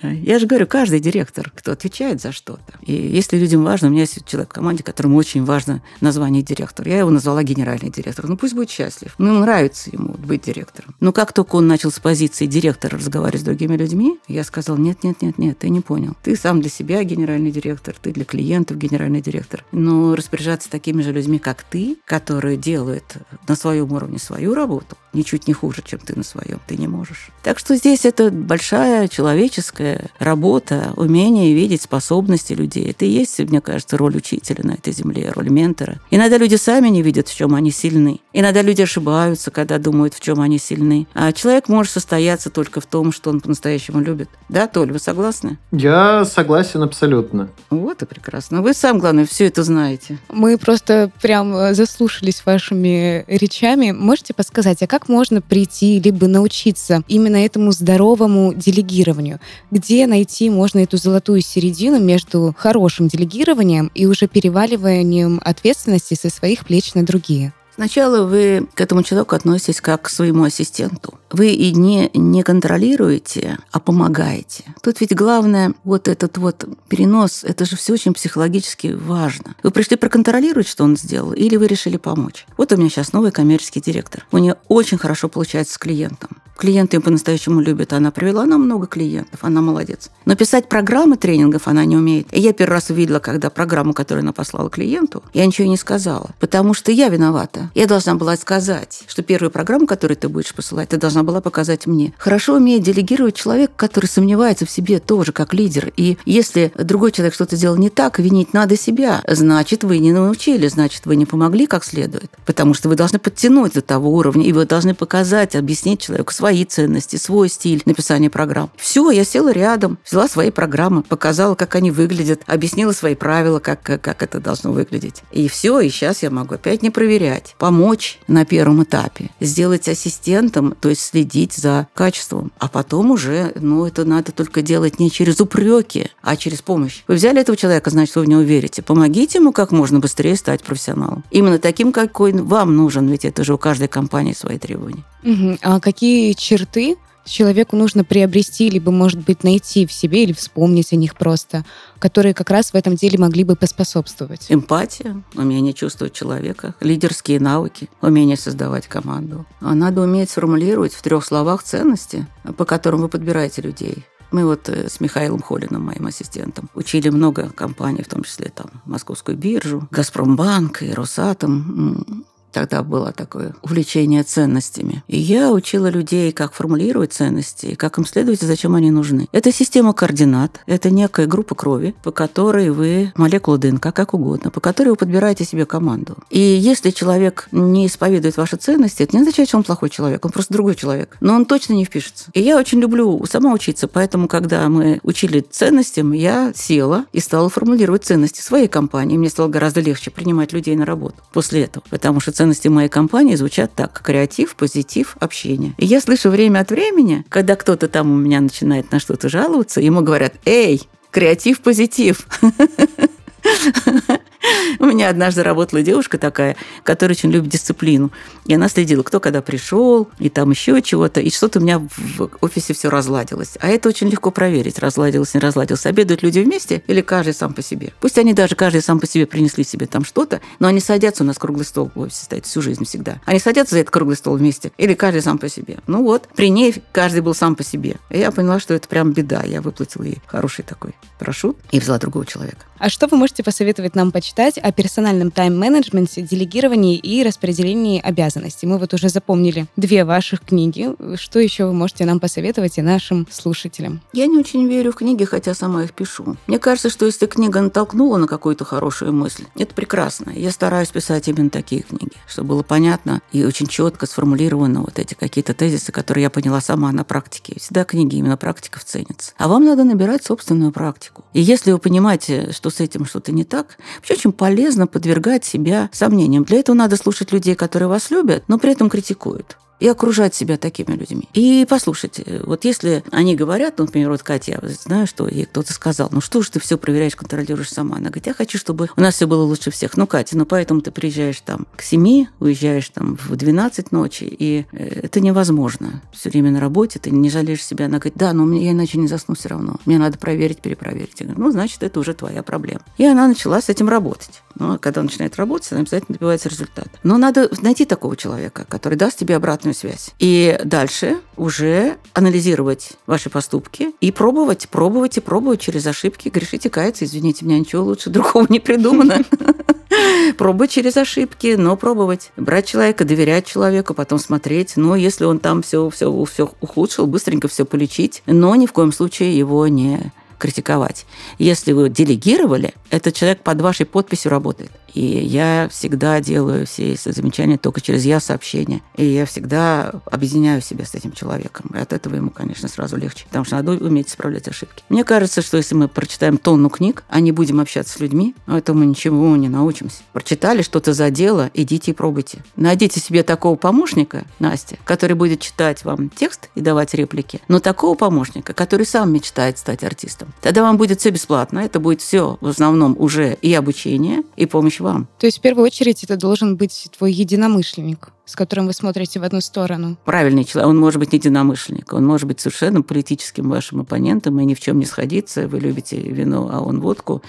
Я 0.01 0.39
же 0.39 0.47
говорю, 0.47 0.67
каждый 0.67 0.99
директор, 0.99 1.51
кто 1.55 1.71
отвечает 1.71 2.21
за 2.21 2.31
что-то. 2.31 2.73
И 2.81 2.93
если 2.93 3.37
людям 3.37 3.63
важно, 3.63 3.87
у 3.87 3.91
меня 3.91 4.01
есть 4.01 4.25
человек 4.25 4.49
в 4.49 4.53
команде, 4.53 4.83
которому 4.83 5.17
очень 5.17 5.43
важно 5.43 5.81
название 6.01 6.43
директор. 6.43 6.87
Я 6.87 6.99
его 6.99 7.09
назвала 7.09 7.43
генеральный 7.43 7.89
директор. 7.89 8.27
Ну, 8.27 8.37
пусть 8.37 8.53
будет 8.53 8.69
счастлив. 8.69 9.13
Ну, 9.17 9.39
нравится 9.39 9.89
ему 9.91 10.13
быть 10.13 10.43
директором. 10.43 10.95
Но 10.99 11.11
как 11.11 11.33
только 11.33 11.55
он 11.57 11.67
начал 11.67 11.91
с 11.91 11.99
позиции 11.99 12.45
директора 12.45 12.97
разговаривать 12.97 13.41
с 13.41 13.45
другими 13.45 13.75
людьми, 13.75 14.19
я 14.27 14.43
сказал, 14.43 14.77
нет, 14.77 15.03
нет, 15.03 15.21
нет, 15.21 15.37
нет, 15.37 15.59
ты 15.59 15.69
не 15.69 15.81
понял. 15.81 16.15
Ты 16.23 16.35
сам 16.35 16.61
для 16.61 16.69
себя 16.69 17.03
генеральный 17.03 17.51
директор, 17.51 17.95
ты 18.01 18.11
для 18.11 18.25
клиентов 18.25 18.77
генеральный 18.77 19.21
директор. 19.21 19.65
Но 19.71 20.15
распоряжаться 20.15 20.69
такими 20.69 21.01
же 21.01 21.11
людьми, 21.11 21.39
как 21.39 21.63
ты, 21.63 21.97
которые 22.05 22.57
делают 22.57 23.17
на 23.47 23.55
своем 23.55 23.91
уровне 23.91 24.19
свою 24.19 24.53
работу, 24.53 24.97
ничуть 25.13 25.47
не 25.47 25.53
хуже, 25.53 25.81
чем 25.85 25.99
ты 25.99 26.15
на 26.15 26.23
своем, 26.23 26.59
ты 26.67 26.77
не 26.77 26.87
можешь. 26.87 27.29
Так 27.43 27.59
что 27.59 27.75
здесь 27.75 28.05
это 28.05 28.29
большая 28.31 29.07
человеческая 29.07 29.82
работа, 30.19 30.93
умение 30.95 31.53
видеть 31.53 31.81
способности 31.81 32.53
людей. 32.53 32.91
Это 32.91 33.05
и 33.05 33.09
есть, 33.09 33.39
мне 33.39 33.61
кажется, 33.61 33.97
роль 33.97 34.17
учителя 34.17 34.63
на 34.63 34.71
этой 34.71 34.93
земле, 34.93 35.31
роль 35.35 35.49
ментора. 35.49 35.99
Иногда 36.11 36.37
люди 36.37 36.55
сами 36.55 36.89
не 36.89 37.01
видят, 37.01 37.27
в 37.27 37.35
чем 37.35 37.55
они 37.55 37.71
сильны. 37.71 38.19
Иногда 38.33 38.61
люди 38.61 38.81
ошибаются, 38.81 39.51
когда 39.51 39.77
думают, 39.77 40.13
в 40.13 40.19
чем 40.19 40.41
они 40.41 40.57
сильны. 40.57 41.07
А 41.13 41.31
человек 41.31 41.69
может 41.69 41.93
состояться 41.93 42.49
только 42.49 42.81
в 42.81 42.85
том, 42.85 43.11
что 43.11 43.29
он 43.29 43.41
по-настоящему 43.41 43.99
любит. 43.99 44.29
Да, 44.49 44.67
Толь, 44.67 44.91
вы 44.91 44.99
согласны? 44.99 45.57
Я 45.71 46.25
согласен 46.25 46.81
абсолютно. 46.81 47.49
Вот 47.69 48.01
и 48.01 48.05
прекрасно. 48.05 48.61
Вы 48.61 48.73
сам, 48.73 48.99
главное, 48.99 49.25
все 49.25 49.47
это 49.47 49.63
знаете. 49.63 50.17
Мы 50.29 50.57
просто 50.57 51.11
прям 51.21 51.55
э, 51.55 51.73
заслушались 51.73 52.43
вашими 52.45 53.23
речами. 53.27 53.91
Можете 53.91 54.33
подсказать, 54.33 54.81
а 54.81 54.87
как 54.87 55.09
можно 55.09 55.41
прийти 55.41 55.99
либо 55.99 56.27
научиться 56.27 57.03
именно 57.07 57.37
этому 57.37 57.71
здоровому 57.71 58.53
делегированию? 58.53 59.39
Где 59.73 60.05
найти 60.05 60.51
можно 60.51 60.81
эту 60.81 60.97
золотую 60.97 61.41
середину 61.41 61.99
между 61.99 62.53
хорошим 62.55 63.07
делегированием 63.07 63.89
и 63.95 64.05
уже 64.05 64.27
переваливанием 64.27 65.41
ответственности 65.43 66.13
со 66.13 66.29
своих 66.29 66.63
плеч 66.63 66.93
на 66.93 67.03
другие? 67.03 67.53
Сначала 67.75 68.25
вы 68.25 68.67
к 68.75 68.81
этому 68.81 69.03
человеку 69.03 69.35
относитесь 69.35 69.81
как 69.81 70.03
к 70.03 70.09
своему 70.09 70.43
ассистенту. 70.43 71.15
Вы 71.31 71.49
и 71.49 71.73
не, 71.73 72.11
не 72.13 72.43
контролируете, 72.43 73.57
а 73.71 73.79
помогаете. 73.79 74.65
Тут 74.83 75.01
ведь 75.01 75.15
главное, 75.15 75.73
вот 75.83 76.07
этот 76.07 76.37
вот 76.37 76.65
перенос, 76.87 77.43
это 77.43 77.65
же 77.65 77.75
все 77.75 77.93
очень 77.93 78.13
психологически 78.13 78.93
важно. 78.93 79.55
Вы 79.63 79.71
пришли 79.71 79.97
проконтролировать, 79.97 80.67
что 80.67 80.83
он 80.83 80.95
сделал, 80.95 81.33
или 81.33 81.55
вы 81.55 81.65
решили 81.67 81.97
помочь. 81.97 82.45
Вот 82.57 82.71
у 82.71 82.77
меня 82.77 82.89
сейчас 82.89 83.13
новый 83.13 83.31
коммерческий 83.31 83.81
директор. 83.81 84.27
У 84.31 84.37
нее 84.37 84.57
очень 84.67 84.99
хорошо 84.99 85.27
получается 85.27 85.73
с 85.73 85.77
клиентом. 85.79 86.29
Клиенты 86.57 86.97
ее 86.97 87.01
по-настоящему 87.01 87.61
любят. 87.61 87.93
Она 87.93 88.11
привела 88.11 88.45
нам 88.45 88.61
много 88.61 88.85
клиентов, 88.85 89.43
она 89.43 89.61
молодец. 89.61 90.11
Но 90.25 90.35
писать 90.35 90.69
программы 90.69 91.17
тренингов 91.17 91.67
она 91.67 91.83
не 91.83 91.97
умеет. 91.97 92.27
И 92.31 92.39
я 92.39 92.53
первый 92.53 92.73
раз 92.73 92.89
увидела, 92.89 93.19
когда 93.19 93.49
программу, 93.49 93.93
которую 93.93 94.21
она 94.21 94.33
послала 94.33 94.69
клиенту, 94.69 95.23
я 95.33 95.45
ничего 95.45 95.67
не 95.67 95.77
сказала. 95.77 96.29
Потому 96.39 96.73
что 96.73 96.91
я 96.91 97.09
виновата. 97.09 97.62
Я 97.75 97.87
должна 97.87 98.15
была 98.15 98.35
сказать, 98.37 99.03
что 99.07 99.21
первую 99.21 99.51
программу, 99.51 99.87
которую 99.87 100.17
ты 100.17 100.29
будешь 100.29 100.53
посылать, 100.53 100.89
ты 100.89 100.97
должна 100.97 101.23
была 101.23 101.41
показать 101.41 101.87
мне. 101.87 102.13
Хорошо 102.17 102.55
умеет 102.55 102.83
делегировать 102.83 103.35
человек, 103.35 103.71
который 103.75 104.05
сомневается 104.05 104.65
в 104.65 104.71
себе 104.71 104.99
тоже 104.99 105.31
как 105.31 105.53
лидер. 105.53 105.91
И 105.97 106.17
если 106.25 106.71
другой 106.77 107.11
человек 107.11 107.33
что-то 107.33 107.55
сделал 107.55 107.77
не 107.77 107.89
так, 107.89 108.19
винить 108.19 108.53
надо 108.53 108.77
себя. 108.77 109.21
Значит, 109.27 109.83
вы 109.83 109.99
не 109.99 110.11
научили, 110.11 110.67
значит, 110.67 111.05
вы 111.05 111.15
не 111.15 111.25
помогли 111.25 111.65
как 111.65 111.83
следует. 111.83 112.31
Потому 112.45 112.73
что 112.73 112.89
вы 112.89 112.95
должны 112.95 113.19
подтянуть 113.19 113.73
до 113.73 113.81
того 113.81 114.13
уровня, 114.13 114.45
и 114.45 114.53
вы 114.53 114.65
должны 114.65 114.93
показать, 114.93 115.55
объяснить 115.55 116.01
человеку 116.01 116.33
свои 116.33 116.65
ценности, 116.65 117.15
свой 117.15 117.49
стиль 117.49 117.81
написания 117.85 118.29
программ. 118.29 118.71
Все, 118.77 119.09
я 119.11 119.23
села 119.23 119.51
рядом, 119.51 119.97
взяла 120.05 120.27
свои 120.27 120.51
программы, 120.51 121.03
показала, 121.03 121.55
как 121.55 121.75
они 121.75 121.91
выглядят, 121.91 122.41
объяснила 122.45 122.91
свои 122.91 123.15
правила, 123.15 123.59
как, 123.59 123.81
как 123.81 124.21
это 124.23 124.39
должно 124.39 124.71
выглядеть. 124.71 125.23
И 125.31 125.47
все, 125.47 125.79
и 125.79 125.89
сейчас 125.89 126.23
я 126.23 126.29
могу 126.29 126.55
опять 126.55 126.81
не 126.81 126.89
проверять 126.89 127.52
помочь 127.57 128.19
на 128.27 128.45
первом 128.45 128.83
этапе, 128.83 129.29
сделать 129.39 129.87
ассистентом, 129.87 130.75
то 130.79 130.89
есть 130.89 131.01
следить 131.01 131.53
за 131.53 131.87
качеством. 131.93 132.51
А 132.59 132.67
потом 132.67 133.11
уже, 133.11 133.53
ну, 133.55 133.85
это 133.85 134.05
надо 134.05 134.31
только 134.31 134.61
делать 134.61 134.99
не 134.99 135.11
через 135.11 135.39
упреки, 135.39 136.09
а 136.21 136.35
через 136.35 136.61
помощь. 136.61 137.03
Вы 137.07 137.15
взяли 137.15 137.41
этого 137.41 137.57
человека, 137.57 137.89
значит, 137.89 138.15
вы 138.15 138.23
в 138.23 138.27
него 138.27 138.41
верите. 138.41 138.81
Помогите 138.81 139.39
ему 139.39 139.51
как 139.51 139.71
можно 139.71 139.99
быстрее 139.99 140.35
стать 140.35 140.63
профессионалом. 140.63 141.23
Именно 141.31 141.59
таким, 141.59 141.91
какой 141.91 142.33
вам 142.33 142.75
нужен, 142.75 143.07
ведь 143.07 143.25
это 143.25 143.43
же 143.43 143.53
у 143.53 143.57
каждой 143.57 143.87
компании 143.87 144.33
свои 144.33 144.57
требования. 144.57 145.03
Угу. 145.23 145.57
А 145.61 145.79
какие 145.79 146.33
черты 146.33 146.97
человеку 147.25 147.75
нужно 147.75 148.03
приобрести, 148.03 148.69
либо, 148.69 148.91
может 148.91 149.19
быть, 149.19 149.43
найти 149.43 149.85
в 149.85 149.91
себе 149.91 150.23
или 150.23 150.33
вспомнить 150.33 150.93
о 150.93 150.95
них 150.95 151.15
просто, 151.15 151.65
которые 151.99 152.33
как 152.33 152.49
раз 152.49 152.71
в 152.71 152.75
этом 152.75 152.95
деле 152.95 153.17
могли 153.17 153.43
бы 153.43 153.55
поспособствовать? 153.55 154.47
Эмпатия, 154.49 155.23
умение 155.35 155.73
чувствовать 155.73 156.13
человека, 156.13 156.75
лидерские 156.79 157.39
навыки, 157.39 157.89
умение 158.01 158.37
создавать 158.37 158.87
команду. 158.87 159.45
А 159.61 159.73
надо 159.75 160.01
уметь 160.01 160.29
сформулировать 160.29 160.93
в 160.93 161.01
трех 161.01 161.25
словах 161.25 161.63
ценности, 161.63 162.27
по 162.57 162.65
которым 162.65 163.01
вы 163.01 163.09
подбираете 163.09 163.61
людей. 163.61 164.05
Мы 164.33 164.45
вот 164.45 164.67
э, 164.67 164.89
с 164.89 164.99
Михаилом 164.99 165.41
Холиным, 165.41 165.83
моим 165.83 166.07
ассистентом, 166.07 166.67
учили 166.73 167.09
много 167.09 167.49
компаний, 167.49 168.01
в 168.01 168.07
том 168.07 168.23
числе 168.23 168.49
там 168.49 168.81
Московскую 168.83 169.37
биржу, 169.37 169.87
Газпромбанк 169.91 170.81
и 170.81 170.91
Росатом. 170.91 172.25
Тогда 172.53 172.83
было 172.83 173.11
такое 173.11 173.55
увлечение 173.63 174.21
ценностями. 174.21 175.03
И 175.07 175.17
я 175.17 175.51
учила 175.51 175.87
людей, 175.87 176.31
как 176.31 176.53
формулировать 176.53 177.11
ценности, 177.11 177.73
как 177.73 177.97
им 177.97 178.05
следовать 178.05 178.43
и 178.43 178.45
зачем 178.45 178.75
они 178.75 178.91
нужны. 178.91 179.27
Это 179.31 179.51
система 179.51 179.93
координат, 179.93 180.61
это 180.67 180.91
некая 180.91 181.25
группа 181.25 181.55
крови, 181.55 181.95
по 182.03 182.11
которой 182.11 182.69
вы, 182.69 183.11
молекула 183.15 183.57
ДНК, 183.57 183.91
как 183.91 184.13
угодно, 184.13 184.51
по 184.51 184.59
которой 184.59 184.89
вы 184.89 184.95
подбираете 184.97 185.45
себе 185.45 185.65
команду. 185.65 186.15
И 186.29 186.39
если 186.39 186.91
человек 186.91 187.47
не 187.51 187.87
исповедует 187.87 188.37
ваши 188.37 188.55
ценности, 188.55 189.01
это 189.01 189.15
не 189.15 189.21
означает, 189.21 189.49
что 189.49 189.57
он 189.57 189.63
плохой 189.63 189.89
человек, 189.89 190.23
он 190.23 190.31
просто 190.31 190.53
другой 190.53 190.75
человек. 190.75 191.17
Но 191.21 191.33
он 191.33 191.45
точно 191.45 191.73
не 191.73 191.85
впишется. 191.85 192.29
И 192.33 192.41
я 192.41 192.59
очень 192.59 192.79
люблю 192.79 193.19
сама 193.27 193.51
учиться, 193.51 193.87
поэтому, 193.87 194.27
когда 194.27 194.69
мы 194.69 194.99
учили 195.01 195.39
ценностям, 195.39 196.11
я 196.11 196.53
села 196.55 197.05
и 197.13 197.19
стала 197.19 197.49
формулировать 197.49 198.05
ценности 198.05 198.41
своей 198.41 198.67
компании. 198.67 199.17
Мне 199.17 199.29
стало 199.29 199.47
гораздо 199.47 199.81
легче 199.81 200.11
принимать 200.11 200.53
людей 200.53 200.75
на 200.75 200.85
работу 200.85 201.15
после 201.33 201.63
этого, 201.63 201.83
потому 201.89 202.19
что 202.19 202.31
ценности 202.31 202.42
моей 202.69 202.89
компании 202.89 203.35
звучат 203.35 203.73
так. 203.75 204.01
Креатив, 204.03 204.55
позитив, 204.55 205.15
общение. 205.19 205.73
И 205.77 205.85
я 205.85 206.01
слышу 206.01 206.29
время 206.29 206.59
от 206.59 206.71
времени, 206.71 207.23
когда 207.29 207.55
кто-то 207.55 207.87
там 207.87 208.11
у 208.11 208.15
меня 208.15 208.41
начинает 208.41 208.91
на 208.91 208.99
что-то 208.99 209.29
жаловаться, 209.29 209.81
ему 209.81 210.01
говорят, 210.01 210.33
эй, 210.45 210.81
креатив, 211.11 211.61
позитив. 211.61 212.27
У 214.79 214.85
меня 214.85 215.09
однажды 215.09 215.43
работала 215.43 215.81
девушка 215.81 216.17
такая, 216.17 216.55
которая 216.83 217.15
очень 217.15 217.31
любит 217.31 217.49
дисциплину. 217.49 218.11
И 218.45 218.53
она 218.53 218.69
следила, 218.69 219.03
кто 219.03 219.19
когда 219.19 219.41
пришел, 219.41 220.09
и 220.19 220.29
там 220.29 220.51
еще 220.51 220.81
чего-то. 220.81 221.21
И 221.21 221.29
что-то 221.29 221.59
у 221.59 221.61
меня 221.61 221.79
в 221.79 222.29
офисе 222.41 222.73
все 222.73 222.89
разладилось. 222.89 223.57
А 223.59 223.69
это 223.69 223.89
очень 223.89 224.09
легко 224.09 224.31
проверить, 224.31 224.79
разладилось, 224.79 225.33
не 225.33 225.39
разладилось. 225.39 225.85
Обедают 225.85 226.23
люди 226.23 226.39
вместе 226.39 226.83
или 226.87 227.01
каждый 227.01 227.33
сам 227.33 227.53
по 227.53 227.61
себе? 227.61 227.93
Пусть 227.99 228.17
они 228.17 228.33
даже 228.33 228.55
каждый 228.55 228.81
сам 228.81 228.99
по 228.99 229.07
себе 229.07 229.25
принесли 229.25 229.63
себе 229.63 229.85
там 229.85 230.03
что-то, 230.03 230.41
но 230.59 230.67
они 230.67 230.79
садятся, 230.79 231.23
у 231.23 231.27
нас 231.27 231.37
круглый 231.37 231.65
стол 231.65 231.91
в 231.95 231.99
офисе 231.99 232.25
стоит 232.25 232.45
всю 232.45 232.61
жизнь 232.61 232.85
всегда. 232.85 233.21
Они 233.25 233.39
садятся 233.39 233.75
за 233.75 233.81
этот 233.81 233.91
круглый 233.91 234.17
стол 234.17 234.37
вместе 234.37 234.71
или 234.77 234.93
каждый 234.93 235.21
сам 235.21 235.37
по 235.37 235.49
себе? 235.49 235.77
Ну 235.87 236.03
вот, 236.03 236.27
при 236.35 236.49
ней 236.49 236.75
каждый 236.91 237.21
был 237.21 237.33
сам 237.33 237.55
по 237.55 237.63
себе. 237.63 237.97
И 238.09 238.19
я 238.19 238.31
поняла, 238.31 238.59
что 238.59 238.73
это 238.73 238.87
прям 238.87 239.13
беда. 239.13 239.43
Я 239.43 239.61
выплатила 239.61 240.03
ей 240.03 240.21
хороший 240.27 240.63
такой 240.63 240.93
парашют 241.23 241.57
и 241.71 241.79
взяла 241.79 241.97
другого 241.99 242.25
человека. 242.25 242.65
А 242.79 242.89
что 242.89 243.07
вы 243.07 243.15
можете 243.15 243.43
посоветовать 243.43 243.95
нам 243.95 244.11
почитать 244.11 244.32
о 244.35 244.71
персональном 244.71 245.31
тайм-менеджменте, 245.31 246.21
делегировании 246.21 246.97
и 246.97 247.23
распределении 247.23 248.01
обязанностей? 248.01 248.65
Мы 248.65 248.77
вот 248.77 248.93
уже 248.93 249.09
запомнили 249.09 249.67
две 249.75 250.05
ваших 250.05 250.41
книги. 250.41 250.89
Что 251.15 251.39
еще 251.39 251.65
вы 251.65 251.73
можете 251.73 252.05
нам 252.05 252.19
посоветовать 252.19 252.77
и 252.77 252.81
нашим 252.81 253.27
слушателям? 253.31 254.01
Я 254.11 254.25
не 254.25 254.39
очень 254.39 254.67
верю 254.67 254.91
в 254.91 254.95
книги, 254.95 255.23
хотя 255.23 255.53
сама 255.53 255.83
их 255.83 255.93
пишу. 255.93 256.35
Мне 256.47 256.57
кажется, 256.57 256.89
что 256.89 257.05
если 257.05 257.27
книга 257.27 257.61
натолкнула 257.61 258.17
на 258.17 258.27
какую-то 258.27 258.65
хорошую 258.65 259.13
мысль, 259.13 259.45
это 259.55 259.73
прекрасно. 259.73 260.31
Я 260.31 260.51
стараюсь 260.51 260.89
писать 260.89 261.27
именно 261.27 261.49
такие 261.49 261.83
книги, 261.83 262.13
чтобы 262.27 262.49
было 262.49 262.63
понятно 262.63 263.21
и 263.31 263.45
очень 263.45 263.67
четко 263.67 264.05
сформулировано 264.05 264.81
вот 264.81 264.97
эти 264.97 265.13
какие-то 265.13 265.53
тезисы, 265.53 265.91
которые 265.91 266.23
я 266.23 266.29
поняла 266.29 266.59
сама 266.59 266.91
на 266.91 267.03
практике. 267.03 267.59
Всегда 267.59 267.83
книги 267.83 268.15
именно 268.15 268.37
практиков 268.37 268.83
ценятся. 268.83 269.33
А 269.37 269.47
вам 269.47 269.65
надо 269.65 269.83
набирать 269.83 270.23
собственную 270.23 270.71
практику. 270.71 271.23
И 271.33 271.41
если 271.41 271.71
вы 271.71 271.77
понимаете, 271.77 272.51
что 272.51 272.69
с 272.69 272.79
этим 272.79 273.05
что-то 273.05 273.31
не 273.31 273.43
так, 273.43 273.77
вообще 273.97 274.22
очень 274.23 274.31
полезно 274.31 274.87
подвергать 274.87 275.43
себя 275.43 275.89
сомнениям. 275.91 276.45
Для 276.45 276.59
этого 276.59 276.75
надо 276.75 276.95
слушать 276.95 277.33
людей, 277.33 277.55
которые 277.55 277.89
вас 277.89 278.09
любят, 278.09 278.45
но 278.47 278.57
при 278.57 278.71
этом 278.71 278.89
критикуют. 278.89 279.57
И 279.83 279.87
окружать 279.89 280.33
себя 280.33 280.57
такими 280.57 280.95
людьми. 280.95 281.27
И 281.33 281.67
послушайте, 281.69 282.41
вот 282.45 282.63
если 282.63 283.03
они 283.11 283.35
говорят, 283.35 283.79
ну, 283.79 283.83
например, 283.83 284.11
вот 284.11 284.23
Катя, 284.23 284.61
я 284.63 284.69
знаю, 284.69 285.07
что 285.07 285.27
ей 285.27 285.43
кто-то 285.43 285.73
сказал, 285.73 286.07
ну 286.09 286.21
что 286.21 286.41
ж 286.41 286.51
ты 286.51 286.61
все 286.61 286.77
проверяешь, 286.77 287.17
контролируешь 287.17 287.69
сама? 287.69 287.97
Она 287.97 288.05
говорит, 288.05 288.27
я 288.27 288.33
хочу, 288.33 288.57
чтобы 288.57 288.89
у 288.95 289.01
нас 289.01 289.15
все 289.15 289.27
было 289.27 289.43
лучше 289.43 289.71
всех. 289.71 289.97
Ну, 289.97 290.07
Катя, 290.07 290.37
ну 290.37 290.45
поэтому 290.45 290.79
ты 290.79 290.91
приезжаешь 290.91 291.41
там 291.41 291.67
к 291.75 291.81
7, 291.81 292.27
уезжаешь 292.39 292.87
там 292.91 293.17
в 293.17 293.35
12 293.35 293.91
ночи, 293.91 294.23
и 294.23 294.65
э, 294.71 295.01
это 295.03 295.19
невозможно. 295.19 296.01
Все 296.13 296.29
время 296.29 296.51
на 296.51 296.61
работе, 296.61 296.99
ты 296.99 297.11
не 297.11 297.29
жалеешь 297.29 297.61
себя. 297.61 297.87
Она 297.87 297.97
говорит, 297.97 298.13
да, 298.15 298.31
но 298.31 298.55
я 298.55 298.71
иначе 298.71 298.97
не 298.97 299.07
засну 299.07 299.35
все 299.35 299.49
равно. 299.49 299.81
Мне 299.85 299.97
надо 299.99 300.17
проверить, 300.17 300.61
перепроверить. 300.61 301.19
Я 301.19 301.25
говорю, 301.25 301.43
ну, 301.43 301.51
значит, 301.51 301.83
это 301.83 301.99
уже 301.99 302.13
твоя 302.13 302.41
проблема. 302.41 302.83
И 302.97 303.03
она 303.03 303.27
начала 303.27 303.61
с 303.61 303.67
этим 303.67 303.89
работать. 303.89 304.42
Ну, 304.59 304.73
а 304.73 304.77
когда 304.77 305.01
она 305.01 305.09
начинает 305.09 305.35
работать, 305.35 305.71
она 305.71 305.81
обязательно 305.81 306.15
добивается 306.15 306.49
результата. 306.49 306.89
Но 307.03 307.17
надо 307.17 307.49
найти 307.61 307.85
такого 307.85 308.15
человека, 308.15 308.65
который 308.67 308.95
даст 308.95 309.17
тебе 309.17 309.35
обратную 309.35 309.73
связь. 309.73 310.11
И 310.19 310.59
дальше 310.63 311.17
уже 311.37 311.97
анализировать 312.13 312.91
ваши 313.07 313.29
поступки 313.29 313.91
и 313.99 314.11
пробовать, 314.11 314.69
пробовать 314.69 315.17
и 315.17 315.21
пробовать 315.21 315.61
через 315.61 315.85
ошибки. 315.87 316.29
Грешите, 316.29 316.69
каяться, 316.69 317.05
извините, 317.05 317.45
меня 317.45 317.59
ничего 317.59 317.83
лучше 317.83 318.09
другого 318.09 318.45
не 318.49 318.59
придумано. 318.59 319.23
Пробовать 320.37 320.71
через 320.71 320.97
ошибки, 320.97 321.55
но 321.57 321.77
пробовать. 321.77 322.31
Брать 322.35 322.65
человека, 322.65 323.05
доверять 323.05 323.45
человеку, 323.45 323.93
потом 323.93 324.19
смотреть. 324.19 324.75
Но 324.75 324.95
если 324.95 325.25
он 325.25 325.39
там 325.39 325.61
все, 325.61 325.89
все, 325.89 326.25
все 326.25 326.51
ухудшил, 326.61 327.07
быстренько 327.07 327.47
все 327.47 327.65
полечить, 327.65 328.23
но 328.25 328.55
ни 328.55 328.65
в 328.65 328.73
коем 328.73 328.91
случае 328.91 329.37
его 329.37 329.67
не 329.67 330.11
критиковать. 330.43 331.05
Если 331.39 331.71
вы 331.71 331.87
делегировали, 331.87 332.73
этот 332.89 333.15
человек 333.15 333.39
под 333.43 333.61
вашей 333.61 333.85
подписью 333.85 334.29
работает. 334.29 334.71
И 334.93 335.01
я 335.01 335.69
всегда 335.71 336.19
делаю 336.19 336.67
все 336.67 336.93
эти 336.93 337.11
замечания 337.11 337.57
только 337.57 337.81
через 337.81 338.05
я-сообщение. 338.05 338.81
И 338.95 339.05
я 339.05 339.25
всегда 339.25 339.93
объединяю 340.11 340.61
себя 340.61 340.85
с 340.85 340.93
этим 340.93 341.13
человеком. 341.13 341.71
И 341.73 341.79
от 341.79 341.93
этого 341.93 342.15
ему, 342.15 342.29
конечно, 342.29 342.67
сразу 342.67 342.97
легче. 342.97 343.25
Потому 343.25 343.45
что 343.45 343.55
надо 343.55 343.71
уметь 343.71 344.09
исправлять 344.09 344.47
ошибки. 344.47 344.83
Мне 344.89 345.03
кажется, 345.03 345.41
что 345.41 345.57
если 345.57 345.75
мы 345.75 345.87
прочитаем 345.87 346.37
тонну 346.37 346.69
книг, 346.69 347.03
а 347.07 347.21
не 347.21 347.31
будем 347.31 347.59
общаться 347.59 347.97
с 347.97 347.99
людьми, 347.99 348.35
ну, 348.45 348.57
это 348.57 348.73
мы 348.73 348.85
ничего 348.85 349.35
не 349.35 349.49
научимся. 349.49 350.03
Прочитали, 350.11 350.61
что-то 350.61 350.93
задело, 350.93 351.49
идите 351.53 351.91
и 351.91 351.93
пробуйте. 351.93 352.43
Найдите 352.57 352.99
себе 352.99 353.23
такого 353.23 353.55
помощника, 353.55 354.25
Настя, 354.39 354.77
который 354.83 355.15
будет 355.15 355.39
читать 355.39 355.85
вам 355.85 356.09
текст 356.09 356.49
и 356.55 356.61
давать 356.61 356.93
реплики, 356.93 357.41
но 357.47 357.59
такого 357.59 357.95
помощника, 357.95 358.53
который 358.53 358.85
сам 358.85 359.11
мечтает 359.11 359.57
стать 359.57 359.83
артистом. 359.83 360.32
Тогда 360.41 360.61
вам 360.61 360.77
будет 360.77 360.99
все 360.99 361.09
бесплатно. 361.09 361.59
Это 361.59 361.79
будет 361.79 362.01
все 362.01 362.37
в 362.41 362.47
основном 362.47 362.95
уже 362.99 363.37
и 363.41 363.53
обучение, 363.53 364.23
и 364.35 364.45
помощь 364.45 364.79
вам. 364.79 365.07
То 365.19 365.25
есть 365.25 365.39
в 365.39 365.41
первую 365.41 365.65
очередь 365.65 366.03
это 366.03 366.17
должен 366.17 366.57
быть 366.57 366.89
твой 366.97 367.13
единомышленник 367.13 368.11
с 368.25 368.35
которым 368.35 368.67
вы 368.67 368.73
смотрите 368.73 369.19
в 369.19 369.23
одну 369.23 369.41
сторону. 369.41 369.97
Правильный 370.05 370.45
человек. 370.45 370.69
Он 370.69 370.77
может 370.77 370.99
быть 370.99 371.11
не 371.11 371.17
единомышленник. 371.17 371.91
Он 371.91 372.05
может 372.05 372.27
быть 372.27 372.39
совершенно 372.39 372.81
политическим 372.81 373.49
вашим 373.49 373.81
оппонентом 373.81 374.39
и 374.39 374.45
ни 374.45 374.53
в 374.53 374.59
чем 374.59 374.79
не 374.79 374.85
сходиться. 374.85 375.47
Вы 375.47 375.59
любите 375.59 375.97
вино, 375.97 376.49
а 376.51 376.61
он 376.61 376.79
водку. 376.79 377.21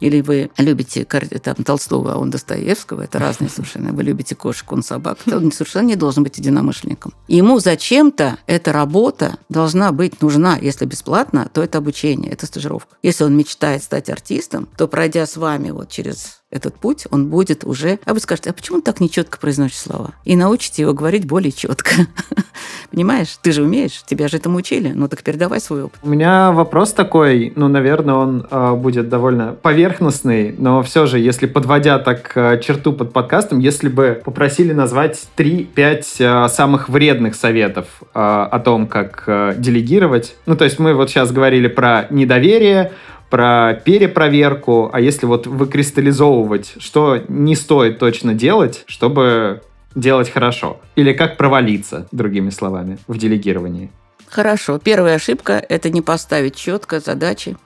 Или 0.00 0.20
вы 0.20 0.50
любите 0.58 1.04
там, 1.04 1.56
Толстого, 1.56 2.14
а 2.14 2.18
он 2.18 2.30
Достоевского. 2.30 3.02
Это 3.02 3.18
разные 3.18 3.50
совершенно. 3.54 3.92
Вы 3.92 4.02
любите 4.02 4.34
кошек, 4.34 4.70
он 4.72 4.82
собак. 4.82 5.18
Он 5.26 5.52
совершенно 5.52 5.88
не 5.88 5.96
должен 5.96 6.22
быть 6.22 6.38
единомышленником. 6.38 7.12
Ему 7.28 7.58
зачем-то 7.60 8.38
эта 8.46 8.72
работа 8.72 9.38
должна 9.48 9.92
быть 9.92 10.20
нужна. 10.22 10.58
Если 10.60 10.84
бесплатно, 10.84 11.48
то 11.52 11.62
это 11.62 11.78
обучение, 11.78 12.32
это 12.32 12.46
стажировка. 12.46 12.96
Если 13.02 13.24
он 13.24 13.36
мечтает 13.36 13.82
стать 13.82 14.10
артистом, 14.10 14.68
то 14.76 14.88
пройдя 14.88 15.26
с 15.26 15.36
вами 15.36 15.70
вот 15.70 15.88
через 15.90 16.40
этот 16.50 16.74
путь, 16.74 17.06
он 17.10 17.28
будет 17.28 17.64
уже... 17.64 17.98
А 18.04 18.12
вы 18.12 18.20
скажете, 18.20 18.50
а 18.50 18.52
почему 18.52 18.78
он 18.78 18.82
так 18.82 19.00
нечетко 19.00 19.38
произносит 19.38 19.76
слова? 19.76 20.14
И 20.24 20.34
научите 20.36 20.82
его 20.82 20.92
говорить 20.92 21.26
более 21.26 21.52
четко. 21.52 21.92
Понимаешь? 22.90 23.38
Ты 23.40 23.52
же 23.52 23.62
умеешь, 23.62 24.02
тебя 24.04 24.26
же 24.28 24.36
этому 24.36 24.58
учили. 24.58 24.92
Ну 24.92 25.08
так 25.08 25.22
передавай 25.22 25.60
свой 25.60 25.84
опыт. 25.84 26.00
У 26.02 26.08
меня 26.08 26.50
вопрос 26.50 26.92
такой, 26.92 27.52
ну, 27.54 27.68
наверное, 27.68 28.14
он 28.14 28.46
э, 28.50 28.74
будет 28.74 29.08
довольно 29.08 29.52
поверхностный, 29.52 29.89
но 30.58 30.82
все 30.82 31.06
же, 31.06 31.18
если 31.18 31.46
подводя 31.46 31.98
так 31.98 32.32
э, 32.36 32.60
черту 32.62 32.92
под 32.92 33.12
подкастом, 33.12 33.58
если 33.58 33.88
бы 33.88 34.20
попросили 34.24 34.72
назвать 34.72 35.28
3-5 35.36 36.04
э, 36.18 36.48
самых 36.48 36.88
вредных 36.88 37.34
советов 37.34 37.86
э, 38.02 38.06
о 38.14 38.58
том, 38.60 38.86
как 38.86 39.24
делегировать. 39.58 40.36
Ну, 40.46 40.56
то 40.56 40.64
есть 40.64 40.78
мы 40.78 40.94
вот 40.94 41.10
сейчас 41.10 41.32
говорили 41.32 41.68
про 41.68 42.06
недоверие, 42.10 42.92
про 43.30 43.74
перепроверку, 43.84 44.90
а 44.92 45.00
если 45.00 45.26
вот 45.26 45.46
выкристаллизовывать, 45.46 46.74
что 46.78 47.20
не 47.28 47.56
стоит 47.56 47.98
точно 47.98 48.34
делать, 48.34 48.84
чтобы 48.86 49.62
делать 49.94 50.30
хорошо? 50.30 50.80
Или 50.96 51.12
как 51.12 51.36
провалиться, 51.36 52.06
другими 52.12 52.50
словами, 52.50 52.98
в 53.06 53.18
делегировании? 53.18 53.90
Хорошо. 54.30 54.78
Первая 54.78 55.16
ошибка– 55.16 55.64
это 55.68 55.90
не 55.90 56.02
поставить 56.02 56.54
четко 56.54 57.00
задачи, 57.00 57.56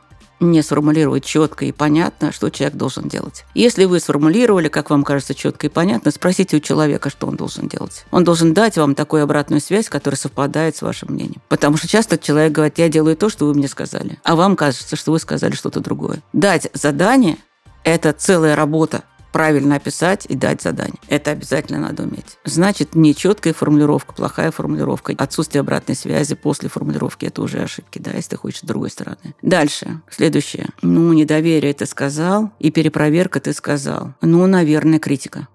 не 0.41 0.63
сформулировать 0.63 1.25
четко 1.25 1.65
и 1.65 1.73
понятно, 1.73 2.33
что 2.33 2.51
человек 2.51 2.77
должен 2.77 3.09
делать. 3.09 3.45
Если 3.55 3.85
вы 3.85 4.01
сформулировали, 4.01 4.69
как 4.69 4.91
вам 4.91 5.05
кажется, 5.05 5.35
четко 5.35 5.67
и 5.67 5.71
понятно, 5.71 6.11
спросите 6.11 6.57
у 6.57 6.61
человека, 6.61 7.11
что 7.11 7.27
он 7.27 7.37
должен 7.37 7.69
делать. 7.69 8.05
Он 8.11 8.25
должен 8.25 8.55
дать 8.55 8.77
вам 8.77 8.95
такую 8.95 9.23
обратную 9.23 9.61
связь, 9.61 9.89
которая 9.89 10.19
совпадает 10.19 10.77
с 10.77 10.83
вашим 10.83 11.13
мнением. 11.13 11.41
Потому 11.49 11.77
что 11.77 11.89
часто 11.89 12.19
человек 12.19 12.53
говорит, 12.53 12.79
я 12.79 12.89
делаю 12.89 13.17
то, 13.17 13.29
что 13.29 13.47
вы 13.47 13.55
мне 13.55 13.69
сказали, 13.69 14.19
а 14.25 14.37
вам 14.37 14.57
кажется, 14.57 14.97
что 14.97 15.13
вы 15.13 15.19
сказали 15.19 15.55
что-то 15.55 15.81
другое. 15.81 16.23
Дать 16.33 16.69
задание– 16.75 17.39
это 17.85 18.13
целая 18.13 18.57
работа, 18.57 19.05
правильно 19.35 19.75
описать 19.75 20.27
и 20.29 20.37
дать 20.37 20.63
задание. 20.63 21.01
Это 21.09 21.33
обязательно 21.33 21.81
надо 21.81 22.05
уметь. 22.05 22.39
Значит, 22.45 22.95
нечеткая 22.95 23.53
формулировка, 23.53 24.15
плохая 24.15 24.53
формулировка, 24.53 25.13
отсутствие 25.19 25.59
обратной 25.59 25.97
связи 25.97 26.37
после 26.37 26.69
формулировки– 26.69 27.25
это 27.27 27.43
уже 27.43 27.59
ошибки, 27.59 27.99
да, 27.99 28.13
если 28.13 28.31
ты 28.31 28.37
хочешь 28.37 28.61
с 28.61 28.63
другой 28.63 28.91
стороны. 28.91 29.35
Дальше. 29.43 30.01
Следующее. 30.09 30.69
Ну, 30.83 31.13
недоверие 31.13 31.75
ты 31.75 31.85
сказал, 31.87 32.53
и 32.61 32.71
перепроверка 32.71 33.41
ты 33.41 33.53
сказал. 33.55 34.15
Ну, 34.21 34.47
наверное, 34.47 35.01
критика. 35.01 35.49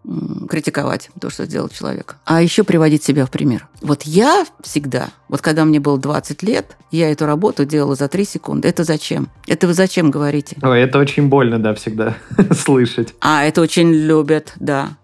Критиковать 0.50 1.10
то, 1.22 1.30
что 1.30 1.46
сделал 1.46 1.70
человек. 1.70 2.18
А 2.26 2.42
еще 2.42 2.66
приводить 2.66 3.06
себя 3.06 3.26
в 3.26 3.32
пример. 3.32 3.70
Вот 3.80 4.04
я 4.04 4.46
всегда, 4.62 5.08
вот 5.30 5.42
когда 5.42 5.64
мне 5.64 5.80
было 5.80 5.98
20 5.98 6.44
лет, 6.44 6.76
я 6.92 7.12
эту 7.12 7.26
работу 7.26 7.64
делала 7.64 7.96
за 7.96 8.10
3 8.10 8.26
секунды. 8.26 8.68
Это 8.68 8.84
зачем? 8.84 9.30
Это 9.48 9.68
вы 9.68 9.74
зачем 9.74 10.12
говорите? 10.12 10.58
Ой, 10.62 10.82
это 10.82 11.00
очень 11.00 11.30
больно, 11.30 11.60
да, 11.60 11.74
всегда 11.76 12.18
слышать. 12.52 13.14
А, 13.22 13.46
это 13.46 13.62
очень 13.62 13.69
любят, 13.94 14.54
да. 14.60 14.98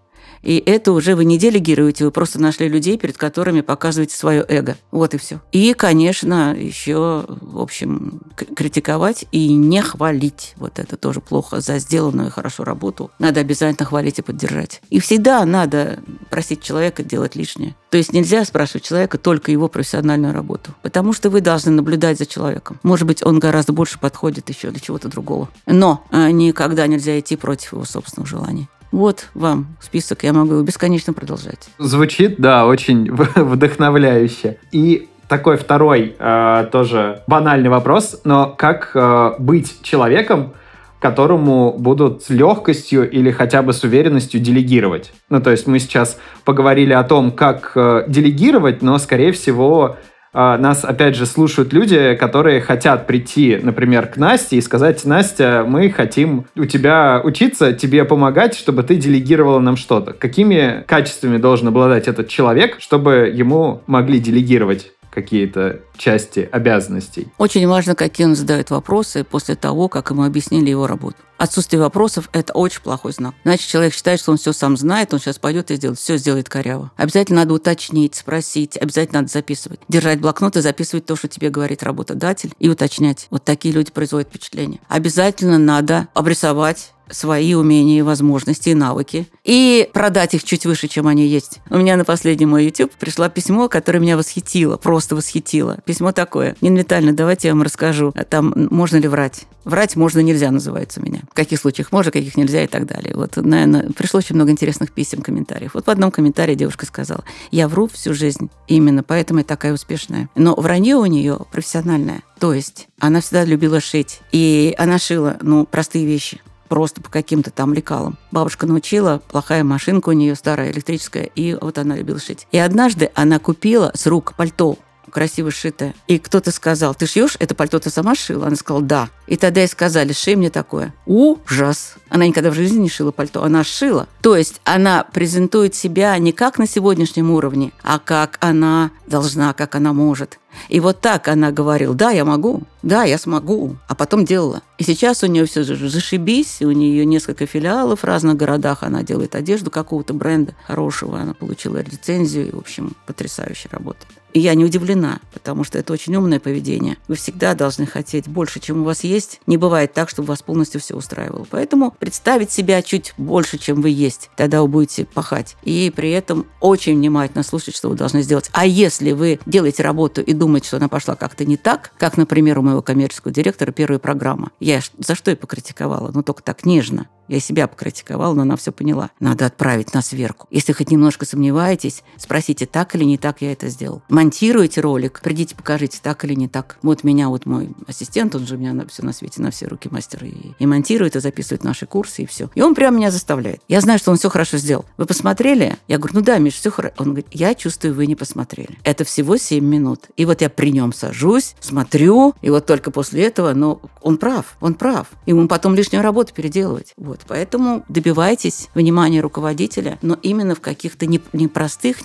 И 0.46 0.62
это 0.64 0.92
уже 0.92 1.16
вы 1.16 1.24
не 1.24 1.38
делегируете, 1.38 2.04
вы 2.04 2.12
просто 2.12 2.40
нашли 2.40 2.68
людей, 2.68 2.96
перед 2.98 3.16
которыми 3.16 3.62
показываете 3.62 4.16
свое 4.16 4.44
эго. 4.48 4.76
Вот 4.92 5.12
и 5.12 5.18
все. 5.18 5.40
И, 5.50 5.74
конечно, 5.74 6.54
еще, 6.56 7.24
в 7.28 7.58
общем, 7.58 8.20
критиковать 8.54 9.24
и 9.32 9.52
не 9.52 9.82
хвалить. 9.82 10.54
Вот 10.56 10.78
это 10.78 10.96
тоже 10.96 11.20
плохо. 11.20 11.60
За 11.60 11.80
сделанную 11.80 12.30
хорошо 12.30 12.62
работу 12.62 13.10
надо 13.18 13.40
обязательно 13.40 13.86
хвалить 13.86 14.20
и 14.20 14.22
поддержать. 14.22 14.80
И 14.88 15.00
всегда 15.00 15.44
надо 15.44 15.98
просить 16.30 16.62
человека 16.62 17.02
делать 17.02 17.34
лишнее. 17.34 17.74
То 17.90 17.98
есть 17.98 18.12
нельзя 18.12 18.44
спрашивать 18.44 18.84
человека 18.84 19.18
только 19.18 19.50
его 19.50 19.66
профессиональную 19.66 20.32
работу. 20.32 20.76
Потому 20.80 21.12
что 21.12 21.28
вы 21.28 21.40
должны 21.40 21.72
наблюдать 21.72 22.18
за 22.18 22.26
человеком. 22.26 22.78
Может 22.84 23.08
быть, 23.08 23.20
он 23.26 23.40
гораздо 23.40 23.72
больше 23.72 23.98
подходит 23.98 24.48
еще 24.48 24.70
для 24.70 24.78
чего-то 24.78 25.08
другого. 25.08 25.48
Но 25.66 26.04
а, 26.12 26.30
никогда 26.30 26.86
нельзя 26.86 27.18
идти 27.18 27.34
против 27.34 27.72
его 27.72 27.84
собственных 27.84 28.28
желаний. 28.28 28.68
Вот 28.92 29.28
вам 29.34 29.76
список, 29.80 30.22
я 30.22 30.32
могу 30.32 30.54
его 30.54 30.62
бесконечно 30.62 31.12
продолжать. 31.12 31.68
Звучит, 31.78 32.36
да, 32.38 32.66
очень 32.66 33.10
вдохновляюще. 33.34 34.58
И 34.72 35.08
такой 35.28 35.56
второй 35.56 36.14
э, 36.18 36.68
тоже 36.70 37.22
банальный 37.26 37.68
вопрос, 37.68 38.20
но 38.24 38.54
как 38.56 38.92
э, 38.94 39.32
быть 39.38 39.82
человеком, 39.82 40.54
которому 41.00 41.74
будут 41.76 42.24
с 42.24 42.30
легкостью 42.30 43.08
или 43.08 43.30
хотя 43.30 43.62
бы 43.62 43.72
с 43.72 43.84
уверенностью 43.84 44.40
делегировать. 44.40 45.12
Ну, 45.28 45.40
то 45.40 45.50
есть 45.50 45.66
мы 45.66 45.78
сейчас 45.78 46.18
поговорили 46.44 46.92
о 46.92 47.04
том, 47.04 47.32
как 47.32 47.72
э, 47.74 48.04
делегировать, 48.08 48.82
но, 48.82 48.98
скорее 48.98 49.32
всего, 49.32 49.96
нас, 50.36 50.84
опять 50.84 51.16
же, 51.16 51.24
слушают 51.24 51.72
люди, 51.72 52.14
которые 52.14 52.60
хотят 52.60 53.06
прийти, 53.06 53.58
например, 53.62 54.06
к 54.06 54.18
Насте 54.18 54.56
и 54.56 54.60
сказать, 54.60 55.04
Настя, 55.04 55.64
мы 55.66 55.88
хотим 55.90 56.44
у 56.56 56.66
тебя 56.66 57.20
учиться, 57.24 57.72
тебе 57.72 58.04
помогать, 58.04 58.54
чтобы 58.54 58.82
ты 58.82 58.96
делегировала 58.96 59.60
нам 59.60 59.76
что-то. 59.76 60.12
Какими 60.12 60.84
качествами 60.86 61.38
должен 61.38 61.68
обладать 61.68 62.06
этот 62.06 62.28
человек, 62.28 62.76
чтобы 62.80 63.32
ему 63.32 63.82
могли 63.86 64.18
делегировать 64.18 64.92
какие-то 65.16 65.80
части 65.96 66.46
обязанностей. 66.52 67.28
Очень 67.38 67.66
важно, 67.66 67.94
какие 67.94 68.26
он 68.26 68.36
задает 68.36 68.68
вопросы 68.68 69.24
после 69.24 69.54
того, 69.54 69.88
как 69.88 70.10
ему 70.10 70.24
объяснили 70.24 70.68
его 70.68 70.86
работу. 70.86 71.16
Отсутствие 71.38 71.80
вопросов– 71.80 72.28
это 72.34 72.52
очень 72.52 72.82
плохой 72.82 73.12
знак. 73.12 73.34
Значит, 73.42 73.66
человек 73.66 73.94
считает, 73.94 74.20
что 74.20 74.32
он 74.32 74.36
все 74.36 74.52
сам 74.52 74.76
знает, 74.76 75.14
он 75.14 75.18
сейчас 75.18 75.38
пойдет 75.38 75.70
и 75.70 75.76
сделает, 75.76 75.98
все 75.98 76.18
сделает 76.18 76.50
коряво. 76.50 76.90
Обязательно 76.96 77.40
надо 77.40 77.54
уточнить, 77.54 78.14
спросить, 78.14 78.76
обязательно 78.76 79.20
надо 79.20 79.32
записывать. 79.32 79.80
Держать 79.88 80.20
блокнот 80.20 80.56
и 80.58 80.60
записывать 80.60 81.06
то, 81.06 81.16
что 81.16 81.28
тебе 81.28 81.48
говорит 81.48 81.82
работодатель, 81.82 82.52
и 82.58 82.68
уточнять. 82.68 83.26
Вот 83.30 83.42
такие 83.42 83.72
люди 83.72 83.92
производят 83.92 84.28
впечатление. 84.28 84.80
Обязательно 84.88 85.56
надо 85.56 86.08
обрисовать 86.12 86.92
свои 87.10 87.54
умения 87.54 87.98
и 87.98 88.02
возможности 88.02 88.70
и 88.70 88.74
навыки 88.74 89.26
и 89.44 89.88
продать 89.92 90.34
их 90.34 90.44
чуть 90.44 90.66
выше, 90.66 90.88
чем 90.88 91.06
они 91.06 91.26
есть. 91.26 91.60
У 91.70 91.78
меня 91.78 91.96
на 91.96 92.04
последний 92.04 92.46
мой 92.46 92.64
YouTube 92.64 92.92
пришло 92.98 93.28
письмо, 93.28 93.68
которое 93.68 94.00
меня 94.00 94.16
восхитило, 94.16 94.76
просто 94.76 95.16
восхитило. 95.16 95.78
Письмо 95.84 96.12
такое. 96.12 96.56
Нина 96.60 96.78
Витальевна, 96.78 97.12
давайте 97.12 97.48
я 97.48 97.54
вам 97.54 97.62
расскажу, 97.62 98.14
там 98.28 98.52
можно 98.70 98.96
ли 98.96 99.08
врать. 99.08 99.46
Врать 99.64 99.96
можно, 99.96 100.20
нельзя, 100.20 100.52
называется 100.52 101.00
у 101.00 101.04
меня. 101.04 101.22
В 101.28 101.34
каких 101.34 101.58
случаях 101.58 101.90
можно, 101.90 102.12
каких 102.12 102.36
нельзя 102.36 102.62
и 102.62 102.68
так 102.68 102.86
далее. 102.86 103.14
Вот, 103.16 103.34
наверное, 103.36 103.90
пришло 103.90 104.18
очень 104.18 104.36
много 104.36 104.52
интересных 104.52 104.92
писем, 104.92 105.22
комментариев. 105.22 105.72
Вот 105.74 105.86
в 105.86 105.90
одном 105.90 106.12
комментарии 106.12 106.54
девушка 106.54 106.86
сказала, 106.86 107.24
я 107.50 107.66
вру 107.66 107.88
всю 107.88 108.14
жизнь, 108.14 108.48
именно 108.68 109.02
поэтому 109.02 109.40
я 109.40 109.44
такая 109.44 109.72
успешная. 109.72 110.28
Но 110.36 110.54
вранье 110.54 110.94
у 110.96 111.06
нее 111.06 111.40
профессиональное. 111.50 112.22
То 112.38 112.54
есть 112.54 112.86
она 113.00 113.20
всегда 113.20 113.44
любила 113.44 113.80
шить. 113.80 114.20
И 114.30 114.72
она 114.78 114.98
шила, 114.98 115.36
ну, 115.40 115.66
простые 115.66 116.06
вещи 116.06 116.40
просто 116.68 117.00
по 117.00 117.10
каким-то 117.10 117.50
там 117.50 117.72
лекалам. 117.74 118.18
Бабушка 118.30 118.66
научила, 118.66 119.22
плохая 119.28 119.64
машинка 119.64 120.10
у 120.10 120.12
нее 120.12 120.34
старая 120.34 120.70
электрическая, 120.70 121.24
и 121.24 121.56
вот 121.60 121.78
она 121.78 121.96
любила 121.96 122.18
шить. 122.18 122.46
И 122.52 122.58
однажды 122.58 123.10
она 123.14 123.38
купила 123.38 123.90
с 123.94 124.06
рук 124.06 124.34
пальто 124.36 124.76
красиво 125.16 125.50
сшитое. 125.50 125.94
И 126.08 126.18
кто-то 126.18 126.50
сказал, 126.50 126.94
ты 126.94 127.06
шьешь 127.06 127.36
это 127.38 127.54
пальто, 127.54 127.78
ты 127.78 127.88
сама 127.88 128.14
шила? 128.14 128.48
Она 128.48 128.56
сказала, 128.56 128.84
да. 128.84 129.08
И 129.26 129.36
тогда 129.38 129.62
ей 129.62 129.66
сказали, 129.66 130.12
шей 130.12 130.36
мне 130.36 130.50
такое. 130.50 130.92
Ужас. 131.06 131.94
Она 132.10 132.26
никогда 132.26 132.50
в 132.50 132.54
жизни 132.54 132.80
не 132.80 132.90
шила 132.90 133.12
пальто, 133.12 133.42
она 133.42 133.64
шила. 133.64 134.08
То 134.20 134.36
есть 134.36 134.60
она 134.64 135.04
презентует 135.04 135.74
себя 135.74 136.18
не 136.18 136.32
как 136.32 136.58
на 136.58 136.66
сегодняшнем 136.66 137.30
уровне, 137.30 137.72
а 137.82 137.98
как 137.98 138.36
она 138.40 138.90
должна, 139.06 139.54
как 139.54 139.74
она 139.74 139.94
может. 139.94 140.38
И 140.68 140.80
вот 140.80 141.00
так 141.00 141.28
она 141.28 141.50
говорила, 141.50 141.94
да, 141.94 142.10
я 142.10 142.26
могу, 142.26 142.64
да, 142.82 143.04
я 143.04 143.16
смогу, 143.16 143.76
а 143.88 143.94
потом 143.94 144.26
делала. 144.26 144.62
И 144.76 144.84
сейчас 144.84 145.22
у 145.22 145.26
нее 145.28 145.46
все 145.46 145.64
зашибись, 145.64 146.60
у 146.60 146.72
нее 146.72 147.06
несколько 147.06 147.46
филиалов 147.46 148.00
в 148.00 148.04
разных 148.04 148.36
городах, 148.36 148.82
она 148.82 149.02
делает 149.02 149.34
одежду 149.34 149.70
какого-то 149.70 150.12
бренда 150.12 150.54
хорошего, 150.66 151.18
она 151.18 151.32
получила 151.32 151.78
лицензию, 151.78 152.48
и, 152.48 152.52
в 152.52 152.58
общем, 152.58 152.94
потрясающе 153.06 153.70
работает. 153.72 154.12
И 154.36 154.38
я 154.38 154.54
не 154.54 154.66
удивлена, 154.66 155.20
потому 155.32 155.64
что 155.64 155.78
это 155.78 155.94
очень 155.94 156.14
умное 156.14 156.38
поведение. 156.38 156.98
Вы 157.08 157.14
всегда 157.14 157.54
должны 157.54 157.86
хотеть 157.86 158.28
больше, 158.28 158.60
чем 158.60 158.82
у 158.82 158.84
вас 158.84 159.02
есть. 159.02 159.40
Не 159.46 159.56
бывает 159.56 159.94
так, 159.94 160.10
чтобы 160.10 160.28
вас 160.28 160.42
полностью 160.42 160.78
все 160.78 160.94
устраивало. 160.94 161.46
Поэтому 161.48 161.92
представить 161.98 162.50
себя 162.50 162.82
чуть 162.82 163.14
больше, 163.16 163.56
чем 163.56 163.80
вы 163.80 163.88
есть. 163.88 164.28
Тогда 164.36 164.60
вы 164.60 164.68
будете 164.68 165.06
пахать. 165.06 165.56
И 165.62 165.90
при 165.96 166.10
этом 166.10 166.44
очень 166.60 166.96
внимательно 166.96 167.44
слушать, 167.44 167.74
что 167.74 167.88
вы 167.88 167.94
должны 167.94 168.20
сделать. 168.20 168.50
А 168.52 168.66
если 168.66 169.12
вы 169.12 169.40
делаете 169.46 169.82
работу 169.82 170.20
и 170.20 170.34
думаете, 170.34 170.66
что 170.66 170.76
она 170.76 170.88
пошла 170.88 171.14
как-то 171.16 171.46
не 171.46 171.56
так, 171.56 171.92
как, 171.96 172.18
например, 172.18 172.58
у 172.58 172.62
моего 172.62 172.82
коммерческого 172.82 173.32
директора 173.32 173.72
первая 173.72 173.98
программа, 173.98 174.50
я 174.60 174.82
за 174.98 175.14
что 175.14 175.30
и 175.30 175.34
покритиковала, 175.34 176.10
но 176.12 176.20
только 176.20 176.42
так 176.42 176.66
нежно. 176.66 177.08
Я 177.28 177.40
себя 177.40 177.66
покритиковала, 177.66 178.34
но 178.34 178.42
она 178.42 178.56
все 178.56 178.72
поняла. 178.72 179.10
Надо 179.20 179.46
отправить 179.46 179.94
на 179.94 180.02
сверку. 180.02 180.46
Если 180.50 180.72
хоть 180.72 180.90
немножко 180.90 181.26
сомневаетесь, 181.26 182.02
спросите, 182.16 182.66
так 182.66 182.94
или 182.94 183.04
не 183.04 183.18
так 183.18 183.42
я 183.42 183.52
это 183.52 183.68
сделал. 183.68 184.02
Монтируйте 184.08 184.80
ролик, 184.80 185.20
придите, 185.22 185.54
покажите, 185.54 185.98
так 186.02 186.24
или 186.24 186.34
не 186.34 186.48
так. 186.48 186.78
Вот 186.82 187.04
меня, 187.04 187.28
вот 187.28 187.46
мой 187.46 187.70
ассистент, 187.86 188.34
он 188.34 188.46
же 188.46 188.56
у 188.56 188.58
меня 188.58 188.72
на, 188.72 188.86
все 188.86 189.02
на 189.02 189.12
свете, 189.12 189.42
на 189.42 189.50
все 189.50 189.66
руки 189.66 189.88
мастер, 189.90 190.24
и, 190.24 190.52
и 190.58 190.66
монтирует, 190.66 191.16
и 191.16 191.20
записывает 191.20 191.64
наши 191.64 191.86
курсы, 191.86 192.22
и 192.22 192.26
все. 192.26 192.50
И 192.54 192.62
он 192.62 192.74
прямо 192.74 192.96
меня 192.96 193.10
заставляет. 193.10 193.60
Я 193.68 193.80
знаю, 193.80 193.98
что 193.98 194.10
он 194.10 194.18
все 194.18 194.28
хорошо 194.28 194.58
сделал. 194.58 194.84
Вы 194.96 195.06
посмотрели? 195.06 195.76
Я 195.88 195.98
говорю, 195.98 196.16
ну 196.16 196.20
да, 196.22 196.38
Миш, 196.38 196.54
все 196.54 196.70
хорошо. 196.70 196.94
Он 196.98 197.06
говорит, 197.08 197.26
я 197.32 197.54
чувствую, 197.54 197.94
вы 197.94 198.06
не 198.06 198.14
посмотрели. 198.14 198.78
Это 198.84 199.04
всего 199.04 199.36
7 199.36 199.64
минут. 199.64 200.06
И 200.16 200.24
вот 200.24 200.40
я 200.40 200.50
при 200.50 200.70
нем 200.70 200.92
сажусь, 200.92 201.54
смотрю, 201.60 202.34
и 202.42 202.50
вот 202.50 202.66
только 202.66 202.90
после 202.90 203.24
этого, 203.24 203.52
но 203.54 203.80
он 204.02 204.18
прав, 204.18 204.56
он 204.60 204.74
прав. 204.74 205.08
Ему 205.26 205.48
потом 205.48 205.74
лишнюю 205.74 206.02
работу 206.02 206.32
переделывать. 206.34 206.94
Вот. 206.96 207.15
Вот, 207.16 207.24
поэтому 207.26 207.82
добивайтесь 207.88 208.68
внимания 208.74 209.20
руководителя, 209.20 209.98
но 210.02 210.18
именно 210.20 210.54
в 210.54 210.60
каких-то 210.60 211.06
не, 211.06 211.20
не 211.32 211.48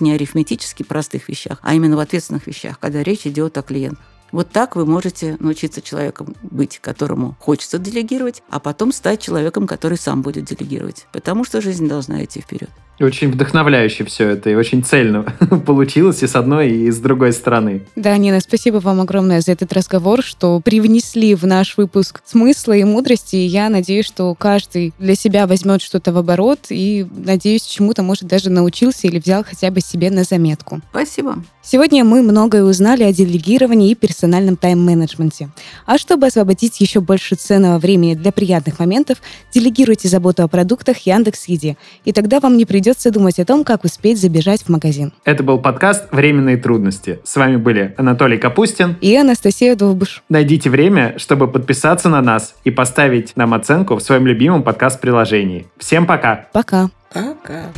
не 0.00 0.12
арифметически 0.12 0.84
простых 0.84 1.28
вещах, 1.28 1.58
а 1.62 1.74
именно 1.74 1.96
в 1.96 2.00
ответственных 2.00 2.46
вещах, 2.46 2.78
когда 2.78 3.02
речь 3.02 3.26
идет 3.26 3.58
о 3.58 3.62
клиентах. 3.62 4.02
Вот 4.30 4.50
так 4.50 4.74
вы 4.74 4.86
можете 4.86 5.36
научиться 5.38 5.82
человеком 5.82 6.34
быть, 6.42 6.78
которому 6.78 7.36
хочется 7.38 7.78
делегировать, 7.78 8.42
а 8.48 8.58
потом 8.58 8.90
стать 8.90 9.20
человеком, 9.20 9.66
который 9.66 9.98
сам 9.98 10.22
будет 10.22 10.46
делегировать. 10.46 11.06
Потому 11.12 11.44
что 11.44 11.60
жизнь 11.60 11.86
должна 11.86 12.24
идти 12.24 12.40
вперед. 12.40 12.70
Очень 13.02 13.30
вдохновляюще 13.30 14.04
все 14.04 14.30
это, 14.30 14.50
и 14.50 14.54
очень 14.54 14.82
цельно 14.84 15.22
получилось 15.66 16.22
и 16.22 16.26
с 16.26 16.36
одной, 16.36 16.70
и 16.70 16.90
с 16.90 16.98
другой 16.98 17.32
стороны. 17.32 17.82
Да, 17.96 18.16
Нина, 18.16 18.40
спасибо 18.40 18.76
вам 18.76 19.00
огромное 19.00 19.40
за 19.40 19.52
этот 19.52 19.72
разговор, 19.72 20.22
что 20.22 20.60
привнесли 20.60 21.34
в 21.34 21.44
наш 21.46 21.76
выпуск 21.76 22.22
смысла 22.24 22.72
и 22.72 22.84
мудрости. 22.84 23.36
И 23.36 23.46
я 23.46 23.68
надеюсь, 23.68 24.06
что 24.06 24.34
каждый 24.34 24.94
для 24.98 25.14
себя 25.14 25.46
возьмет 25.46 25.82
что-то 25.82 26.12
в 26.12 26.18
оборот, 26.18 26.66
и, 26.70 27.06
надеюсь, 27.10 27.62
чему-то, 27.62 28.02
может, 28.02 28.24
даже 28.24 28.50
научился 28.50 29.06
или 29.06 29.18
взял 29.18 29.44
хотя 29.44 29.70
бы 29.70 29.80
себе 29.80 30.10
на 30.10 30.24
заметку. 30.24 30.80
Спасибо. 30.90 31.42
Сегодня 31.64 32.04
мы 32.04 32.22
многое 32.22 32.64
узнали 32.64 33.04
о 33.04 33.12
делегировании 33.12 33.92
и 33.92 33.94
персональном 33.94 34.56
тайм-менеджменте. 34.56 35.48
А 35.86 35.96
чтобы 35.96 36.26
освободить 36.26 36.80
еще 36.80 37.00
больше 37.00 37.36
ценного 37.36 37.78
времени 37.78 38.14
для 38.14 38.32
приятных 38.32 38.80
моментов, 38.80 39.18
делегируйте 39.54 40.08
заботу 40.08 40.42
о 40.42 40.48
продуктах 40.48 40.98
Яндекс.Еде, 40.98 41.76
и 42.04 42.12
тогда 42.12 42.40
вам 42.40 42.56
не 42.56 42.64
придется 42.64 43.12
думать 43.12 43.38
о 43.38 43.44
том, 43.44 43.62
как 43.62 43.84
успеть 43.84 44.20
забежать 44.20 44.62
в 44.62 44.70
магазин. 44.70 45.12
Это 45.24 45.44
был 45.44 45.58
подкаст 45.58 46.08
«Временные 46.10 46.56
трудности». 46.56 47.20
С 47.22 47.36
вами 47.36 47.56
были 47.56 47.94
Анатолий 47.96 48.38
Капустин 48.38 48.96
и 49.00 49.14
Анастасия 49.14 49.76
Довбуш. 49.76 50.24
Найдите 50.28 50.68
время, 50.68 51.14
чтобы 51.18 51.46
подписаться 51.46 52.08
на 52.08 52.20
нас 52.20 52.56
и 52.64 52.72
поставить 52.72 53.36
нам 53.36 53.54
оценку 53.54 53.94
в 53.94 54.02
своем 54.02 54.26
любимом 54.26 54.64
подкаст-приложении. 54.64 55.68
Всем 55.78 56.06
пока! 56.06 56.48
Пока! 56.52 56.90
Пока! 57.12 57.72